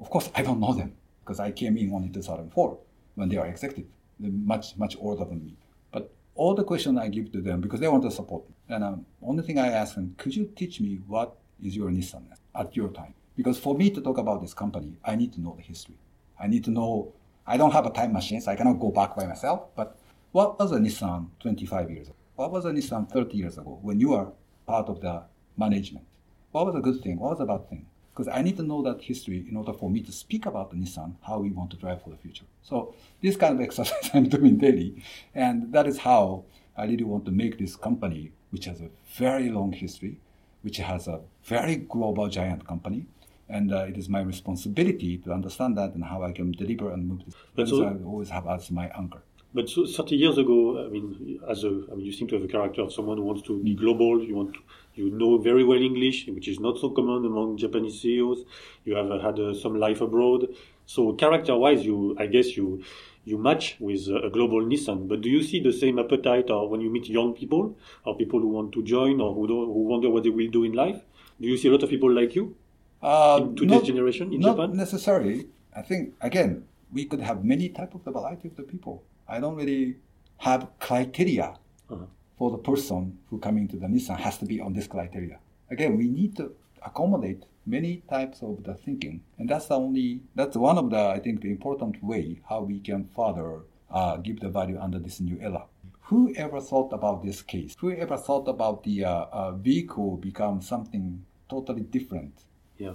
Of 0.00 0.08
course, 0.08 0.30
I 0.34 0.42
don't 0.42 0.60
know 0.60 0.72
them 0.72 0.94
because 1.20 1.40
I 1.40 1.50
came 1.50 1.76
in 1.76 1.92
only 1.92 2.08
2004 2.08 2.78
when 3.18 3.28
they 3.28 3.36
are 3.36 3.46
executive, 3.46 3.86
They're 4.20 4.30
much 4.30 4.76
much 4.76 4.96
older 5.00 5.24
than 5.24 5.44
me. 5.44 5.56
But 5.90 6.10
all 6.34 6.54
the 6.54 6.64
questions 6.64 6.96
I 6.98 7.08
give 7.08 7.32
to 7.32 7.40
them 7.42 7.60
because 7.60 7.80
they 7.80 7.88
want 7.88 8.04
to 8.04 8.10
support 8.10 8.48
me. 8.48 8.54
And 8.74 8.84
um, 8.84 9.06
only 9.22 9.42
thing 9.42 9.58
I 9.58 9.68
ask 9.68 9.96
them, 9.96 10.14
could 10.16 10.34
you 10.36 10.44
teach 10.54 10.80
me 10.80 11.00
what 11.06 11.36
is 11.62 11.76
your 11.76 11.90
Nissan 11.90 12.22
at 12.54 12.76
your 12.76 12.88
time? 12.90 13.14
Because 13.38 13.56
for 13.56 13.76
me 13.76 13.88
to 13.90 14.00
talk 14.00 14.18
about 14.18 14.40
this 14.42 14.52
company, 14.52 14.98
I 15.04 15.14
need 15.14 15.32
to 15.34 15.40
know 15.40 15.54
the 15.56 15.62
history. 15.62 15.94
I 16.40 16.48
need 16.48 16.64
to 16.64 16.72
know, 16.72 17.12
I 17.46 17.56
don't 17.56 17.70
have 17.70 17.86
a 17.86 17.90
time 17.90 18.12
machine, 18.12 18.40
so 18.40 18.50
I 18.50 18.56
cannot 18.56 18.80
go 18.80 18.90
back 18.90 19.14
by 19.14 19.26
myself, 19.26 19.68
but 19.76 19.96
what 20.32 20.58
was 20.58 20.72
a 20.72 20.78
Nissan 20.78 21.28
25 21.38 21.88
years 21.88 22.08
ago? 22.08 22.16
What 22.34 22.50
was 22.50 22.64
a 22.64 22.70
Nissan 22.70 23.08
30 23.08 23.36
years 23.36 23.56
ago 23.56 23.78
when 23.80 24.00
you 24.00 24.12
are 24.14 24.32
part 24.66 24.88
of 24.88 25.00
the 25.00 25.22
management? 25.56 26.04
What 26.50 26.66
was 26.66 26.74
a 26.74 26.80
good 26.80 27.00
thing? 27.00 27.20
What 27.20 27.30
was 27.30 27.40
a 27.40 27.46
bad 27.46 27.70
thing? 27.70 27.86
Because 28.12 28.26
I 28.26 28.42
need 28.42 28.56
to 28.56 28.64
know 28.64 28.82
that 28.82 29.02
history 29.02 29.46
in 29.48 29.56
order 29.56 29.72
for 29.72 29.88
me 29.88 30.00
to 30.00 30.10
speak 30.10 30.44
about 30.44 30.70
the 30.70 30.76
Nissan, 30.76 31.14
how 31.22 31.38
we 31.38 31.50
want 31.50 31.70
to 31.70 31.76
drive 31.76 32.02
for 32.02 32.10
the 32.10 32.16
future. 32.16 32.44
So 32.62 32.92
this 33.22 33.36
kind 33.36 33.54
of 33.54 33.60
exercise 33.68 34.10
I'm 34.12 34.28
doing 34.28 34.58
daily, 34.58 35.00
and 35.32 35.72
that 35.72 35.86
is 35.86 35.98
how 35.98 36.42
I 36.76 36.86
really 36.86 37.04
want 37.04 37.24
to 37.26 37.30
make 37.30 37.56
this 37.56 37.76
company 37.76 38.32
which 38.50 38.64
has 38.64 38.80
a 38.80 38.90
very 39.16 39.48
long 39.48 39.70
history, 39.70 40.18
which 40.62 40.78
has 40.78 41.06
a 41.06 41.20
very 41.44 41.76
global 41.76 42.28
giant 42.28 42.66
company. 42.66 43.06
And 43.48 43.72
uh, 43.72 43.86
it 43.88 43.96
is 43.96 44.08
my 44.08 44.20
responsibility 44.20 45.18
to 45.18 45.32
understand 45.32 45.76
that 45.78 45.94
and 45.94 46.04
how 46.04 46.22
I 46.22 46.32
can 46.32 46.52
deliver 46.52 46.92
and 46.92 47.08
move 47.08 47.24
this. 47.24 47.34
That's 47.56 47.70
so, 47.70 47.84
I 47.84 47.94
always 48.04 48.28
have 48.30 48.46
as 48.46 48.70
my 48.70 48.90
anchor. 48.96 49.22
But 49.54 49.70
so 49.70 49.86
30 49.86 50.14
years 50.14 50.36
ago, 50.36 50.84
I 50.84 50.90
mean, 50.90 51.40
as 51.48 51.64
a, 51.64 51.68
I 51.90 51.94
mean, 51.94 52.04
you 52.04 52.12
seem 52.12 52.28
to 52.28 52.34
have 52.34 52.44
a 52.44 52.48
character 52.48 52.82
of 52.82 52.92
someone 52.92 53.16
who 53.16 53.24
wants 53.24 53.42
to 53.42 53.62
be 53.62 53.74
global. 53.74 54.22
You 54.22 54.36
want, 54.36 54.54
to, 54.54 54.60
you 54.94 55.10
know 55.10 55.38
very 55.38 55.64
well 55.64 55.80
English, 55.80 56.26
which 56.26 56.48
is 56.48 56.60
not 56.60 56.78
so 56.78 56.90
common 56.90 57.24
among 57.24 57.56
Japanese 57.56 58.00
CEOs. 58.02 58.44
You 58.84 58.96
have 58.96 59.10
uh, 59.10 59.18
had 59.20 59.38
uh, 59.38 59.54
some 59.54 59.78
life 59.78 60.02
abroad, 60.02 60.48
so 60.84 61.12
character-wise, 61.12 61.84
you, 61.84 62.16
I 62.18 62.26
guess 62.26 62.56
you, 62.56 62.82
you 63.24 63.38
match 63.38 63.76
with 63.80 64.08
a 64.08 64.28
global 64.30 64.60
Nissan. 64.60 65.08
But 65.08 65.22
do 65.22 65.30
you 65.30 65.42
see 65.42 65.60
the 65.60 65.72
same 65.72 65.98
appetite, 65.98 66.50
or 66.50 66.68
when 66.68 66.80
you 66.80 66.90
meet 66.90 67.08
young 67.08 67.34
people, 67.34 67.76
or 68.04 68.16
people 68.16 68.40
who 68.40 68.48
want 68.48 68.72
to 68.72 68.82
join, 68.82 69.20
or 69.20 69.34
who, 69.34 69.46
who 69.46 69.82
wonder 69.84 70.10
what 70.10 70.24
they 70.24 70.30
will 70.30 70.50
do 70.50 70.64
in 70.64 70.72
life? 70.72 71.00
Do 71.40 71.46
you 71.46 71.56
see 71.56 71.68
a 71.68 71.72
lot 71.72 71.82
of 71.82 71.90
people 71.90 72.12
like 72.12 72.34
you 72.34 72.56
uh, 73.02 73.38
in 73.42 73.56
today's 73.56 73.70
not, 73.70 73.84
generation 73.84 74.32
in 74.32 74.40
not 74.40 74.56
Japan? 74.56 74.70
Not 74.70 74.76
necessarily. 74.76 75.48
I 75.74 75.82
think 75.82 76.14
again, 76.20 76.64
we 76.92 77.04
could 77.04 77.20
have 77.20 77.44
many 77.44 77.68
type 77.68 77.94
of 77.94 78.04
the 78.04 78.10
variety 78.10 78.48
of 78.48 78.56
the 78.56 78.62
people. 78.62 79.04
I 79.28 79.40
don't 79.40 79.56
really 79.56 79.96
have 80.38 80.68
criteria 80.78 81.56
uh-huh. 81.90 82.06
for 82.36 82.50
the 82.50 82.58
person 82.58 83.18
who 83.28 83.38
coming 83.38 83.68
to 83.68 83.76
the 83.76 83.86
Nissan 83.86 84.18
has 84.18 84.38
to 84.38 84.46
be 84.46 84.60
on 84.60 84.72
this 84.72 84.86
criteria. 84.86 85.38
Again, 85.70 85.96
we 85.96 86.08
need 86.08 86.36
to 86.36 86.52
accommodate 86.82 87.44
many 87.66 88.02
types 88.08 88.42
of 88.42 88.64
the 88.64 88.74
thinking, 88.74 89.22
and 89.38 89.48
that's 89.48 89.66
the 89.66 89.74
only 89.76 90.20
that's 90.34 90.56
one 90.56 90.78
of 90.78 90.90
the 90.90 90.98
I 90.98 91.18
think 91.18 91.42
the 91.42 91.50
important 91.50 92.02
way 92.02 92.40
how 92.48 92.62
we 92.62 92.80
can 92.80 93.08
further 93.14 93.60
uh, 93.90 94.16
give 94.16 94.40
the 94.40 94.48
value 94.48 94.78
under 94.78 94.98
this 94.98 95.20
new 95.20 95.38
era. 95.40 95.64
Who 96.02 96.32
ever 96.36 96.60
thought 96.60 96.92
about 96.92 97.22
this 97.22 97.42
case? 97.42 97.74
Who 97.78 97.92
ever 97.92 98.16
thought 98.16 98.48
about 98.48 98.82
the 98.84 99.04
uh, 99.04 99.26
uh, 99.30 99.52
vehicle 99.52 100.16
become 100.16 100.62
something 100.62 101.24
totally 101.50 101.82
different? 101.82 102.44
Yeah. 102.78 102.94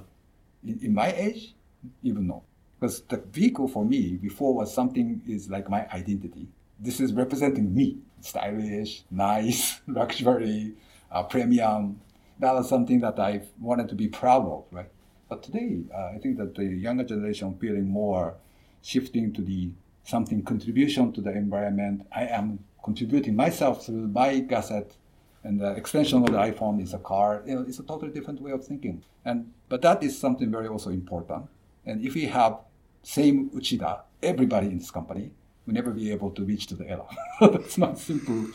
In, 0.65 0.79
in 0.81 0.93
my 0.93 1.11
age, 1.11 1.53
even 2.01 2.27
no. 2.27 2.43
Because 2.79 3.01
the 3.01 3.17
vehicle 3.17 3.67
for 3.67 3.85
me 3.85 4.17
before 4.17 4.53
was 4.53 4.73
something 4.73 5.21
is 5.27 5.49
like 5.49 5.69
my 5.69 5.87
identity. 5.89 6.47
This 6.79 6.99
is 6.99 7.13
representing 7.13 7.73
me. 7.73 7.99
Stylish, 8.21 9.03
nice, 9.11 9.81
luxury, 9.87 10.73
uh, 11.11 11.23
premium. 11.23 12.01
That 12.39 12.53
was 12.53 12.67
something 12.67 12.99
that 13.01 13.19
I 13.19 13.41
wanted 13.59 13.89
to 13.89 13.95
be 13.95 14.07
proud 14.07 14.45
of, 14.45 14.65
right? 14.71 14.89
But 15.29 15.43
today, 15.43 15.83
uh, 15.93 16.11
I 16.15 16.19
think 16.21 16.37
that 16.37 16.55
the 16.55 16.65
younger 16.65 17.03
generation 17.03 17.57
feeling 17.59 17.87
more 17.87 18.35
shifting 18.81 19.33
to 19.33 19.41
the 19.41 19.71
something 20.03 20.43
contribution 20.43 21.11
to 21.13 21.21
the 21.21 21.31
environment. 21.31 22.05
I 22.11 22.25
am 22.25 22.59
contributing 22.83 23.35
myself 23.35 23.85
through 23.85 24.07
my 24.09 24.39
gadget, 24.39 24.95
and 25.43 25.59
the 25.59 25.71
extension 25.71 26.19
of 26.19 26.27
the 26.27 26.37
iPhone 26.37 26.81
is 26.81 26.93
a 26.93 26.99
car. 26.99 27.43
You 27.45 27.55
know, 27.55 27.65
it's 27.67 27.79
a 27.79 27.83
totally 27.83 28.11
different 28.11 28.41
way 28.41 28.51
of 28.51 28.65
thinking. 28.65 29.03
And 29.25 29.51
but 29.69 29.81
that 29.81 30.03
is 30.03 30.17
something 30.17 30.49
very 30.51 30.67
also 30.67 30.89
important. 30.89 31.47
And 31.85 32.03
if 32.05 32.13
we 32.15 32.25
have 32.25 32.59
same 33.01 33.49
Uchida, 33.49 34.01
everybody 34.21 34.67
in 34.67 34.77
this 34.77 34.91
company 34.91 35.31
will 35.65 35.73
never 35.73 35.91
be 35.91 36.11
able 36.11 36.31
to 36.31 36.43
reach 36.43 36.67
to 36.67 36.75
the 36.75 36.89
era. 36.89 37.05
that's 37.41 37.77
my 37.77 37.93
simple 37.93 38.47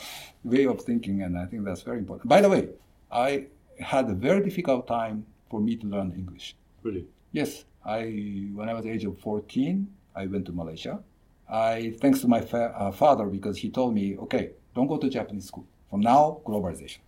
way 0.44 0.64
of 0.64 0.81
thinking, 0.83 1.22
and 1.22 1.38
I 1.38 1.46
think 1.46 1.64
that's 1.64 1.83
very 1.83 1.98
important. 1.98 2.29
By 2.29 2.40
the 2.40 2.48
way, 2.48 2.68
I 3.11 3.46
had 3.81 4.09
a 4.09 4.14
very 4.14 4.42
difficult 4.42 4.87
time 4.87 5.27
for 5.51 5.61
me 5.61 5.77
to 5.77 5.87
learn 5.87 6.12
English. 6.12 6.57
Really? 6.83 7.07
Yes. 7.33 7.64
I 7.85 8.48
when 8.55 8.68
I 8.68 8.74
was 8.74 8.87
age 8.87 9.05
of 9.05 9.18
14, 9.20 9.87
I 10.14 10.27
went 10.27 10.46
to 10.46 10.53
Malaysia. 10.53 11.01
I 11.48 11.94
thanks 12.01 12.20
to 12.20 12.29
my 12.29 12.40
fa- 12.40 12.74
uh, 12.77 12.90
father 12.90 13.27
because 13.27 13.57
he 13.57 13.70
told 13.70 13.94
me, 13.94 14.16
okay, 14.18 14.51
don't 14.74 14.87
go 14.87 14.98
to 14.98 15.09
Japanese 15.09 15.46
school. 15.46 15.66
From 15.90 16.01
now, 16.01 16.40
globalization. 16.44 17.01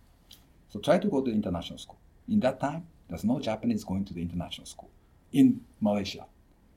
So 0.69 0.79
try 0.79 0.97
to 0.97 1.07
go 1.07 1.21
to 1.21 1.31
international 1.31 1.77
school. 1.77 1.99
In 2.27 2.39
that 2.39 2.59
time, 2.59 2.87
there's 3.07 3.23
no 3.23 3.39
Japanese 3.39 3.83
going 3.83 4.05
to 4.05 4.13
the 4.13 4.21
international 4.21 4.65
school 4.65 4.89
in 5.31 5.61
Malaysia. 5.79 6.25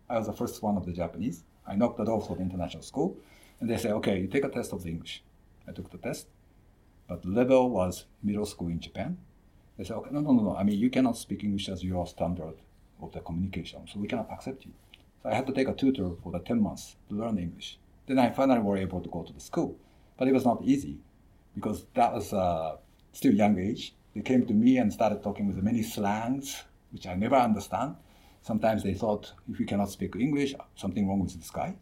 I 0.09 0.19
was 0.19 0.27
the 0.27 0.33
first 0.33 0.63
one 0.63 0.77
of 0.77 0.85
the 0.85 0.93
Japanese. 0.93 1.45
I 1.67 1.77
knocked 1.77 1.97
the 1.97 2.05
door 2.05 2.21
for 2.21 2.37
the 2.37 2.43
international 2.43 2.83
school, 2.83 3.17
and 3.61 3.71
they 3.71 3.79
say, 3.79 3.91
okay, 3.93 4.19
you 4.21 4.27
take 4.27 4.45
a 4.45 4.51
test 4.51 4.73
of 4.73 4.83
the 4.83 4.91
English. 4.91 5.23
I 5.67 5.73
took 5.73 5.91
the 5.91 5.99
test, 5.99 6.27
but 7.09 7.23
the 7.23 7.31
level 7.31 7.71
was 7.71 8.05
middle 8.23 8.45
school 8.45 8.69
in 8.69 8.81
Japan. 8.81 9.17
They 9.79 9.85
said, 9.85 9.97
okay, 9.97 10.11
no, 10.13 10.21
no, 10.21 10.33
no, 10.33 10.43
no. 10.43 10.57
I 10.57 10.63
mean, 10.63 10.79
you 10.79 10.91
cannot 10.91 11.17
speak 11.17 11.43
English 11.43 11.69
as 11.71 11.83
your 11.83 12.07
standard 12.07 12.57
of 13.01 13.13
the 13.13 13.21
communication, 13.21 13.87
so 13.91 13.99
we 13.99 14.09
cannot 14.09 14.31
accept 14.31 14.67
you. 14.67 14.73
So 15.23 15.31
I 15.31 15.35
had 15.35 15.47
to 15.47 15.55
take 15.55 15.69
a 15.69 15.73
tutor 15.73 16.11
for 16.23 16.31
the 16.33 16.41
10 16.41 16.61
months 16.61 16.97
to 17.09 17.15
learn 17.15 17.39
English. 17.39 17.79
Then 18.07 18.19
I 18.19 18.31
finally 18.31 18.61
were 18.61 18.77
able 18.77 19.01
to 19.01 19.09
go 19.09 19.23
to 19.23 19.33
the 19.33 19.41
school. 19.41 19.79
But 20.17 20.29
it 20.29 20.33
was 20.35 20.45
not 20.45 20.63
easy 20.63 20.99
because 21.55 21.87
that 21.95 22.13
was 22.13 22.33
uh, 22.33 22.77
still 23.13 23.35
young 23.35 23.59
age. 23.59 23.95
They 24.15 24.23
came 24.23 24.47
to 24.47 24.53
me 24.53 24.79
and 24.79 24.93
started 24.93 25.23
talking 25.23 25.47
with 25.47 25.63
many 25.63 25.83
slangs, 25.83 26.65
which 26.93 27.07
I 27.07 27.15
never 27.15 27.37
understand. 27.37 27.97
Sometimes 28.43 28.83
they 28.83 28.95
thought 28.95 29.33
if 29.51 29.59
you 29.59 29.67
cannot 29.67 29.91
speak 29.91 30.15
English, 30.17 30.55
something 30.77 31.09
wrong 31.09 31.21
with 31.21 31.35
this 31.35 31.51
guy. 31.51 31.75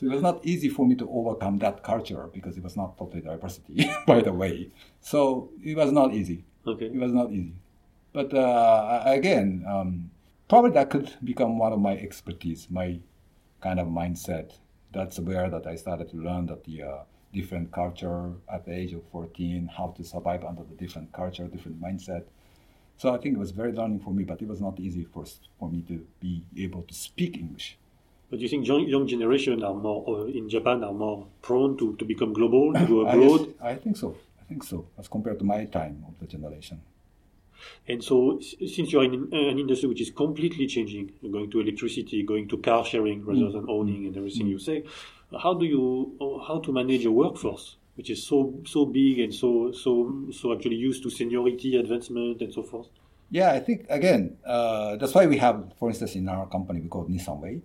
So 0.00 0.06
it 0.06 0.10
was 0.10 0.22
not 0.22 0.44
easy 0.44 0.68
for 0.68 0.86
me 0.86 0.94
to 0.96 1.08
overcome 1.10 1.58
that 1.58 1.82
culture 1.82 2.28
because 2.32 2.56
it 2.56 2.64
was 2.64 2.76
not 2.76 2.96
totally 2.98 3.20
diversity, 3.20 3.90
by 4.06 4.20
the 4.22 4.32
way. 4.32 4.70
So 5.00 5.50
it 5.62 5.76
was 5.76 5.92
not 5.92 6.14
easy. 6.14 6.44
Okay. 6.66 6.86
It 6.86 6.96
was 6.98 7.12
not 7.12 7.30
easy. 7.30 7.54
But 8.12 8.32
uh, 8.34 9.02
again, 9.04 9.64
um, 9.68 10.10
probably 10.48 10.72
that 10.72 10.90
could 10.90 11.12
become 11.22 11.58
one 11.58 11.72
of 11.72 11.78
my 11.80 11.92
expertise, 11.92 12.68
my 12.70 13.00
kind 13.60 13.78
of 13.78 13.88
mindset. 13.88 14.52
That's 14.92 15.18
where 15.18 15.48
that 15.48 15.66
I 15.66 15.76
started 15.76 16.10
to 16.10 16.16
learn 16.16 16.46
that 16.46 16.64
the 16.64 16.82
uh, 16.82 16.98
different 17.32 17.72
culture 17.72 18.32
at 18.52 18.64
the 18.64 18.72
age 18.72 18.92
of 18.92 19.02
14, 19.10 19.70
how 19.76 19.94
to 19.96 20.04
survive 20.04 20.44
under 20.44 20.62
the 20.62 20.74
different 20.74 21.12
culture, 21.12 21.46
different 21.46 21.80
mindset. 21.80 22.24
So 22.98 23.14
I 23.14 23.18
think 23.18 23.36
it 23.36 23.38
was 23.38 23.50
very 23.50 23.72
learning 23.72 24.00
for 24.00 24.12
me, 24.12 24.24
but 24.24 24.42
it 24.42 24.48
was 24.48 24.60
not 24.60 24.78
easy 24.78 25.04
for, 25.04 25.24
for 25.58 25.70
me 25.70 25.82
to 25.88 26.06
be 26.20 26.44
able 26.58 26.82
to 26.82 26.94
speak 26.94 27.36
English. 27.36 27.78
But 28.30 28.38
do 28.38 28.44
you 28.44 28.48
think 28.48 28.66
young, 28.66 28.88
young 28.88 29.06
generation 29.06 29.62
are 29.62 29.74
more 29.74 30.04
uh, 30.08 30.24
in 30.24 30.48
Japan 30.48 30.82
are 30.84 30.92
more 30.94 31.26
prone 31.42 31.76
to, 31.78 31.96
to 31.96 32.04
become 32.04 32.32
global, 32.32 32.72
to 32.72 32.86
go 32.86 33.00
abroad? 33.06 33.54
I, 33.60 33.70
I 33.70 33.76
think 33.76 33.96
so. 33.96 34.16
I 34.40 34.44
think 34.44 34.64
so, 34.64 34.86
as 34.98 35.08
compared 35.08 35.38
to 35.38 35.44
my 35.44 35.64
time 35.66 36.04
of 36.08 36.18
the 36.18 36.26
generation. 36.26 36.80
And 37.88 38.02
so, 38.02 38.40
since 38.40 38.92
you're 38.92 39.04
in 39.04 39.14
an 39.32 39.58
industry 39.58 39.88
which 39.88 40.00
is 40.00 40.10
completely 40.10 40.66
changing, 40.66 41.12
going 41.30 41.50
to 41.50 41.60
electricity, 41.60 42.22
going 42.22 42.48
to 42.48 42.58
car 42.58 42.84
sharing 42.84 43.24
rather 43.24 43.40
mm. 43.40 43.52
than 43.52 43.66
owning 43.68 44.06
and 44.06 44.16
everything 44.16 44.46
mm. 44.46 44.50
you 44.50 44.58
say, 44.58 44.84
how 45.40 45.54
do 45.54 45.64
you 45.66 46.16
how 46.46 46.60
to 46.60 46.72
manage 46.72 47.04
a 47.04 47.10
workforce 47.10 47.76
which 47.94 48.10
is 48.10 48.26
so 48.26 48.60
so 48.66 48.86
big 48.86 49.18
and 49.18 49.34
so 49.34 49.72
so 49.72 50.26
so 50.32 50.54
actually 50.54 50.76
used 50.76 51.02
to 51.02 51.10
seniority 51.10 51.76
advancement 51.76 52.40
and 52.40 52.52
so 52.52 52.62
forth? 52.62 52.88
Yeah, 53.30 53.52
I 53.52 53.60
think 53.60 53.86
again 53.88 54.36
uh, 54.44 54.96
that's 54.96 55.14
why 55.14 55.26
we 55.26 55.38
have, 55.38 55.72
for 55.78 55.88
instance, 55.88 56.14
in 56.16 56.28
our 56.28 56.46
company 56.46 56.80
we 56.80 56.88
call 56.88 57.06
Nissan 57.06 57.40
Way, 57.40 57.62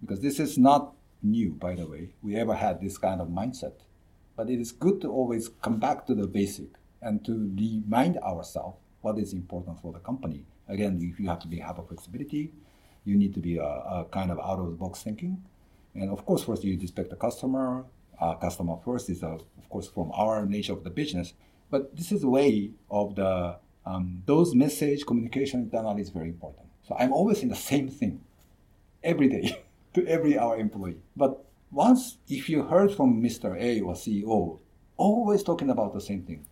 because 0.00 0.20
this 0.20 0.38
is 0.38 0.58
not 0.58 0.94
new, 1.22 1.50
by 1.52 1.74
the 1.74 1.86
way. 1.86 2.14
We 2.22 2.36
ever 2.36 2.54
had 2.54 2.80
this 2.80 2.98
kind 2.98 3.20
of 3.20 3.28
mindset, 3.28 3.74
but 4.36 4.48
it 4.50 4.60
is 4.60 4.72
good 4.72 5.00
to 5.02 5.08
always 5.10 5.48
come 5.48 5.78
back 5.78 6.06
to 6.06 6.14
the 6.14 6.26
basic 6.26 6.68
and 7.02 7.24
to 7.24 7.52
remind 7.56 8.18
ourselves 8.18 8.76
what 9.00 9.18
is 9.18 9.32
important 9.32 9.80
for 9.80 9.92
the 9.92 9.98
company. 9.98 10.44
Again, 10.68 10.98
if 11.02 11.18
you 11.18 11.28
have 11.28 11.40
to 11.40 11.48
be 11.48 11.58
have 11.58 11.78
a 11.78 11.82
flexibility, 11.82 12.52
you 13.04 13.16
need 13.16 13.34
to 13.34 13.40
be 13.40 13.56
a, 13.56 13.64
a 13.64 14.06
kind 14.10 14.30
of 14.30 14.38
out 14.38 14.58
of 14.58 14.66
the 14.66 14.76
box 14.76 15.02
thinking, 15.02 15.42
and 15.94 16.10
of 16.10 16.24
course, 16.24 16.44
first 16.44 16.64
you 16.64 16.78
respect 16.78 17.10
the 17.10 17.16
customer, 17.16 17.84
uh, 18.20 18.34
customer 18.34 18.76
first 18.84 19.10
is, 19.10 19.22
uh, 19.22 19.34
of 19.34 19.68
course, 19.68 19.88
from 19.88 20.10
our 20.14 20.46
nature 20.46 20.72
of 20.72 20.84
the 20.84 20.90
business. 20.90 21.32
But 21.70 21.96
this 21.96 22.12
is 22.12 22.22
a 22.22 22.28
way 22.28 22.70
of 22.90 23.14
the 23.16 23.56
um, 23.86 24.22
those 24.26 24.54
message 24.54 25.06
communication 25.06 25.60
internally 25.60 26.02
is 26.02 26.10
very 26.10 26.28
important. 26.28 26.66
So 26.86 26.96
I'm 26.98 27.12
always 27.12 27.42
in 27.42 27.48
the 27.48 27.56
same 27.56 27.88
thing 27.88 28.20
every 29.02 29.28
day 29.28 29.62
to 29.94 30.06
every 30.06 30.36
our 30.36 30.56
employee. 30.58 30.98
But 31.16 31.44
once 31.70 32.18
if 32.28 32.48
you 32.48 32.64
heard 32.64 32.92
from 32.92 33.22
Mr. 33.22 33.58
A 33.58 33.80
or 33.80 33.94
CEO, 33.94 34.58
always 34.96 35.42
talking 35.42 35.70
about 35.70 35.94
the 35.94 36.00
same 36.00 36.22
thing. 36.22 36.46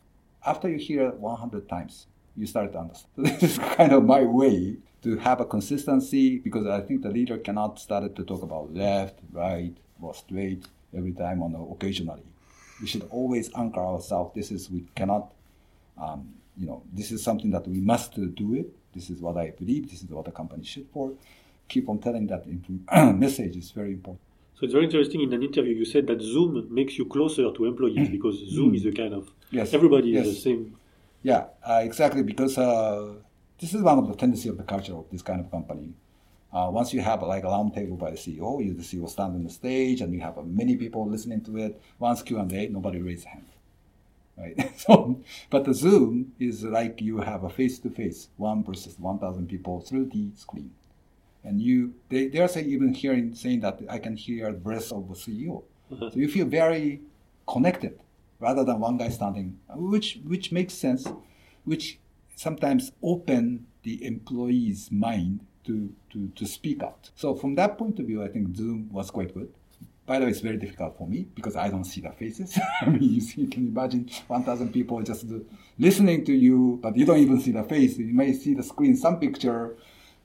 After 0.47 0.69
you 0.69 0.79
hear 0.79 1.11
100 1.11 1.69
times, 1.69 2.07
you 2.37 2.47
start 2.47 2.73
to 2.73 2.79
understand. 2.79 3.11
So 3.17 3.23
this 3.23 3.43
is 3.43 3.59
kind 3.59 3.93
of 3.93 4.05
my 4.05 4.23
way 4.23 4.77
to 5.03 5.17
have 5.19 5.41
a 5.41 5.45
consistency 5.45 6.39
because 6.39 6.67
I 6.67 6.81
think 6.81 7.03
the 7.03 7.11
leader 7.11 7.39
cannot 7.39 7.79
start 7.79 8.15
to 8.17 8.25
talk 8.25 8.43
about 8.43 8.75
left, 8.75 9.21
right, 9.33 9.77
or 10.01 10.15
straight 10.15 10.65
every 10.97 11.13
time 11.13 11.43
on 11.43 11.55
occasionally. 11.73 12.25
We 12.81 12.87
should 12.87 13.07
always 13.11 13.51
anchor 13.55 13.81
ourselves. 13.81 14.35
This 14.35 14.51
is 14.51 14.71
we 14.71 14.85
cannot, 14.95 15.33
um, 16.01 16.35
you 16.57 16.67
know, 16.67 16.83
this 16.93 17.13
is 17.13 17.23
something 17.23 17.51
that 17.51 17.67
we 17.67 17.81
must 17.81 18.15
do 18.15 18.55
it. 18.55 18.73
This 18.93 19.11
is 19.11 19.21
what 19.21 19.37
I 19.37 19.51
believe. 19.51 19.91
This 19.91 20.03
is 20.03 20.09
what 20.09 20.25
the 20.25 20.33
company 20.33 20.65
should 20.65 20.87
for. 20.93 21.13
Keep 21.69 21.89
on 21.89 21.99
telling 21.99 22.27
that 22.29 22.47
message 23.17 23.57
is 23.57 23.71
very 23.71 23.93
important. 23.93 24.21
So 24.55 24.65
it's 24.65 24.73
very 24.73 24.85
interesting. 24.85 25.21
In 25.21 25.33
an 25.33 25.43
interview, 25.43 25.75
you 25.75 25.85
said 25.85 26.07
that 26.09 26.21
Zoom 26.21 26.67
makes 26.71 26.99
you 26.99 27.05
closer 27.05 27.53
to 27.53 27.65
employees 27.65 28.09
because 28.17 28.39
Zoom 28.49 28.75
is 28.75 28.85
a 28.87 28.93
kind 28.93 29.15
of 29.15 29.31
yes. 29.51 29.73
everybody 29.75 30.09
yes. 30.11 30.27
is 30.27 30.35
the 30.35 30.41
same. 30.41 30.77
Yeah, 31.23 31.47
uh, 31.65 31.81
exactly. 31.85 32.23
Because 32.23 32.59
uh, 32.59 33.15
this 33.61 33.75
is 33.75 33.83
one 33.83 33.99
of 33.99 34.09
the 34.09 34.15
tendency 34.15 34.49
of 34.49 34.57
the 34.57 34.63
culture 34.63 34.95
of 34.95 35.07
this 35.11 35.23
kind 35.23 35.41
of 35.41 35.51
company. 35.51 35.93
Uh, 36.53 36.69
once 36.73 36.95
you 36.95 37.01
have 37.01 37.23
like 37.23 37.45
a 37.45 37.47
round 37.47 37.75
table 37.75 37.97
by 37.97 38.11
the 38.11 38.17
CEO, 38.17 38.65
you 38.65 38.73
the 38.73 38.83
CEO 38.83 39.09
stand 39.09 39.35
on 39.35 39.45
the 39.45 39.51
stage 39.51 40.01
and 40.01 40.15
you 40.15 40.21
have 40.21 40.39
uh, 40.39 40.43
many 40.43 40.77
people 40.77 41.07
listening 41.07 41.43
to 41.43 41.57
it. 41.59 41.81
Once 41.99 42.23
Q 42.23 42.39
and 42.39 42.53
A, 42.53 42.69
nobody 42.69 43.01
raises 43.01 43.27
a 43.27 43.29
hand. 43.29 43.47
right? 44.39 44.73
so, 44.79 45.21
but 45.51 45.65
the 45.65 45.75
Zoom 45.75 46.33
is 46.39 46.65
like 46.65 47.03
you 47.03 47.19
have 47.19 47.45
a 47.45 47.51
face 47.51 47.79
to 47.81 47.91
face, 47.91 48.29
one 48.37 48.65
versus 48.65 48.99
1,000 48.99 49.47
people 49.47 49.81
through 49.81 50.07
the 50.07 50.31
screen. 50.37 50.71
And 51.45 51.61
you, 51.61 51.95
they, 52.09 52.29
they 52.29 52.41
are 52.41 52.49
saying, 52.49 52.69
even 52.69 52.95
hearing, 52.95 53.35
saying 53.35 53.61
that 53.61 53.81
I 53.89 53.99
can 53.99 54.17
hear 54.17 54.51
the 54.51 54.59
breath 54.59 54.91
of 54.91 55.09
the 55.09 55.15
CEO. 55.15 55.65
Uh-huh. 55.93 56.11
So 56.11 56.17
you 56.17 56.29
feel 56.29 56.47
very 56.47 57.01
connected 57.47 58.01
rather 58.41 58.65
than 58.65 58.81
one 58.81 58.97
guy 58.97 59.09
standing, 59.09 59.59
which, 59.75 60.21
which 60.25 60.51
makes 60.53 60.75
sense, 60.75 61.07
which 61.65 61.99
sometimes 62.39 62.93
open 63.03 63.67
the 63.83 64.05
employee's 64.05 64.93
mind 64.93 65.45
to, 65.65 65.93
to, 66.11 66.29
to 66.37 66.47
speak 66.47 66.83
out. 66.83 67.11
So 67.17 67.35
from 67.35 67.57
that 67.57 67.77
point 67.77 67.99
of 67.99 68.07
view, 68.07 68.23
I 68.23 68.29
think 68.29 68.55
Zoom 68.57 68.89
was 68.93 69.11
quite 69.11 69.35
good. 69.35 69.53
By 70.07 70.21
the 70.21 70.25
way, 70.25 70.31
it's 70.31 70.41
very 70.41 70.57
difficult 70.57 70.97
for 70.97 71.07
me 71.07 71.27
because 71.35 71.57
I 71.57 71.69
don't 71.69 71.85
see 71.85 72.01
the 72.01 72.13
faces. 72.13 72.57
I 72.81 72.87
mean, 72.87 73.03
you, 73.03 73.21
see, 73.21 73.43
you 73.43 73.49
can 73.49 73.67
imagine 73.67 74.09
1,000 74.29 74.73
people 74.73 75.03
just 75.03 75.27
listening 75.79 76.25
to 76.27 76.33
you, 76.33 76.79
but 76.81 76.97
you 76.97 77.05
don't 77.05 77.19
even 77.19 77.41
see 77.41 77.51
the 77.51 77.65
face. 77.65 77.99
You 77.99 78.15
may 78.15 78.33
see 78.33 78.55
the 78.55 78.63
screen, 78.63 78.97
some 78.97 79.19
picture. 79.19 79.77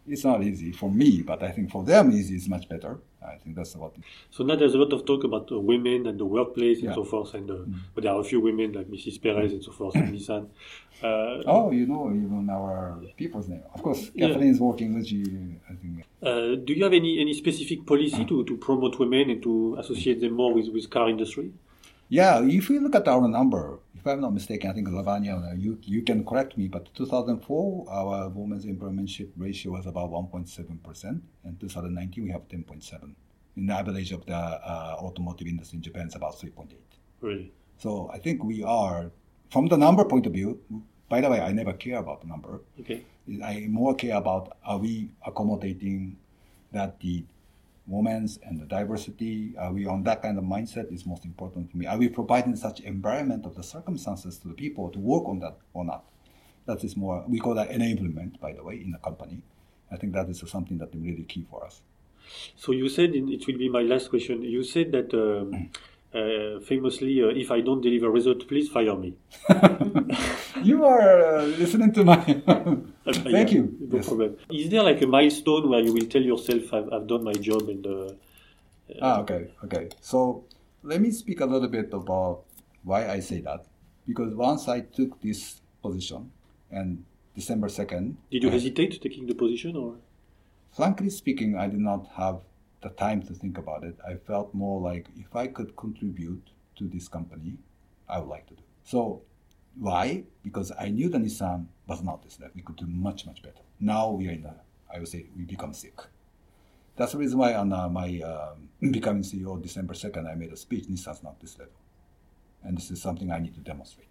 It's 0.05 0.25
not 0.25 0.43
easy 0.43 0.71
for 0.73 0.91
me, 0.91 1.21
but 1.21 1.41
I 1.43 1.51
think 1.51 1.71
for 1.71 1.83
them, 1.83 2.11
easy 2.11 2.35
is 2.35 2.49
much 2.49 2.67
better. 2.67 2.99
I 3.25 3.35
think 3.37 3.55
that's 3.55 3.73
what. 3.77 3.93
So 4.31 4.43
now 4.43 4.57
there's 4.57 4.73
a 4.73 4.77
lot 4.77 4.91
of 4.91 5.05
talk 5.05 5.23
about 5.23 5.49
uh, 5.49 5.57
women 5.57 6.07
and 6.07 6.19
the 6.19 6.25
workplace 6.25 6.79
and 6.79 6.89
Yeah. 6.89 6.95
so 6.95 7.05
forth, 7.05 7.33
and 7.35 7.49
uh, 7.49 7.53
Mm. 7.53 7.73
but 7.95 8.03
there 8.03 8.11
are 8.13 8.19
a 8.19 8.23
few 8.23 8.41
women 8.41 8.73
like 8.73 8.87
Mrs. 8.87 9.21
Perez 9.21 9.53
and 9.53 9.63
so 9.63 9.71
forth 9.71 9.95
in 9.95 10.11
Nissan. 10.13 10.47
Uh, 11.03 11.41
Oh, 11.45 11.71
you 11.71 11.85
know, 11.85 12.07
even 12.09 12.49
our 12.49 12.97
people's 13.17 13.49
name. 13.49 13.63
Of 13.73 13.81
course. 13.81 14.09
Kathleen 14.17 14.51
is 14.55 14.59
working 14.59 14.93
with 14.95 15.11
you, 15.11 15.55
I 15.69 15.73
think. 15.75 16.05
uh, 16.21 16.55
do 16.65 16.71
you 16.73 16.83
have 16.83 16.93
any, 16.93 17.19
any 17.19 17.33
specific 17.33 17.85
policy 17.85 18.23
to, 18.25 18.43
to 18.45 18.55
promote 18.57 18.97
women 18.99 19.29
and 19.31 19.43
to 19.43 19.75
associate 19.79 20.21
them 20.21 20.33
more 20.33 20.53
with, 20.53 20.69
with 20.69 20.89
car 20.89 21.09
industry? 21.09 21.51
Yeah, 22.09 22.41
if 22.45 22.69
we 22.69 22.79
look 22.79 22.95
at 22.95 23.07
our 23.09 23.27
number, 23.27 23.79
if 24.03 24.07
I'm 24.07 24.19
not 24.19 24.33
mistaken, 24.33 24.69
I 24.69 24.73
think 24.73 24.89
Lavanya, 24.89 25.51
uh, 25.51 25.55
you 25.55 25.79
you 25.81 26.01
can 26.01 26.25
correct 26.25 26.57
me, 26.57 26.67
but 26.67 26.93
2004 26.93 27.85
our 27.89 28.29
women's 28.29 28.65
employmentship 28.65 29.29
ratio 29.37 29.71
was 29.71 29.85
about 29.85 30.11
1.7 30.11 30.83
percent, 30.83 31.23
and 31.45 31.57
2019 31.59 32.25
we 32.25 32.29
have 32.31 32.45
10.7. 32.49 33.15
In 33.55 33.67
the 33.67 33.73
average 33.73 34.11
of 34.11 34.25
the 34.25 34.35
uh, 34.35 34.97
automotive 34.99 35.47
industry 35.47 35.77
in 35.77 35.83
Japan 35.83 36.07
is 36.07 36.15
about 36.15 36.35
3.8. 36.35 36.73
Really? 37.21 37.53
So 37.77 38.09
I 38.13 38.17
think 38.17 38.43
we 38.43 38.61
are, 38.63 39.11
from 39.49 39.67
the 39.67 39.77
number 39.77 40.03
point 40.03 40.25
of 40.25 40.33
view. 40.33 40.59
By 41.07 41.21
the 41.21 41.29
way, 41.29 41.39
I 41.39 41.51
never 41.51 41.73
care 41.73 41.99
about 41.99 42.21
the 42.21 42.27
number. 42.27 42.61
Okay. 42.79 43.05
I 43.43 43.67
more 43.69 43.93
care 43.95 44.17
about 44.17 44.57
are 44.65 44.79
we 44.79 45.11
accommodating 45.25 46.17
that 46.71 46.99
the 46.99 47.23
women's 47.85 48.39
and 48.43 48.59
the 48.59 48.65
diversity, 48.65 49.53
are 49.57 49.73
we 49.73 49.85
on 49.85 50.03
that 50.03 50.21
kind 50.21 50.37
of 50.37 50.43
mindset 50.43 50.91
is 50.93 51.05
most 51.05 51.25
important 51.25 51.69
to 51.71 51.77
me. 51.77 51.85
Are 51.85 51.97
we 51.97 52.07
providing 52.07 52.55
such 52.55 52.79
environment 52.81 53.45
of 53.45 53.55
the 53.55 53.63
circumstances 53.63 54.37
to 54.39 54.47
the 54.47 54.53
people 54.53 54.89
to 54.91 54.99
work 54.99 55.25
on 55.27 55.39
that 55.39 55.57
or 55.73 55.83
not? 55.83 56.05
That 56.65 56.83
is 56.83 56.95
more, 56.95 57.25
we 57.27 57.39
call 57.39 57.55
that 57.55 57.69
enablement, 57.69 58.39
by 58.39 58.53
the 58.53 58.63
way, 58.63 58.75
in 58.75 58.93
a 58.95 58.99
company. 58.99 59.43
I 59.91 59.97
think 59.97 60.13
that 60.13 60.29
is 60.29 60.41
something 60.47 60.77
that 60.77 60.95
is 60.95 61.01
really 61.01 61.23
key 61.23 61.45
for 61.49 61.65
us. 61.65 61.81
So 62.55 62.71
you 62.71 62.87
said, 62.87 63.11
it 63.13 63.45
will 63.45 63.57
be 63.57 63.69
my 63.69 63.81
last 63.81 64.09
question, 64.09 64.41
you 64.43 64.63
said 64.63 64.91
that 64.93 65.13
um, 65.13 65.69
uh, 66.13 66.61
famously, 66.61 67.21
uh, 67.21 67.27
if 67.27 67.51
I 67.51 67.59
don't 67.59 67.81
deliver 67.81 68.09
result, 68.09 68.47
please 68.47 68.69
fire 68.69 68.95
me. 68.95 69.15
You 70.63 70.85
are 70.85 71.39
uh, 71.39 71.43
listening 71.43 71.91
to 71.91 72.05
my. 72.05 72.37
Uh, 73.05 73.13
Thank 73.13 73.51
yeah, 73.51 73.55
you. 73.57 73.77
No 73.79 73.97
Yes. 73.97 74.07
problem. 74.07 74.37
Is 74.49 74.69
there 74.69 74.83
like 74.83 75.01
a 75.01 75.07
milestone 75.07 75.69
where 75.69 75.81
you 75.81 75.93
will 75.93 76.05
tell 76.05 76.21
yourself, 76.21 76.73
I've, 76.73 76.91
I've 76.93 77.07
done 77.07 77.23
my 77.23 77.33
job 77.33 77.67
and 77.69 77.85
uh, 77.85 78.13
Ah, 79.01 79.19
okay, 79.21 79.47
okay. 79.63 79.89
So 80.01 80.45
let 80.83 81.01
me 81.01 81.11
speak 81.11 81.41
a 81.41 81.45
little 81.45 81.67
bit 81.67 81.93
about 81.93 82.43
why 82.83 83.09
I 83.09 83.19
say 83.19 83.41
that. 83.41 83.65
Because 84.07 84.33
once 84.35 84.67
I 84.67 84.81
took 84.81 85.19
this 85.21 85.61
position, 85.81 86.31
and 86.71 87.03
December 87.35 87.67
2nd, 87.67 88.15
did 88.31 88.43
you 88.43 88.49
I- 88.49 88.53
hesitate 88.53 89.01
taking 89.01 89.25
the 89.27 89.35
position 89.35 89.75
or? 89.75 89.95
frankly 90.71 91.09
speaking, 91.09 91.55
I 91.55 91.67
did 91.67 91.79
not 91.79 92.07
have 92.15 92.39
the 92.81 92.89
time 92.89 93.21
to 93.23 93.33
think 93.33 93.57
about 93.57 93.83
it. 93.83 93.95
I 94.07 94.15
felt 94.15 94.53
more 94.53 94.81
like 94.81 95.07
if 95.17 95.35
I 95.35 95.47
could 95.47 95.75
contribute 95.75 96.49
to 96.77 96.87
this 96.87 97.07
company, 97.07 97.57
I 98.09 98.19
would 98.19 98.27
like 98.29 98.47
to 98.47 98.55
do. 98.55 98.63
So 98.83 99.21
why? 99.77 100.23
Because 100.43 100.71
I 100.79 100.89
knew 100.89 101.09
the 101.09 101.19
Nissan 101.19 101.67
was 101.87 102.01
not 102.01 102.23
this 102.23 102.39
level. 102.39 102.53
We 102.55 102.61
could 102.61 102.77
do 102.77 102.87
much, 102.87 103.25
much 103.25 103.41
better. 103.41 103.61
Now 103.79 104.11
we 104.11 104.27
are 104.27 104.31
in 104.31 104.43
the, 104.43 104.55
I 104.93 104.99
would 104.99 105.07
say, 105.07 105.27
we 105.35 105.43
become 105.43 105.73
sick. 105.73 105.99
That's 106.95 107.13
the 107.13 107.17
reason 107.17 107.39
why 107.39 107.55
on 107.55 107.73
uh, 107.73 107.89
my 107.89 108.19
um, 108.19 108.69
becoming 108.91 109.23
CEO 109.23 109.61
December 109.61 109.93
2nd, 109.93 110.31
I 110.31 110.35
made 110.35 110.53
a 110.53 110.57
speech, 110.57 110.85
Nissan's 110.85 111.23
not 111.23 111.39
this 111.39 111.57
level. 111.57 111.73
And 112.63 112.77
this 112.77 112.91
is 112.91 113.01
something 113.01 113.31
I 113.31 113.39
need 113.39 113.55
to 113.55 113.61
demonstrate. 113.61 114.07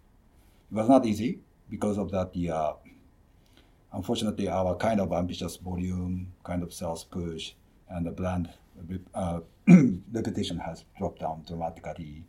It 0.71 0.75
was 0.75 0.89
not 0.89 1.05
easy 1.05 1.39
because 1.69 1.97
of 1.97 2.11
that, 2.11 2.33
the, 2.33 2.51
uh, 2.51 2.73
unfortunately, 3.93 4.47
our 4.47 4.75
kind 4.75 4.99
of 4.99 5.13
ambitious 5.13 5.55
volume, 5.55 6.33
kind 6.43 6.61
of 6.61 6.73
sales 6.73 7.03
push, 7.03 7.53
and 7.89 8.05
the 8.05 8.11
brand 8.11 8.49
uh, 9.13 9.39
reputation 10.11 10.57
has 10.59 10.83
dropped 10.97 11.19
down 11.21 11.43
dramatically. 11.47 12.23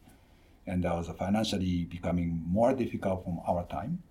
And 0.66 0.84
that 0.84 0.94
was 0.94 1.08
financially 1.18 1.84
becoming 1.84 2.42
more 2.46 2.72
difficult 2.72 3.24
from 3.24 3.40
our 3.46 3.66
time. 3.66 4.02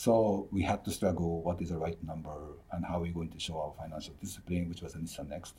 So 0.00 0.48
we 0.50 0.62
had 0.62 0.82
to 0.86 0.90
struggle 0.90 1.42
what 1.42 1.60
is 1.60 1.68
the 1.68 1.76
right 1.76 2.02
number 2.02 2.34
and 2.72 2.86
how 2.86 2.96
are 2.96 3.00
we're 3.00 3.12
going 3.12 3.28
to 3.32 3.38
show 3.38 3.60
our 3.60 3.74
financial 3.78 4.14
discipline, 4.18 4.66
which 4.70 4.80
was 4.80 4.94
Nissan 4.94 5.28
Next. 5.28 5.56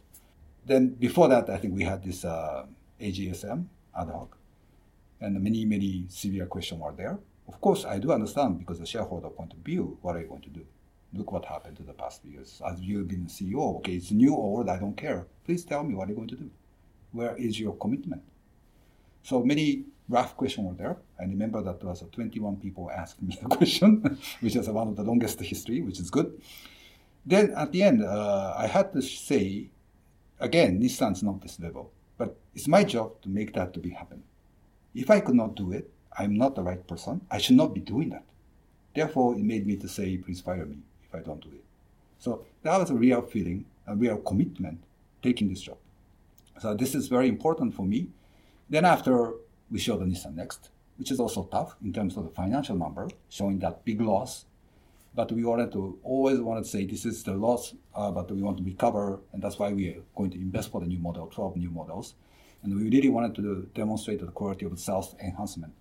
Then 0.66 0.96
before 0.96 1.28
that, 1.28 1.48
I 1.52 1.58
think 1.58 1.76
we 1.76 1.84
had 1.84 2.04
this 2.04 2.26
uh, 2.26 2.66
AGSM 3.00 3.68
ad 3.96 4.08
hoc, 4.08 4.36
and 5.20 5.40
many, 5.40 5.64
many 5.64 6.06
severe 6.10 6.48
questions 6.48 6.82
were 6.82 6.92
there. 6.92 7.20
Of 7.48 7.62
course, 7.62 7.86
I 7.86 8.00
do 8.00 8.12
understand 8.12 8.58
because 8.58 8.80
the 8.80 8.86
shareholder 8.88 9.30
point 9.30 9.54
of 9.54 9.60
view, 9.60 10.00
what 10.02 10.16
are 10.16 10.22
you 10.22 10.28
going 10.28 10.42
to 10.42 10.50
do? 10.50 10.66
Look 11.14 11.32
what 11.32 11.46
happened 11.46 11.78
to 11.78 11.84
the 11.84 11.94
past 11.94 12.26
years. 12.26 12.64
As 12.68 12.82
you've 12.82 13.10
been 13.10 13.28
CEO, 13.28 13.76
okay, 13.78 13.94
it's 13.94 14.10
new 14.10 14.34
or 14.34 14.58
old, 14.58 14.70
I 14.70 14.80
don't 14.80 14.98
care. 14.98 15.28
Please 15.46 15.64
tell 15.64 15.84
me 15.84 15.94
what 15.94 16.08
are 16.08 16.14
you 16.14 16.16
going 16.16 16.30
to 16.30 16.36
do? 16.36 16.50
Where 17.12 17.36
is 17.36 17.60
your 17.60 17.76
commitment? 17.76 18.24
So 19.22 19.44
many 19.44 19.84
rough 20.12 20.36
question 20.36 20.66
were 20.66 20.74
there. 20.74 20.98
I 21.20 21.24
remember 21.24 21.62
that 21.64 21.80
there 21.80 21.90
was 21.90 22.04
21 22.12 22.58
people 22.58 22.92
asked 22.92 23.22
me 23.22 23.40
a 23.46 23.48
question, 23.48 24.18
which 24.42 24.56
is 24.56 24.70
one 24.70 24.88
of 24.90 24.96
the 24.96 25.04
longest 25.04 25.40
history, 25.54 25.82
which 25.82 26.00
is 26.00 26.10
good. 26.10 26.40
Then 27.26 27.54
at 27.56 27.72
the 27.72 27.84
end, 27.84 28.04
uh, 28.04 28.54
I 28.58 28.68
had 28.68 28.94
to 28.94 29.02
say, 29.02 29.70
again, 30.40 30.80
Nissan's 30.82 31.24
not 31.24 31.42
this 31.42 31.60
level, 31.60 31.92
but 32.18 32.36
it's 32.54 32.68
my 32.68 32.84
job 32.84 33.22
to 33.22 33.30
make 33.30 33.54
that 33.54 33.74
to 33.74 33.80
be 33.80 33.92
happen. 33.92 34.24
If 34.94 35.10
I 35.10 35.20
could 35.20 35.36
not 35.36 35.56
do 35.56 35.72
it, 35.72 35.90
I'm 36.18 36.36
not 36.36 36.56
the 36.56 36.64
right 36.64 36.86
person. 36.86 37.22
I 37.32 37.38
should 37.38 37.56
not 37.56 37.74
be 37.74 37.80
doing 37.80 38.10
that. 38.10 38.26
Therefore, 38.94 39.36
it 39.36 39.44
made 39.44 39.66
me 39.66 39.78
to 39.78 39.88
say, 39.88 40.18
please 40.18 40.42
fire 40.42 40.66
me 40.66 40.78
if 41.08 41.16
I 41.16 41.20
don't 41.24 41.42
do 41.42 41.50
it. 41.50 41.64
So 42.20 42.46
that 42.64 42.78
was 42.78 42.90
a 42.90 42.96
real 42.96 43.22
feeling, 43.22 43.66
a 43.88 43.96
real 43.96 44.18
commitment 44.18 44.84
taking 45.24 45.50
this 45.50 45.62
job. 45.62 45.78
So 46.60 46.74
this 46.76 46.94
is 46.94 47.08
very 47.08 47.30
important 47.30 47.74
for 47.74 47.86
me. 47.86 48.08
Then 48.70 48.86
after 48.86 49.34
we 49.72 49.80
show 49.80 49.98
the 49.98 50.06
Nissan 50.06 50.36
Next, 50.36 50.70
which 50.98 51.12
is 51.12 51.20
also 51.20 51.48
tough 51.52 51.76
in 51.84 51.94
terms 51.94 52.18
of 52.18 52.26
the 52.26 52.30
financial 52.30 52.76
number, 52.76 53.08
showing 53.30 53.60
that 53.60 53.86
big 53.86 54.02
loss. 54.02 54.46
But 55.16 55.32
we 55.32 55.44
wanted 55.44 55.72
to 55.74 55.98
always 56.04 56.40
wanted 56.40 56.64
to 56.66 56.70
say 56.70 56.86
this 56.86 57.06
is 57.06 57.24
the 57.24 57.34
loss, 57.34 57.74
uh, 57.96 58.12
but 58.12 58.32
we 58.32 58.42
want 58.42 58.58
to 58.58 58.64
recover, 58.64 59.20
and 59.34 59.42
that's 59.42 59.60
why 59.60 59.74
we 59.74 59.90
are 59.90 60.02
going 60.16 60.32
to 60.32 60.38
invest 60.38 60.72
for 60.72 60.82
the 60.82 60.88
new 60.88 61.00
model, 61.00 61.28
12 61.28 61.58
new 61.58 61.70
models. 61.70 62.16
And 62.64 62.76
we 62.76 62.90
really 62.90 63.10
wanted 63.10 63.36
to 63.36 63.68
demonstrate 63.74 64.20
the 64.20 64.28
quality 64.28 64.66
of 64.66 64.72
the 64.72 64.78
sales 64.78 65.16
enhancement. 65.22 65.74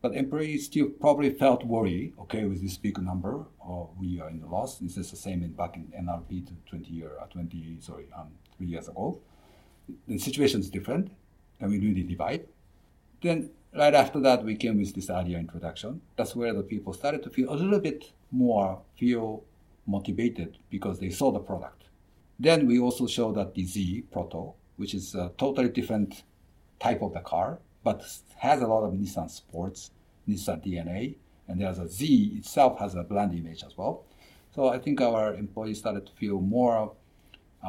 But 0.00 0.14
employees 0.14 0.66
still 0.66 0.88
probably 0.88 1.30
felt 1.30 1.64
worried, 1.64 2.14
okay, 2.20 2.44
with 2.44 2.62
this 2.62 2.76
big 2.76 3.00
number, 3.00 3.44
or 3.60 3.90
we 3.98 4.20
are 4.20 4.30
in 4.30 4.40
the 4.40 4.46
loss. 4.46 4.78
This 4.78 4.96
is 4.96 5.10
the 5.10 5.16
same 5.16 5.42
in 5.42 5.52
back 5.52 5.76
in 5.76 5.84
NRP 5.96 6.46
to 6.46 6.52
20 6.66 6.90
year, 6.90 7.12
uh, 7.20 7.26
20, 7.26 7.76
sorry, 7.80 8.06
um, 8.16 8.28
three 8.56 8.66
years 8.66 8.88
ago. 8.88 9.20
The 10.08 10.18
situation 10.18 10.60
is 10.60 10.70
different, 10.70 11.12
and 11.60 11.70
we 11.70 11.78
really 11.78 12.02
divide. 12.02 12.46
Then 13.22 13.50
right 13.74 13.94
after 13.94 14.20
that, 14.20 14.44
we 14.44 14.56
came 14.56 14.78
with 14.78 14.94
this 14.94 15.06
Ariya 15.06 15.38
introduction. 15.38 16.00
That's 16.16 16.34
where 16.34 16.52
the 16.52 16.62
people 16.62 16.92
started 16.92 17.22
to 17.22 17.30
feel 17.30 17.52
a 17.52 17.54
little 17.54 17.80
bit 17.80 18.12
more 18.30 18.80
feel 18.98 19.44
motivated 19.86 20.58
because 20.70 20.98
they 20.98 21.10
saw 21.10 21.30
the 21.30 21.38
product. 21.38 21.84
Then 22.38 22.66
we 22.66 22.80
also 22.80 23.06
show 23.06 23.32
that 23.32 23.54
the 23.54 23.64
Z 23.64 24.04
Proto, 24.10 24.54
which 24.76 24.94
is 24.94 25.14
a 25.14 25.30
totally 25.38 25.68
different 25.68 26.24
type 26.80 27.02
of 27.02 27.14
the 27.14 27.20
car, 27.20 27.58
but 27.84 28.02
has 28.36 28.60
a 28.60 28.66
lot 28.66 28.84
of 28.84 28.92
Nissan 28.92 29.30
sports, 29.30 29.90
Nissan 30.28 30.64
DNA, 30.64 31.14
and 31.46 31.60
there's 31.60 31.78
a 31.78 31.88
Z 31.88 32.34
itself 32.38 32.78
has 32.80 32.94
a 32.94 33.02
brand 33.02 33.32
image 33.34 33.62
as 33.62 33.76
well. 33.76 34.04
So 34.54 34.68
I 34.68 34.78
think 34.78 35.00
our 35.00 35.34
employees 35.34 35.78
started 35.78 36.06
to 36.06 36.12
feel 36.12 36.40
more 36.40 36.92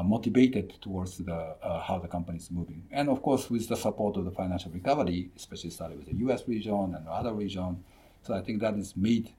motivated 0.01 0.73
towards 0.81 1.17
the 1.17 1.33
uh, 1.33 1.81
how 1.81 1.99
the 1.99 2.07
company 2.07 2.37
is 2.37 2.49
moving, 2.49 2.83
and 2.91 3.09
of 3.09 3.21
course 3.21 3.49
with 3.49 3.67
the 3.67 3.75
support 3.75 4.17
of 4.17 4.25
the 4.25 4.31
financial 4.31 4.71
recovery, 4.71 5.29
especially 5.35 5.69
started 5.69 5.97
with 5.97 6.07
the 6.07 6.15
U.S. 6.25 6.47
region 6.47 6.95
and 6.95 7.07
other 7.07 7.33
region. 7.33 7.83
So 8.23 8.33
I 8.33 8.41
think 8.41 8.61
that 8.61 8.75
has 8.75 8.95
made 8.95 9.33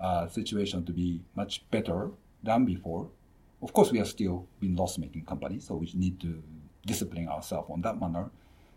uh, 0.00 0.28
situation 0.28 0.84
to 0.86 0.92
be 0.92 1.20
much 1.34 1.68
better 1.70 2.10
than 2.42 2.64
before. 2.64 3.10
Of 3.60 3.72
course, 3.72 3.90
we 3.90 4.00
are 4.00 4.04
still 4.06 4.46
been 4.60 4.76
loss-making 4.76 5.24
company, 5.24 5.58
so 5.58 5.74
we 5.74 5.90
need 5.94 6.20
to 6.20 6.42
discipline 6.86 7.28
ourselves 7.28 7.68
on 7.70 7.82
that 7.82 8.00
manner. 8.00 8.30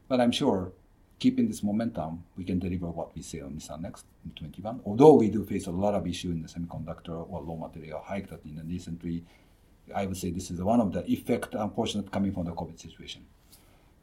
But 0.08 0.20
I'm 0.20 0.32
sure 0.32 0.74
keeping 1.20 1.48
this 1.48 1.62
momentum, 1.62 2.24
we 2.38 2.44
can 2.44 2.60
deliver 2.60 2.88
what 2.88 3.14
we 3.16 3.22
say 3.22 3.42
on 3.42 3.52
Nissan 3.52 3.82
Next 3.82 4.06
in 4.26 4.32
21. 4.32 4.82
Although 4.86 5.16
we 5.16 5.30
do 5.30 5.46
face 5.46 5.68
a 5.68 5.72
lot 5.72 5.94
of 5.94 6.08
issue 6.08 6.32
in 6.32 6.42
the 6.42 6.48
semiconductor 6.48 7.30
or 7.30 7.44
raw 7.44 7.56
material 7.56 8.02
hike 8.04 8.30
that 8.30 8.44
in 8.46 8.56
the 8.56 8.64
recent 8.64 9.04
recently, 9.04 9.26
I 9.96 10.06
would 10.06 10.18
say 10.18 10.32
this 10.32 10.52
is 10.52 10.62
one 10.62 10.80
of 10.80 10.94
the 10.94 11.10
effect, 11.10 11.54
unfortunate, 11.54 12.12
coming 12.12 12.32
from 12.34 12.46
the 12.46 12.52
COVID 12.52 12.80
situation. 12.80 13.26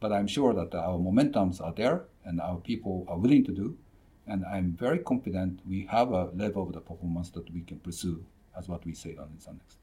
But 0.01 0.13
I'm 0.13 0.27
sure 0.27 0.53
that 0.55 0.75
our 0.75 0.99
momentums 0.99 1.61
are 1.61 1.73
there 1.73 2.05
and 2.25 2.41
our 2.41 2.57
people 2.57 3.07
are 3.09 3.19
willing 3.19 3.45
to 3.45 3.53
do. 3.53 3.77
And 4.27 4.45
I'm 4.45 4.73
very 4.73 4.99
confident 4.99 5.61
we 5.67 5.87
have 5.91 6.11
a 6.13 6.27
level 6.35 6.65
of 6.65 6.73
the 6.73 6.81
performance 6.81 7.31
that 7.31 7.53
we 7.53 7.61
can 7.63 7.79
pursue 7.79 8.25
as 8.59 8.69
what 8.69 8.85
we 8.85 8.95
say 8.95 9.17
on 9.19 9.29
Nissan 9.29 9.59
Next. 9.59 9.79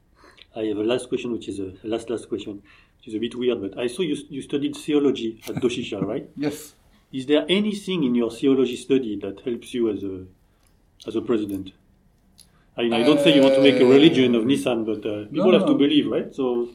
I 0.56 0.64
have 0.64 0.76
a 0.76 0.84
last 0.84 1.08
question, 1.08 1.32
which 1.32 1.48
is 1.48 1.58
a 1.58 1.72
last 1.82 2.10
last 2.10 2.28
question, 2.28 2.62
which 2.98 3.08
is 3.08 3.14
a 3.14 3.18
bit 3.18 3.34
weird, 3.34 3.60
but 3.60 3.78
I 3.78 3.86
saw 3.86 4.02
you, 4.02 4.16
you 4.28 4.42
studied 4.42 4.76
theology 4.76 5.40
at 5.48 5.56
Doshisha, 5.56 6.02
right? 6.12 6.28
Yes. 6.36 6.74
Is 7.12 7.26
there 7.26 7.44
anything 7.48 8.04
in 8.04 8.14
your 8.14 8.30
theology 8.30 8.76
study 8.76 9.18
that 9.20 9.40
helps 9.40 9.74
you 9.74 9.90
as 9.90 10.02
a 10.04 10.26
as 11.06 11.16
a 11.16 11.20
president? 11.20 11.72
I 12.76 12.82
mean, 12.82 12.92
I 12.92 13.02
don't 13.02 13.20
say 13.20 13.34
you 13.34 13.42
want 13.42 13.54
to 13.54 13.60
make 13.62 13.80
a 13.80 13.84
religion 13.84 14.34
of 14.34 14.44
Nissan, 14.44 14.84
but 14.84 15.06
uh, 15.06 15.26
people 15.26 15.52
no, 15.52 15.58
have 15.58 15.66
to 15.68 15.74
believe, 15.74 16.10
right? 16.10 16.34
So 16.34 16.68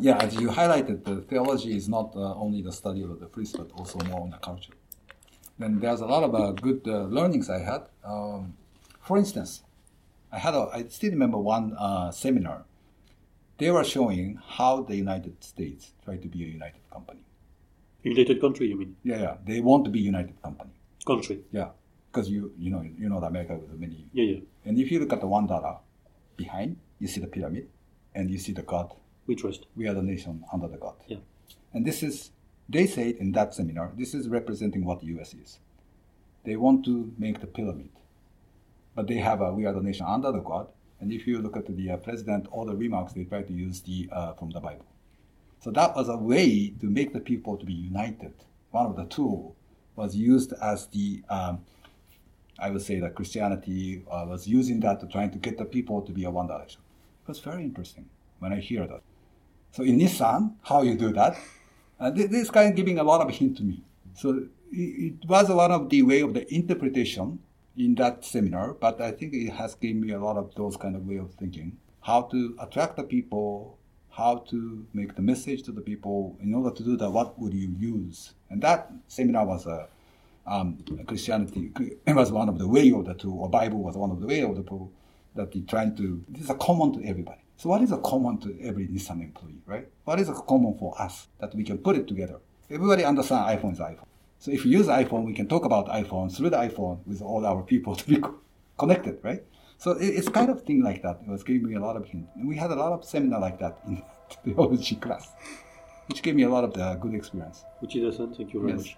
Yeah, 0.00 0.16
as 0.16 0.34
you 0.34 0.48
highlighted, 0.48 1.04
the 1.04 1.16
theology 1.20 1.76
is 1.76 1.88
not 1.88 2.16
uh, 2.16 2.34
only 2.34 2.62
the 2.62 2.72
study 2.72 3.02
of 3.02 3.20
the 3.20 3.26
priest, 3.26 3.56
but 3.58 3.70
also 3.72 3.98
more 4.06 4.22
on 4.22 4.30
the 4.30 4.38
culture. 4.38 4.72
Then 5.58 5.78
there's 5.78 6.00
a 6.00 6.06
lot 6.06 6.22
of 6.22 6.34
uh, 6.34 6.52
good 6.52 6.80
uh, 6.86 7.02
learnings 7.04 7.50
I 7.50 7.58
had. 7.58 7.82
Um, 8.02 8.54
for 9.02 9.18
instance, 9.18 9.62
I 10.32 10.38
had 10.38 10.54
a, 10.54 10.70
I 10.72 10.84
still 10.88 11.10
remember 11.10 11.36
one 11.36 11.74
uh, 11.78 12.10
seminar. 12.12 12.64
They 13.58 13.70
were 13.70 13.84
showing 13.84 14.40
how 14.56 14.82
the 14.82 14.96
United 14.96 15.44
States 15.44 15.92
tried 16.02 16.22
to 16.22 16.28
be 16.28 16.44
a 16.44 16.46
united 16.46 16.80
company. 16.90 17.20
United 18.02 18.40
country, 18.40 18.68
you 18.68 18.78
mean? 18.78 18.96
Yeah, 19.04 19.20
yeah, 19.20 19.36
they 19.44 19.60
want 19.60 19.84
to 19.84 19.90
be 19.90 20.00
united 20.00 20.40
company. 20.42 20.70
Country. 21.06 21.40
Yeah, 21.52 21.70
because 22.10 22.30
you 22.30 22.52
you 22.58 22.70
know 22.70 22.80
you 22.80 23.08
know 23.10 23.20
that 23.20 23.26
America 23.26 23.54
with 23.56 23.78
many. 23.78 24.06
Yeah, 24.14 24.24
yeah. 24.24 24.40
And 24.64 24.78
if 24.78 24.90
you 24.90 25.00
look 25.00 25.12
at 25.12 25.20
the 25.20 25.26
one 25.26 25.46
dollar 25.46 25.78
behind, 26.36 26.76
you 26.98 27.08
see 27.08 27.20
the 27.20 27.26
pyramid, 27.26 27.68
and 28.14 28.30
you 28.30 28.38
see 28.38 28.52
the 28.52 28.62
God 28.62 28.92
We 29.26 29.34
trust. 29.36 29.66
we 29.76 29.86
are 29.88 29.94
the 29.94 30.02
nation 30.02 30.44
under 30.52 30.68
the 30.68 30.76
God. 30.76 30.96
Yeah. 31.06 31.18
And 31.72 31.86
this 31.86 32.02
is, 32.02 32.30
they 32.68 32.86
said 32.86 33.16
in 33.16 33.32
that 33.32 33.54
seminar, 33.54 33.92
this 33.96 34.14
is 34.14 34.28
representing 34.28 34.84
what 34.84 35.00
the 35.00 35.06
US 35.18 35.34
is. 35.34 35.58
They 36.44 36.56
want 36.56 36.84
to 36.86 37.12
make 37.18 37.40
the 37.40 37.46
pyramid, 37.46 37.90
but 38.94 39.06
they 39.06 39.16
have 39.18 39.40
a 39.40 39.52
we 39.52 39.66
are 39.66 39.72
the 39.72 39.82
nation 39.82 40.06
under 40.08 40.32
the 40.32 40.40
God. 40.40 40.68
And 41.00 41.12
if 41.12 41.26
you 41.26 41.38
look 41.40 41.56
at 41.56 41.66
the 41.66 41.90
uh, 41.90 41.96
president, 41.98 42.46
all 42.50 42.64
the 42.66 42.76
remarks 42.76 43.12
they 43.12 43.24
try 43.24 43.42
to 43.42 43.52
use 43.52 43.80
the 43.82 44.08
uh, 44.12 44.32
from 44.34 44.50
the 44.50 44.60
Bible. 44.60 44.84
So 45.60 45.70
that 45.72 45.94
was 45.94 46.08
a 46.08 46.16
way 46.16 46.70
to 46.80 46.86
make 46.86 47.12
the 47.12 47.20
people 47.20 47.56
to 47.58 47.66
be 47.66 47.72
united. 47.74 48.32
One 48.70 48.86
of 48.86 48.96
the 48.96 49.04
tool 49.04 49.56
was 49.96 50.16
used 50.16 50.52
as 50.62 50.86
the, 50.86 51.22
um, 51.28 51.60
I 52.60 52.70
would 52.70 52.82
say 52.82 53.00
that 53.00 53.14
Christianity 53.14 54.02
uh, 54.10 54.26
was 54.28 54.46
using 54.46 54.80
that 54.80 55.00
to 55.00 55.06
trying 55.06 55.30
to 55.30 55.38
get 55.38 55.58
the 55.58 55.64
people 55.64 56.02
to 56.02 56.12
be 56.12 56.24
a 56.24 56.30
one 56.30 56.46
direction. 56.46 56.80
It 57.24 57.28
was 57.28 57.38
very 57.40 57.64
interesting 57.64 58.06
when 58.38 58.52
I 58.52 58.60
hear 58.60 58.86
that. 58.86 59.02
So 59.72 59.82
in 59.82 59.98
Nissan, 59.98 60.54
how 60.62 60.82
you 60.82 60.94
do 60.96 61.12
that? 61.12 61.36
Uh, 61.98 62.10
thi- 62.10 62.26
this 62.26 62.50
kind 62.50 62.70
of 62.70 62.76
giving 62.76 62.98
a 62.98 63.02
lot 63.02 63.20
of 63.20 63.34
hint 63.34 63.56
to 63.58 63.62
me. 63.62 63.82
So 64.14 64.46
it, 64.72 64.78
it 65.22 65.28
was 65.28 65.48
one 65.48 65.70
of 65.70 65.88
the 65.88 66.02
way 66.02 66.20
of 66.20 66.34
the 66.34 66.52
interpretation 66.52 67.38
in 67.76 67.94
that 67.96 68.24
seminar, 68.24 68.74
but 68.74 69.00
I 69.00 69.12
think 69.12 69.32
it 69.32 69.50
has 69.52 69.74
given 69.74 70.00
me 70.00 70.12
a 70.12 70.18
lot 70.18 70.36
of 70.36 70.54
those 70.54 70.76
kind 70.76 70.96
of 70.96 71.06
way 71.06 71.16
of 71.16 71.32
thinking. 71.34 71.78
How 72.02 72.22
to 72.22 72.56
attract 72.60 72.96
the 72.96 73.04
people, 73.04 73.78
how 74.10 74.38
to 74.50 74.86
make 74.92 75.14
the 75.14 75.22
message 75.22 75.62
to 75.64 75.72
the 75.72 75.80
people. 75.80 76.36
In 76.42 76.54
order 76.54 76.74
to 76.74 76.82
do 76.82 76.96
that, 76.96 77.10
what 77.10 77.38
would 77.38 77.54
you 77.54 77.74
use? 77.78 78.34
And 78.50 78.60
that 78.62 78.90
seminar 79.06 79.46
was 79.46 79.66
a 79.66 79.88
um, 80.46 80.78
Christianity 81.06 81.72
it 82.06 82.12
was 82.14 82.32
one 82.32 82.48
of 82.48 82.58
the 82.58 82.66
way 82.68 82.90
of 82.92 83.04
the 83.04 83.14
two, 83.14 83.32
or 83.32 83.48
Bible 83.48 83.82
was 83.82 83.96
one 83.96 84.10
of 84.10 84.20
the 84.20 84.26
way 84.26 84.42
of 84.42 84.56
the 84.56 84.62
two 84.62 84.90
that 85.34 85.52
he 85.52 85.62
trying 85.62 85.96
to. 85.96 86.22
This 86.28 86.44
is 86.44 86.50
a 86.50 86.54
common 86.54 86.92
to 86.94 87.04
everybody. 87.08 87.40
So 87.56 87.68
what 87.68 87.82
is 87.82 87.92
a 87.92 87.98
common 87.98 88.38
to 88.38 88.58
every 88.62 88.88
Nissan 88.88 89.22
employee, 89.22 89.60
right? 89.66 89.86
What 90.04 90.18
is 90.18 90.28
a 90.28 90.32
common 90.34 90.76
for 90.78 91.00
us 91.00 91.28
that 91.40 91.54
we 91.54 91.62
can 91.62 91.78
put 91.78 91.96
it 91.96 92.08
together? 92.08 92.40
Everybody 92.70 93.04
understand 93.04 93.44
iPhone 93.58 93.72
is 93.72 93.78
iPhone. 93.80 94.06
So 94.38 94.50
if 94.50 94.64
you 94.64 94.72
use 94.72 94.86
iPhone, 94.86 95.24
we 95.24 95.34
can 95.34 95.46
talk 95.46 95.66
about 95.66 95.86
iPhone 95.88 96.34
through 96.34 96.50
the 96.50 96.56
iPhone 96.56 97.06
with 97.06 97.20
all 97.20 97.44
our 97.44 97.62
people 97.62 97.94
to 98.00 98.06
be 98.08 98.18
connected, 98.78 99.18
right? 99.22 99.42
So 99.76 99.92
it's 99.98 100.28
kind 100.28 100.50
of 100.50 100.62
thing 100.62 100.82
like 100.82 101.02
that. 101.02 101.20
It 101.22 101.28
was 101.28 101.42
giving 101.42 101.66
me 101.66 101.74
a 101.74 101.80
lot 101.80 101.96
of 101.96 102.06
hint. 102.06 102.26
And 102.36 102.48
we 102.48 102.56
had 102.56 102.70
a 102.70 102.74
lot 102.74 102.92
of 102.92 103.04
seminar 103.04 103.40
like 103.40 103.58
that 103.60 103.78
in 103.86 103.96
the 104.44 104.52
theology 104.54 104.96
class, 104.96 105.30
which 106.08 106.22
gave 106.22 106.34
me 106.34 106.44
a 106.44 106.48
lot 106.50 106.64
of 106.64 106.72
the 106.74 106.94
good 106.94 107.14
experience. 107.14 107.64
Uchida-san, 107.82 108.34
thank 108.34 108.54
you 108.54 108.60
very 108.60 108.72
Yes. 108.72 108.80
much. 108.86 108.96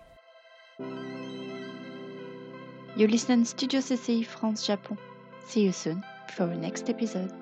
You 2.94 3.08
listen 3.08 3.44
Studio 3.44 3.80
CCI 3.80 4.26
France 4.26 4.66
Japon. 4.66 4.98
See 5.46 5.62
you 5.62 5.72
soon 5.72 6.04
for 6.34 6.46
the 6.46 6.56
next 6.56 6.90
episode. 6.90 7.32